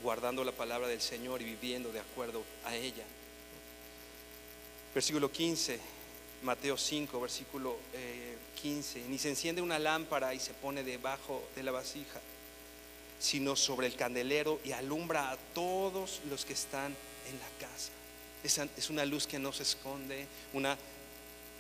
guardando 0.03 0.44
la 0.44 0.53
palabra 0.53 0.88
del 0.88 1.01
Señor 1.01 1.42
y 1.42 1.44
viviendo 1.44 1.92
de 1.92 2.01
acuerdo 2.01 2.42
a 2.64 2.74
ella. 2.74 3.05
Versículo 4.94 5.30
15, 5.30 5.78
Mateo 6.42 6.76
5, 6.76 7.20
versículo 7.20 7.76
eh, 7.92 8.36
15. 8.61 9.05
Ni 9.09 9.18
se 9.18 9.28
enciende 9.28 9.62
una 9.62 9.78
lámpara 9.78 10.34
y 10.34 10.40
se 10.40 10.55
pone 10.55 10.82
debajo 10.82 11.42
de 11.55 11.62
la 11.62 11.72
vasija, 11.72 12.20
sino 13.18 13.57
sobre 13.57 13.86
el 13.86 13.96
candelero 13.96 14.61
y 14.64 14.72
alumbra 14.72 15.30
a 15.30 15.36
todos 15.55 16.20
los 16.28 16.44
que 16.44 16.53
están 16.55 16.94
en 17.28 17.38
la 17.38 17.66
casa. 17.68 17.90
Esa 18.42 18.68
es 18.76 18.90
una 18.90 19.05
luz 19.05 19.26
que 19.26 19.38
no 19.38 19.53
se 19.53 19.64
esconde, 19.64 20.26
una 20.53 20.78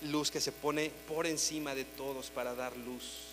luz 0.02 0.30
que 0.30 0.40
se 0.40 0.52
pone 0.52 0.90
por 1.08 1.26
encima 1.26 1.74
de 1.74 1.84
todos 1.84 2.30
para 2.30 2.54
dar 2.54 2.76
luz. 2.76 3.28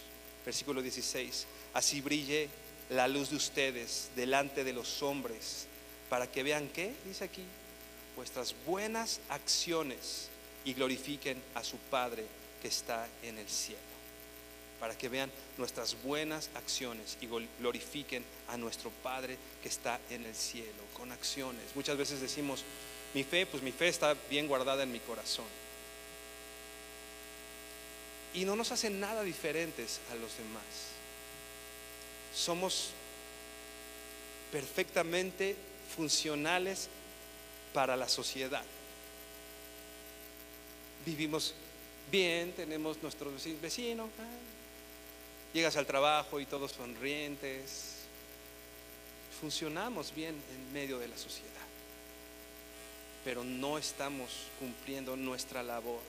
Versículo 0.46 0.82
16. 0.82 1.46
Así 1.74 2.02
brille 2.02 2.50
la 2.90 3.08
luz 3.08 3.32
de 3.32 3.36
ustedes 3.36 4.10
delante 4.16 4.64
de 4.64 4.74
los 4.74 5.02
hombres, 5.02 5.68
para 6.10 6.32
que 6.32 6.44
vean 6.44 6.70
qué, 6.70 6.94
dice 7.06 7.24
aquí, 7.24 7.44
vuestras 8.16 8.56
buenas 8.66 9.20
acciones 9.30 10.30
y 10.64 10.74
glorifiquen 10.74 11.42
a 11.56 11.64
su 11.64 11.78
Padre 11.78 12.26
que 12.62 12.68
está 12.68 13.08
en 13.24 13.38
el 13.38 13.50
cielo. 13.50 13.82
Para 14.80 14.98
que 14.98 15.10
vean 15.10 15.32
nuestras 15.58 16.02
buenas 16.04 16.50
acciones 16.56 17.18
y 17.22 17.28
glorifiquen 17.60 18.24
a 18.50 18.58
nuestro 18.58 18.92
Padre 19.02 19.38
que 19.64 19.70
está 19.70 20.00
en 20.10 20.26
el 20.26 20.36
cielo, 20.36 20.84
con 20.94 21.12
acciones. 21.12 21.64
Muchas 21.76 21.98
veces 21.98 22.22
decimos, 22.22 22.64
mi 23.14 23.24
fe, 23.24 23.46
pues 23.46 23.64
mi 23.64 23.72
fe 23.72 23.88
está 23.88 24.16
bien 24.30 24.48
guardada 24.48 24.84
en 24.84 24.92
mi 24.92 25.00
corazón. 25.00 25.46
Y 28.34 28.44
no 28.44 28.56
nos 28.56 28.72
hacen 28.72 29.00
nada 29.00 29.24
diferentes 29.24 30.02
a 30.12 30.16
los 30.16 30.38
demás 30.38 30.95
somos 32.36 32.90
perfectamente 34.52 35.56
funcionales 35.96 36.90
para 37.74 37.96
la 37.96 38.08
sociedad. 38.10 38.64
Vivimos 41.06 41.54
bien, 42.12 42.52
tenemos 42.54 43.02
nuestro 43.02 43.32
veci- 43.32 43.60
vecino, 43.60 44.10
ah, 44.20 44.24
llegas 45.54 45.76
al 45.78 45.86
trabajo 45.86 46.40
y 46.40 46.46
todos 46.46 46.72
sonrientes. 46.72 47.92
Funcionamos 49.40 50.14
bien 50.16 50.34
en 50.34 50.74
medio 50.74 50.98
de 50.98 51.08
la 51.08 51.18
sociedad, 51.18 51.52
pero 53.24 53.44
no 53.44 53.78
estamos 53.78 54.30
cumpliendo 54.60 55.16
nuestra 55.16 55.62
labor 55.62 56.00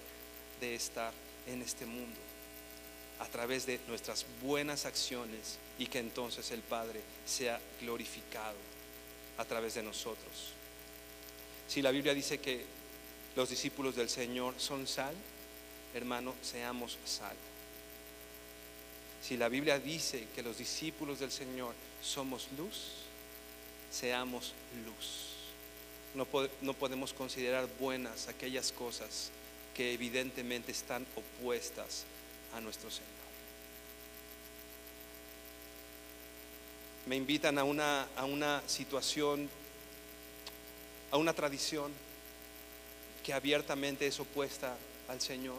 de 0.61 0.75
estar 0.75 1.13
en 1.47 1.63
este 1.63 1.85
mundo 1.87 2.19
a 3.19 3.27
través 3.27 3.67
de 3.67 3.81
nuestras 3.89 4.27
buenas 4.43 4.85
acciones 4.85 5.59
y 5.79 5.87
que 5.87 5.99
entonces 5.99 6.51
el 6.51 6.61
Padre 6.61 7.01
sea 7.25 7.61
glorificado 7.81 8.57
a 9.39 9.45
través 9.45 9.75
de 9.75 9.83
nosotros. 9.83 10.53
Si 11.69 11.83
la 11.83 11.91
Biblia 11.91 12.15
dice 12.15 12.39
que 12.39 12.65
los 13.35 13.51
discípulos 13.51 13.97
del 13.97 14.09
Señor 14.09 14.55
son 14.59 14.87
sal, 14.87 15.15
hermano, 15.95 16.35
seamos 16.43 16.99
sal. 17.05 17.37
Si 19.23 19.37
la 19.37 19.49
Biblia 19.49 19.79
dice 19.79 20.27
que 20.35 20.43
los 20.43 20.59
discípulos 20.59 21.19
del 21.19 21.33
Señor 21.33 21.75
somos 22.03 22.49
luz, 22.57 22.93
seamos 23.91 24.53
luz. 24.85 25.33
No, 26.15 26.27
no 26.63 26.75
podemos 26.75 27.13
considerar 27.13 27.69
buenas 27.81 28.29
aquellas 28.29 28.73
cosas 28.73 29.31
que 29.75 29.93
evidentemente 29.93 30.73
están 30.73 31.07
opuestas 31.17 32.05
a 32.57 32.61
nuestro 32.61 32.91
Señor. 32.91 33.11
Me 37.07 37.17
invitan 37.17 37.59
a 37.59 37.65
una, 37.65 38.09
a 38.17 38.25
una 38.25 38.63
situación, 38.67 39.49
a 41.11 41.17
una 41.17 41.33
tradición 41.33 41.93
que 43.23 43.33
abiertamente 43.33 44.07
es 44.07 44.19
opuesta 44.19 44.77
al 45.09 45.21
Señor. 45.21 45.59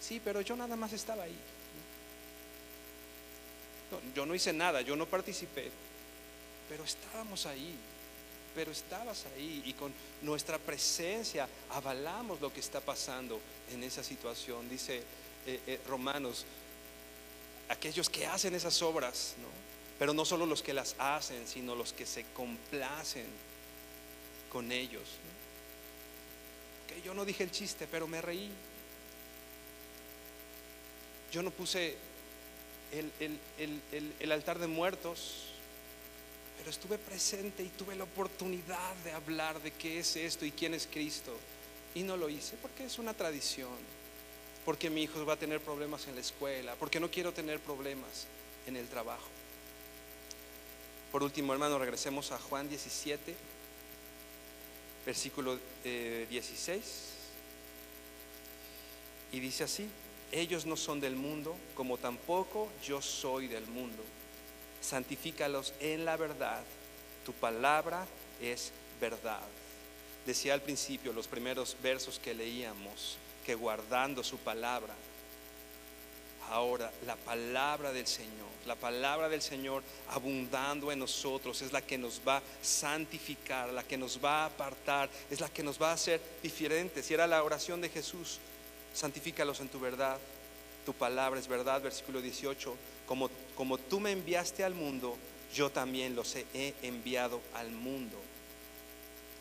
Sí, 0.00 0.20
pero 0.24 0.40
yo 0.40 0.56
nada 0.56 0.74
más 0.76 0.92
estaba 0.92 1.24
ahí. 1.24 1.36
Yo 4.14 4.24
no 4.24 4.34
hice 4.34 4.52
nada, 4.52 4.80
yo 4.80 4.96
no 4.96 5.06
participé, 5.06 5.70
pero 6.68 6.84
estábamos 6.84 7.46
ahí, 7.46 7.74
pero 8.54 8.70
estabas 8.70 9.26
ahí 9.34 9.62
y 9.66 9.72
con 9.72 9.92
nuestra 10.22 10.58
presencia 10.58 11.48
avalamos 11.70 12.40
lo 12.40 12.52
que 12.52 12.60
está 12.60 12.80
pasando 12.80 13.40
en 13.72 13.82
esa 13.82 14.02
situación. 14.02 14.68
Dice 14.68 15.02
eh, 15.46 15.60
eh, 15.66 15.80
Romanos, 15.88 16.44
aquellos 17.68 18.08
que 18.10 18.26
hacen 18.26 18.54
esas 18.54 18.80
obras, 18.82 19.34
¿no? 19.40 19.48
pero 19.98 20.12
no 20.14 20.24
solo 20.24 20.46
los 20.46 20.62
que 20.62 20.72
las 20.72 20.94
hacen, 20.98 21.46
sino 21.46 21.74
los 21.74 21.92
que 21.92 22.06
se 22.06 22.24
complacen 22.34 23.26
con 24.50 24.72
ellos. 24.72 25.02
Que 26.88 27.02
yo 27.02 27.12
no 27.14 27.24
dije 27.24 27.44
el 27.44 27.50
chiste, 27.50 27.86
pero 27.90 28.06
me 28.06 28.20
reí. 28.22 28.50
Yo 31.32 31.42
no 31.42 31.50
puse 31.50 31.94
el- 32.92 33.12
el- 33.20 33.38
el- 33.92 34.12
el 34.18 34.32
altar 34.32 34.58
de 34.58 34.66
muertos, 34.66 35.44
pero 36.58 36.70
estuve 36.70 36.98
presente 36.98 37.62
y 37.62 37.68
tuve 37.68 37.94
la 37.94 38.04
oportunidad 38.04 38.94
de 39.04 39.12
hablar 39.12 39.60
de 39.62 39.70
qué 39.72 40.00
es 40.00 40.16
esto 40.16 40.44
y 40.44 40.50
quién 40.50 40.74
es 40.74 40.88
Cristo. 40.90 41.36
Y 41.94 42.02
no 42.02 42.16
lo 42.16 42.28
hice 42.28 42.56
porque 42.60 42.84
es 42.84 42.98
una 42.98 43.14
tradición, 43.14 43.68
porque 44.64 44.90
mi 44.90 45.02
hijo 45.02 45.24
va 45.24 45.34
a 45.34 45.38
tener 45.38 45.60
problemas 45.60 46.06
en 46.06 46.14
la 46.14 46.20
escuela, 46.20 46.74
porque 46.78 47.00
no 47.00 47.10
quiero 47.10 47.32
tener 47.32 47.60
problemas 47.60 48.26
en 48.66 48.76
el 48.76 48.86
trabajo. 48.88 49.28
Por 51.12 51.22
último, 51.22 51.52
hermano, 51.52 51.78
regresemos 51.78 52.30
a 52.30 52.38
Juan 52.38 52.68
17, 52.68 53.34
versículo 55.04 55.58
eh, 55.84 56.26
16. 56.30 56.84
Y 59.32 59.40
dice 59.40 59.64
así, 59.64 59.88
ellos 60.32 60.66
no 60.66 60.76
son 60.76 61.00
del 61.00 61.16
mundo, 61.16 61.56
como 61.74 61.98
tampoco 61.98 62.68
yo 62.84 63.02
soy 63.02 63.48
del 63.48 63.66
mundo. 63.66 64.02
Santifícalos 64.80 65.74
en 65.80 66.04
la 66.04 66.16
verdad, 66.16 66.62
tu 67.24 67.32
palabra 67.32 68.06
es 68.40 68.72
verdad. 69.00 69.42
Decía 70.26 70.54
al 70.54 70.62
principio, 70.62 71.12
los 71.12 71.26
primeros 71.26 71.76
versos 71.82 72.18
que 72.18 72.34
leíamos, 72.34 73.16
guardando 73.54 74.22
su 74.22 74.38
palabra, 74.38 74.94
ahora 76.50 76.92
la 77.06 77.16
palabra 77.16 77.92
del 77.92 78.06
Señor, 78.06 78.50
la 78.66 78.74
palabra 78.74 79.28
del 79.28 79.40
Señor 79.40 79.82
abundando 80.08 80.92
en 80.92 80.98
nosotros 80.98 81.62
es 81.62 81.72
la 81.72 81.80
que 81.80 81.96
nos 81.96 82.20
va 82.26 82.38
a 82.38 82.42
santificar, 82.62 83.70
la 83.70 83.82
que 83.82 83.96
nos 83.96 84.22
va 84.22 84.42
a 84.42 84.46
apartar, 84.46 85.08
es 85.30 85.40
la 85.40 85.48
que 85.48 85.62
nos 85.62 85.80
va 85.80 85.90
a 85.90 85.94
hacer 85.94 86.20
diferentes. 86.42 87.10
Y 87.10 87.14
era 87.14 87.26
la 87.26 87.42
oración 87.42 87.80
de 87.80 87.88
Jesús, 87.88 88.38
santifícalos 88.92 89.60
en 89.60 89.68
tu 89.68 89.80
verdad, 89.80 90.18
tu 90.84 90.92
palabra 90.92 91.40
es 91.40 91.48
verdad, 91.48 91.80
versículo 91.80 92.20
18, 92.20 92.76
como, 93.06 93.30
como 93.54 93.78
tú 93.78 94.00
me 94.00 94.12
enviaste 94.12 94.64
al 94.64 94.74
mundo, 94.74 95.16
yo 95.54 95.70
también 95.70 96.14
los 96.14 96.36
he 96.36 96.74
enviado 96.82 97.40
al 97.54 97.70
mundo. 97.70 98.16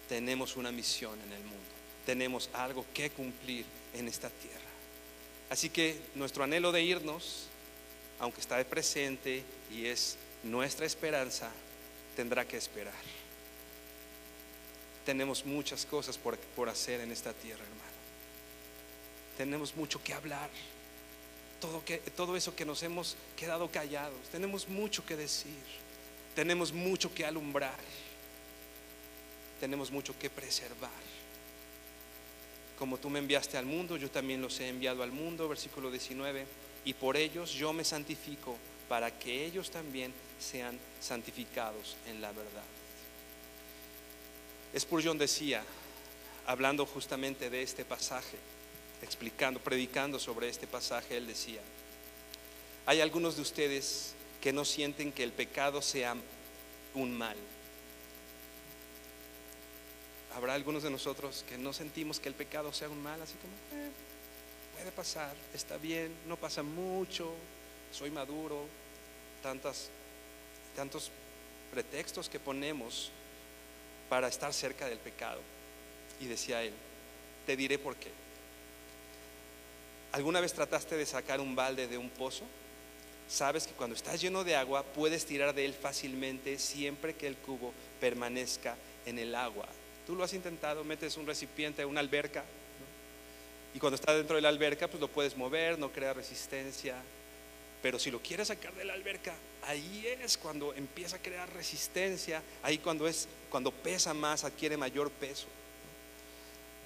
Tenemos 0.08 0.58
una 0.58 0.72
misión 0.72 1.20
en 1.22 1.34
el 1.34 1.42
mundo, 1.44 1.70
tenemos 2.10 2.50
algo 2.54 2.84
que 2.92 3.12
cumplir 3.12 3.64
en 3.94 4.08
esta 4.08 4.32
tierra. 4.32 4.58
Así 5.48 5.70
que 5.70 5.96
nuestro 6.16 6.44
anhelo 6.44 6.72
de 6.72 6.82
irnos, 6.82 7.46
aunque 8.20 8.42
está 8.42 8.58
de 8.58 8.66
presente 8.66 9.44
y 9.72 9.86
es 9.86 10.18
nuestra 10.42 10.88
esperanza, 10.88 11.52
tendrá 12.16 12.48
que 12.48 12.58
esperar. 12.58 13.04
Tenemos 15.06 15.46
muchas 15.46 15.86
cosas 15.86 16.18
por, 16.18 16.36
por 16.56 16.68
hacer 16.68 17.00
en 17.02 17.12
esta 17.12 17.32
tierra, 17.32 17.62
hermano. 17.62 18.00
Tenemos 19.38 19.76
mucho 19.76 20.04
que 20.04 20.12
hablar. 20.12 20.50
Todo, 21.62 21.86
que, 21.86 22.00
todo 22.00 22.36
eso 22.36 22.56
que 22.56 22.66
nos 22.66 22.82
hemos 22.82 23.18
quedado 23.38 23.70
callados. 23.70 24.30
Tenemos 24.32 24.68
mucho 24.68 25.06
que 25.06 25.16
decir. 25.16 25.62
Tenemos 26.34 26.74
mucho 26.74 27.14
que 27.14 27.24
alumbrar. 27.24 27.78
Tenemos 29.60 29.92
mucho 29.92 30.18
que 30.18 30.32
preservar. 30.32 31.19
Como 32.80 32.98
tú 32.98 33.10
me 33.10 33.20
enviaste 33.20 33.58
al 33.58 33.66
mundo, 33.66 33.98
yo 33.98 34.10
también 34.10 34.42
los 34.42 34.58
he 34.62 34.70
enviado 34.70 35.04
al 35.04 35.12
mundo, 35.12 35.50
versículo 35.50 35.92
19, 35.92 36.46
y 36.86 36.94
por 36.94 37.18
ellos 37.18 37.52
yo 37.52 37.74
me 37.74 37.84
santifico 37.84 38.56
para 38.88 39.20
que 39.20 39.46
ellos 39.46 39.70
también 39.70 40.14
sean 40.40 40.80
santificados 41.02 41.98
en 42.08 42.22
la 42.22 42.30
verdad. 42.30 42.64
Spurgeon 44.78 45.18
decía, 45.18 45.62
hablando 46.48 46.86
justamente 46.86 47.50
de 47.50 47.62
este 47.62 47.84
pasaje, 47.84 48.38
explicando, 49.02 49.60
predicando 49.60 50.18
sobre 50.18 50.48
este 50.48 50.66
pasaje, 50.66 51.18
él 51.18 51.28
decía, 51.28 51.62
hay 52.86 53.02
algunos 53.02 53.36
de 53.36 53.42
ustedes 53.42 54.14
que 54.42 54.54
no 54.54 54.64
sienten 54.64 55.12
que 55.12 55.24
el 55.24 55.34
pecado 55.34 55.82
sea 55.82 56.16
un 56.94 57.18
mal. 57.18 57.36
Habrá 60.36 60.54
algunos 60.54 60.84
de 60.84 60.90
nosotros 60.90 61.44
que 61.50 61.58
no 61.58 61.74
sentimos 61.74 62.20
que 62.20 62.30
el 62.30 62.36
pecado 62.36 62.72
sea 62.72 62.90
un 62.90 63.02
mal, 63.02 63.22
así 63.22 63.34
como, 63.36 63.82
eh, 63.82 63.90
puede 64.76 64.92
pasar, 64.92 65.34
está 65.54 65.78
bien, 65.78 66.14
no 66.28 66.38
pasa 66.38 66.64
mucho, 66.64 67.34
soy 67.92 68.12
maduro, 68.12 68.66
tantas, 69.42 69.90
tantos 70.76 71.12
pretextos 71.72 72.30
que 72.30 72.40
ponemos 72.40 73.12
para 74.08 74.28
estar 74.28 74.54
cerca 74.54 74.88
del 74.88 75.00
pecado. 75.00 75.42
Y 76.20 76.26
decía 76.26 76.64
él, 76.64 76.74
te 77.46 77.56
diré 77.56 77.80
por 77.80 77.96
qué. 77.96 78.12
¿Alguna 80.12 80.42
vez 80.42 80.54
trataste 80.54 80.98
de 80.98 81.06
sacar 81.06 81.40
un 81.40 81.56
balde 81.56 81.88
de 81.88 81.98
un 81.98 82.10
pozo? 82.10 82.44
Sabes 83.30 83.68
que 83.68 83.74
cuando 83.74 83.96
estás 83.96 84.20
lleno 84.20 84.44
de 84.44 84.56
agua 84.56 84.84
puedes 84.84 85.26
tirar 85.26 85.54
de 85.54 85.66
él 85.66 85.74
fácilmente 85.74 86.58
siempre 86.58 87.16
que 87.16 87.28
el 87.28 87.36
cubo 87.36 87.74
permanezca 88.00 88.76
en 89.06 89.20
el 89.20 89.36
agua. 89.36 89.68
Tú 90.10 90.16
lo 90.16 90.24
has 90.24 90.34
intentado, 90.34 90.84
metes 90.84 91.18
un 91.18 91.28
recipiente, 91.28 91.86
una 91.86 92.00
alberca, 92.00 92.44
y 93.76 93.78
cuando 93.78 93.94
está 93.94 94.16
dentro 94.16 94.38
de 94.38 94.42
la 94.42 94.50
alberca 94.50 94.88
pues 94.88 95.00
lo 95.00 95.08
puedes 95.08 95.38
mover, 95.38 95.78
no 95.78 95.92
crea 95.92 96.14
resistencia. 96.14 96.96
Pero 97.84 98.00
si 98.00 98.10
lo 98.10 98.20
quieres 98.20 98.48
sacar 98.48 98.74
de 98.74 98.86
la 98.86 98.94
alberca, 98.94 99.36
ahí 99.62 100.08
es 100.20 100.36
cuando 100.36 100.74
empieza 100.74 101.18
a 101.18 101.20
crear 101.20 101.48
resistencia, 101.54 102.42
ahí 102.64 102.80
cuando 102.80 103.08
es 103.08 103.28
cuando 103.52 103.72
pesa 103.72 104.16
más, 104.16 104.46
adquiere 104.46 104.78
mayor 104.78 105.12
peso. 105.12 105.46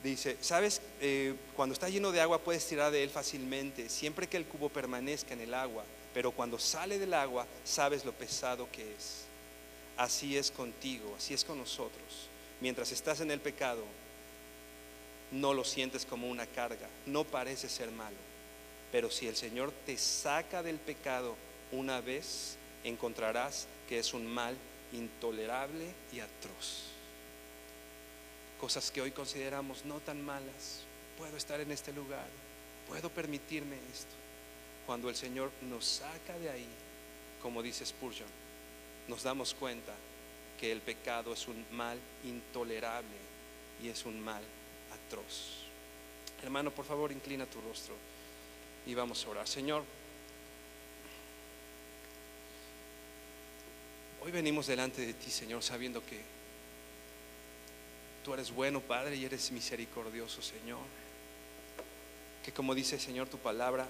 Dice, 0.04 0.36
sabes, 0.42 0.82
eh, 1.00 1.34
cuando 1.56 1.72
está 1.72 1.88
lleno 1.88 2.12
de 2.12 2.20
agua 2.20 2.40
puedes 2.40 2.68
tirar 2.68 2.92
de 2.92 3.04
él 3.04 3.10
fácilmente, 3.10 3.88
siempre 3.88 4.28
que 4.28 4.36
el 4.36 4.44
cubo 4.44 4.68
permanezca 4.68 5.32
en 5.34 5.40
el 5.40 5.54
agua, 5.54 5.86
pero 6.14 6.32
cuando 6.32 6.60
sale 6.60 7.00
del 7.00 7.14
agua 7.14 7.48
sabes 7.64 8.04
lo 8.04 8.12
pesado 8.12 8.68
que 8.70 8.82
es. 8.82 9.24
Así 9.96 10.38
es 10.38 10.52
contigo, 10.52 11.16
así 11.18 11.34
es 11.34 11.46
con 11.46 11.58
nosotros. 11.58 12.33
Mientras 12.64 12.94
estás 12.94 13.20
en 13.20 13.30
el 13.30 13.42
pecado, 13.42 13.84
no 15.32 15.54
lo 15.54 15.66
sientes 15.66 16.06
como 16.06 16.30
una 16.30 16.48
carga, 16.48 16.88
no 17.06 17.26
parece 17.26 17.68
ser 17.68 17.92
malo. 17.92 18.16
Pero 18.90 19.12
si 19.12 19.28
el 19.28 19.36
Señor 19.36 19.74
te 19.86 19.98
saca 19.98 20.64
del 20.64 20.78
pecado 20.78 21.36
una 21.74 22.00
vez, 22.00 22.56
encontrarás 22.86 23.68
que 23.90 24.00
es 24.00 24.14
un 24.14 24.26
mal 24.26 24.56
intolerable 24.94 25.94
y 26.14 26.22
atroz. 26.22 26.84
Cosas 28.62 28.92
que 28.92 29.02
hoy 29.02 29.12
consideramos 29.12 29.84
no 29.84 30.00
tan 30.00 30.24
malas. 30.24 30.84
Puedo 31.18 31.36
estar 31.36 31.60
en 31.60 31.70
este 31.70 31.92
lugar, 31.92 32.30
puedo 32.88 33.10
permitirme 33.10 33.76
esto. 33.92 34.16
Cuando 34.86 35.10
el 35.10 35.18
Señor 35.18 35.52
nos 35.64 35.84
saca 35.84 36.40
de 36.40 36.50
ahí, 36.50 36.70
como 37.42 37.62
dice 37.62 37.86
Spurgeon, 37.86 38.30
nos 39.10 39.22
damos 39.22 39.54
cuenta 39.54 39.92
que 40.64 40.72
el 40.72 40.80
pecado 40.80 41.34
es 41.34 41.50
un 41.50 41.66
mal 41.74 42.00
intolerable 42.24 43.18
y 43.84 43.90
es 43.90 44.06
un 44.06 44.18
mal 44.22 44.42
atroz. 44.94 45.66
Hermano, 46.42 46.72
por 46.72 46.86
favor, 46.86 47.12
inclina 47.12 47.46
tu 47.46 47.60
rostro 47.60 47.94
y 48.86 48.94
vamos 48.94 49.26
a 49.26 49.30
orar. 49.30 49.46
Señor, 49.46 49.84
hoy 54.24 54.32
venimos 54.32 54.66
delante 54.66 55.06
de 55.06 55.14
ti, 55.14 55.30
Señor, 55.30 55.62
sabiendo 55.64 56.02
que 56.06 56.22
tú 58.24 58.34
eres 58.34 58.50
bueno, 58.50 58.80
Padre, 58.80 59.18
y 59.18 59.26
eres 59.26 59.52
misericordioso, 59.52 60.42
Señor. 60.42 60.80
Que 62.46 62.54
como 62.54 62.74
dice, 62.74 62.98
Señor, 63.00 63.28
tu 63.28 63.38
palabra, 63.38 63.86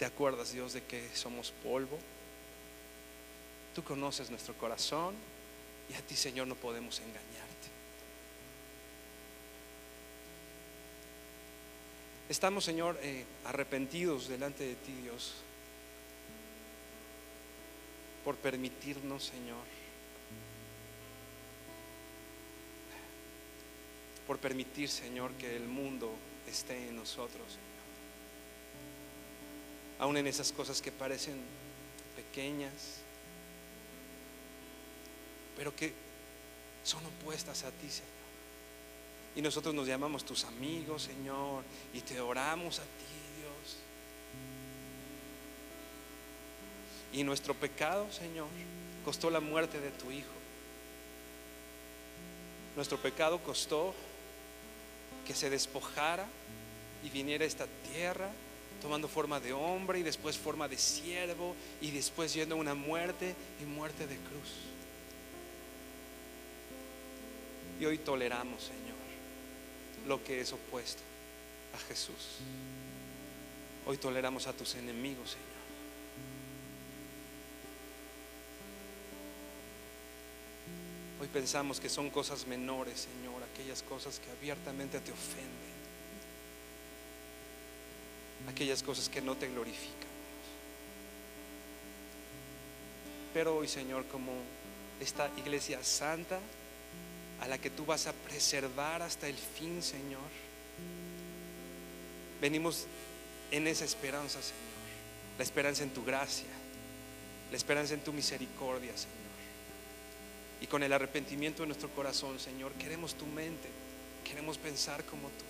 te 0.00 0.04
acuerdas, 0.04 0.50
Dios, 0.50 0.72
de 0.72 0.82
que 0.82 1.08
somos 1.14 1.52
polvo, 1.62 2.00
Tú 3.74 3.82
conoces 3.82 4.30
nuestro 4.30 4.54
corazón 4.54 5.14
y 5.90 5.94
a 5.94 6.00
ti, 6.00 6.14
Señor, 6.14 6.46
no 6.46 6.54
podemos 6.54 7.00
engañarte. 7.00 7.24
Estamos, 12.28 12.64
Señor, 12.64 12.98
eh, 13.02 13.24
arrepentidos 13.44 14.28
delante 14.28 14.64
de 14.64 14.76
ti, 14.76 14.92
Dios, 15.02 15.34
por 18.24 18.36
permitirnos, 18.36 19.24
Señor, 19.24 19.62
por 24.26 24.38
permitir, 24.38 24.88
Señor, 24.88 25.32
que 25.32 25.54
el 25.54 25.64
mundo 25.68 26.14
esté 26.48 26.88
en 26.88 26.96
nosotros, 26.96 27.46
Señor. 27.48 27.64
Aún 29.98 30.16
en 30.16 30.26
esas 30.26 30.50
cosas 30.50 30.80
que 30.80 30.90
parecen 30.90 31.38
pequeñas, 32.16 33.03
pero 35.56 35.74
que 35.74 35.92
son 36.82 37.04
opuestas 37.06 37.64
a 37.64 37.70
ti, 37.70 37.88
Señor. 37.90 38.12
Y 39.36 39.42
nosotros 39.42 39.74
nos 39.74 39.86
llamamos 39.86 40.24
tus 40.24 40.44
amigos, 40.44 41.02
Señor, 41.02 41.64
y 41.92 42.00
te 42.00 42.20
oramos 42.20 42.78
a 42.78 42.82
ti, 42.82 42.88
Dios. 43.40 43.76
Y 47.12 47.24
nuestro 47.24 47.54
pecado, 47.54 48.10
Señor, 48.12 48.46
costó 49.04 49.30
la 49.30 49.40
muerte 49.40 49.80
de 49.80 49.90
tu 49.90 50.10
Hijo. 50.10 50.28
Nuestro 52.76 52.98
pecado 52.98 53.42
costó 53.42 53.94
que 55.26 55.34
se 55.34 55.50
despojara 55.50 56.26
y 57.04 57.10
viniera 57.10 57.44
a 57.44 57.48
esta 57.48 57.66
tierra 57.92 58.30
tomando 58.82 59.08
forma 59.08 59.40
de 59.40 59.52
hombre 59.52 60.00
y 60.00 60.02
después 60.02 60.36
forma 60.36 60.68
de 60.68 60.76
siervo 60.76 61.56
y 61.80 61.90
después 61.90 62.34
yendo 62.34 62.54
a 62.54 62.58
una 62.58 62.74
muerte 62.74 63.34
y 63.62 63.64
muerte 63.64 64.06
de 64.06 64.16
cruz. 64.16 64.52
Y 67.80 67.84
hoy 67.84 67.98
toleramos, 67.98 68.62
Señor, 68.62 68.94
lo 70.06 70.22
que 70.22 70.40
es 70.40 70.52
opuesto 70.52 71.02
a 71.74 71.78
Jesús. 71.88 72.38
Hoy 73.86 73.96
toleramos 73.96 74.46
a 74.46 74.52
tus 74.52 74.74
enemigos, 74.76 75.30
Señor. 75.30 75.54
Hoy 81.20 81.28
pensamos 81.28 81.80
que 81.80 81.88
son 81.88 82.10
cosas 82.10 82.46
menores, 82.46 83.08
Señor, 83.08 83.42
aquellas 83.42 83.82
cosas 83.82 84.20
que 84.20 84.30
abiertamente 84.30 85.00
te 85.00 85.10
ofenden, 85.10 85.74
aquellas 88.48 88.82
cosas 88.82 89.08
que 89.08 89.20
no 89.20 89.36
te 89.36 89.48
glorifican. 89.48 90.14
Pero 93.32 93.56
hoy, 93.56 93.68
Señor, 93.68 94.06
como 94.06 94.32
esta 95.00 95.30
iglesia 95.38 95.82
santa, 95.82 96.38
a 97.40 97.48
la 97.48 97.58
que 97.58 97.70
tú 97.70 97.84
vas 97.84 98.06
a 98.06 98.12
preservar 98.12 99.02
hasta 99.02 99.28
el 99.28 99.36
fin, 99.36 99.82
Señor. 99.82 100.20
Venimos 102.40 102.86
en 103.50 103.66
esa 103.66 103.84
esperanza, 103.84 104.40
Señor. 104.40 104.62
La 105.38 105.44
esperanza 105.44 105.82
en 105.82 105.90
tu 105.90 106.04
gracia, 106.04 106.46
la 107.50 107.56
esperanza 107.56 107.94
en 107.94 108.00
tu 108.00 108.12
misericordia, 108.12 108.96
Señor. 108.96 109.14
Y 110.60 110.66
con 110.66 110.82
el 110.82 110.92
arrepentimiento 110.92 111.62
de 111.62 111.66
nuestro 111.66 111.90
corazón, 111.90 112.38
Señor, 112.38 112.72
queremos 112.74 113.14
tu 113.14 113.26
mente, 113.26 113.68
queremos 114.24 114.58
pensar 114.58 115.04
como 115.04 115.28
tú, 115.28 115.44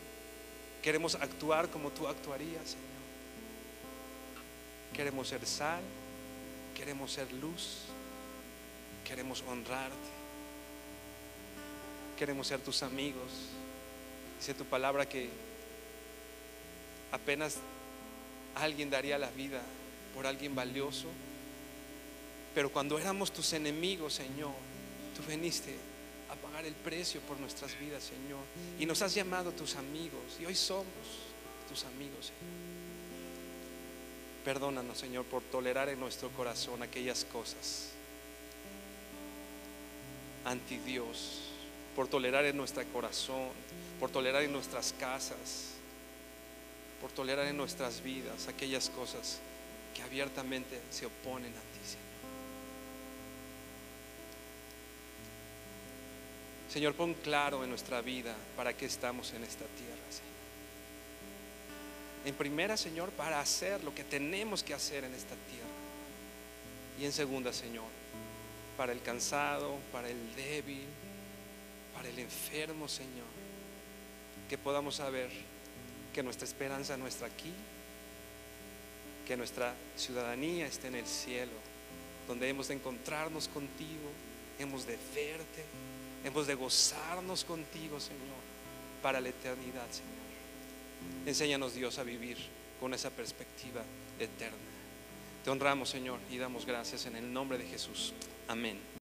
queremos 0.82 1.14
actuar 1.16 1.68
como 1.68 1.91
tú 1.91 2.09
actuarías, 2.09 2.70
Señor. 2.70 2.95
Queremos 4.95 5.28
ser 5.28 5.45
sal, 5.45 5.82
queremos 6.74 7.12
ser 7.12 7.30
luz, 7.35 7.80
queremos 9.05 9.45
honrarte 9.47 10.24
queremos 12.15 12.47
ser 12.47 12.61
tus 12.61 12.83
amigos. 12.83 13.31
Dice 14.39 14.55
tu 14.55 14.65
palabra 14.65 15.09
que 15.09 15.29
apenas 17.12 17.57
alguien 18.55 18.91
daría 18.91 19.19
la 19.19 19.31
vida 19.31 19.62
por 20.15 20.27
alguien 20.27 20.55
valioso, 20.55 21.09
pero 22.55 22.71
cuando 22.71 22.99
éramos 22.99 23.33
tus 23.33 23.53
enemigos, 23.53 24.15
Señor, 24.15 24.53
tú 25.17 25.23
viniste 25.29 25.75
a 26.31 26.35
pagar 26.35 26.65
el 26.65 26.75
precio 26.75 27.21
por 27.23 27.39
nuestras 27.41 27.79
vidas, 27.79 28.05
Señor, 28.05 28.41
y 28.79 28.87
nos 28.87 29.03
has 29.03 29.15
llamado 29.15 29.53
tus 29.53 29.77
amigos, 29.77 30.39
y 30.41 30.47
hoy 30.47 30.55
somos 30.55 30.87
tus 31.69 31.85
amigos, 31.85 32.27
Señor. 32.27 32.65
Perdónanos, 34.45 34.99
Señor, 34.99 35.25
por 35.25 35.43
tolerar 35.43 35.89
en 35.89 35.99
nuestro 35.99 36.29
corazón 36.31 36.83
aquellas 36.83 37.25
cosas. 37.25 37.91
Anti 40.45 40.77
Dios 40.79 41.53
por 41.95 42.09
tolerar 42.09 42.45
en 42.45 42.57
nuestro 42.57 42.84
corazón, 42.92 43.49
por 44.01 44.11
tolerar 44.11 44.42
en 44.42 44.53
nuestras 44.53 44.92
casas, 44.99 45.70
por 47.01 47.11
tolerar 47.12 47.47
en 47.47 47.57
nuestras 47.57 48.03
vidas 48.03 48.49
aquellas 48.49 48.90
cosas 48.90 49.38
que 49.95 50.03
abiertamente 50.03 50.80
se 50.90 51.07
oponen 51.07 51.53
a 51.53 51.61
ti, 51.61 51.80
Señor. 51.84 52.05
Señor, 56.70 56.95
pon 56.95 57.14
claro 57.14 57.62
en 57.62 57.70
nuestra 57.70 58.01
vida 58.01 58.34
para 58.57 58.76
qué 58.76 58.86
estamos 58.86 59.32
en 59.32 59.45
esta 59.45 59.64
tierra, 59.64 60.03
Señor. 60.11 60.34
En 62.24 62.34
primera, 62.34 62.76
Señor, 62.76 63.11
para 63.11 63.38
hacer 63.40 63.84
lo 63.84 63.95
que 63.95 64.03
tenemos 64.03 64.64
que 64.64 64.74
hacer 64.74 65.05
en 65.05 65.14
esta 65.14 65.34
tierra. 65.34 65.64
Y 66.99 67.05
en 67.05 67.12
segunda, 67.12 67.53
Señor, 67.53 67.84
para 68.76 68.92
el 68.92 69.03
cansado, 69.03 69.76
para 69.92 70.09
el 70.09 70.34
débil, 70.34 70.86
para 71.95 72.09
el 72.09 72.18
enfermo, 72.18 72.88
Señor. 72.88 73.26
Que 74.49 74.59
podamos 74.59 74.97
saber 74.97 75.30
que 76.12 76.22
nuestra 76.22 76.47
esperanza 76.47 76.97
no 76.97 77.07
está 77.07 77.26
aquí, 77.26 77.53
que 79.26 79.36
nuestra 79.36 79.74
ciudadanía 79.97 80.66
está 80.66 80.88
en 80.88 80.97
el 80.97 81.07
cielo, 81.07 81.53
donde 82.28 82.49
hemos 82.49 82.68
de 82.68 82.74
encontrarnos 82.74 83.49
contigo, 83.49 84.11
hemos 84.59 84.86
de 84.86 84.99
verte, 85.14 85.64
hemos 86.24 86.47
de 86.47 86.55
gozarnos 86.55 87.45
contigo, 87.45 87.99
Señor, 88.01 88.45
para 89.03 89.20
la 89.20 89.30
eternidad, 89.30 89.86
Señor. 89.90 90.14
Enséñanos, 91.26 91.74
Dios, 91.74 91.99
a 91.99 92.03
vivir 92.03 92.36
con 92.80 92.95
esa 92.95 93.11
perspectiva 93.11 93.82
eterna. 94.18 94.59
Te 95.42 95.51
honramos, 95.51 95.90
Señor, 95.90 96.20
y 96.30 96.38
damos 96.38 96.64
gracias 96.64 97.07
en 97.07 97.16
el 97.16 97.32
nombre 97.32 97.59
de 97.59 97.66
Jesús. 97.66 98.14
Amén. 98.49 98.93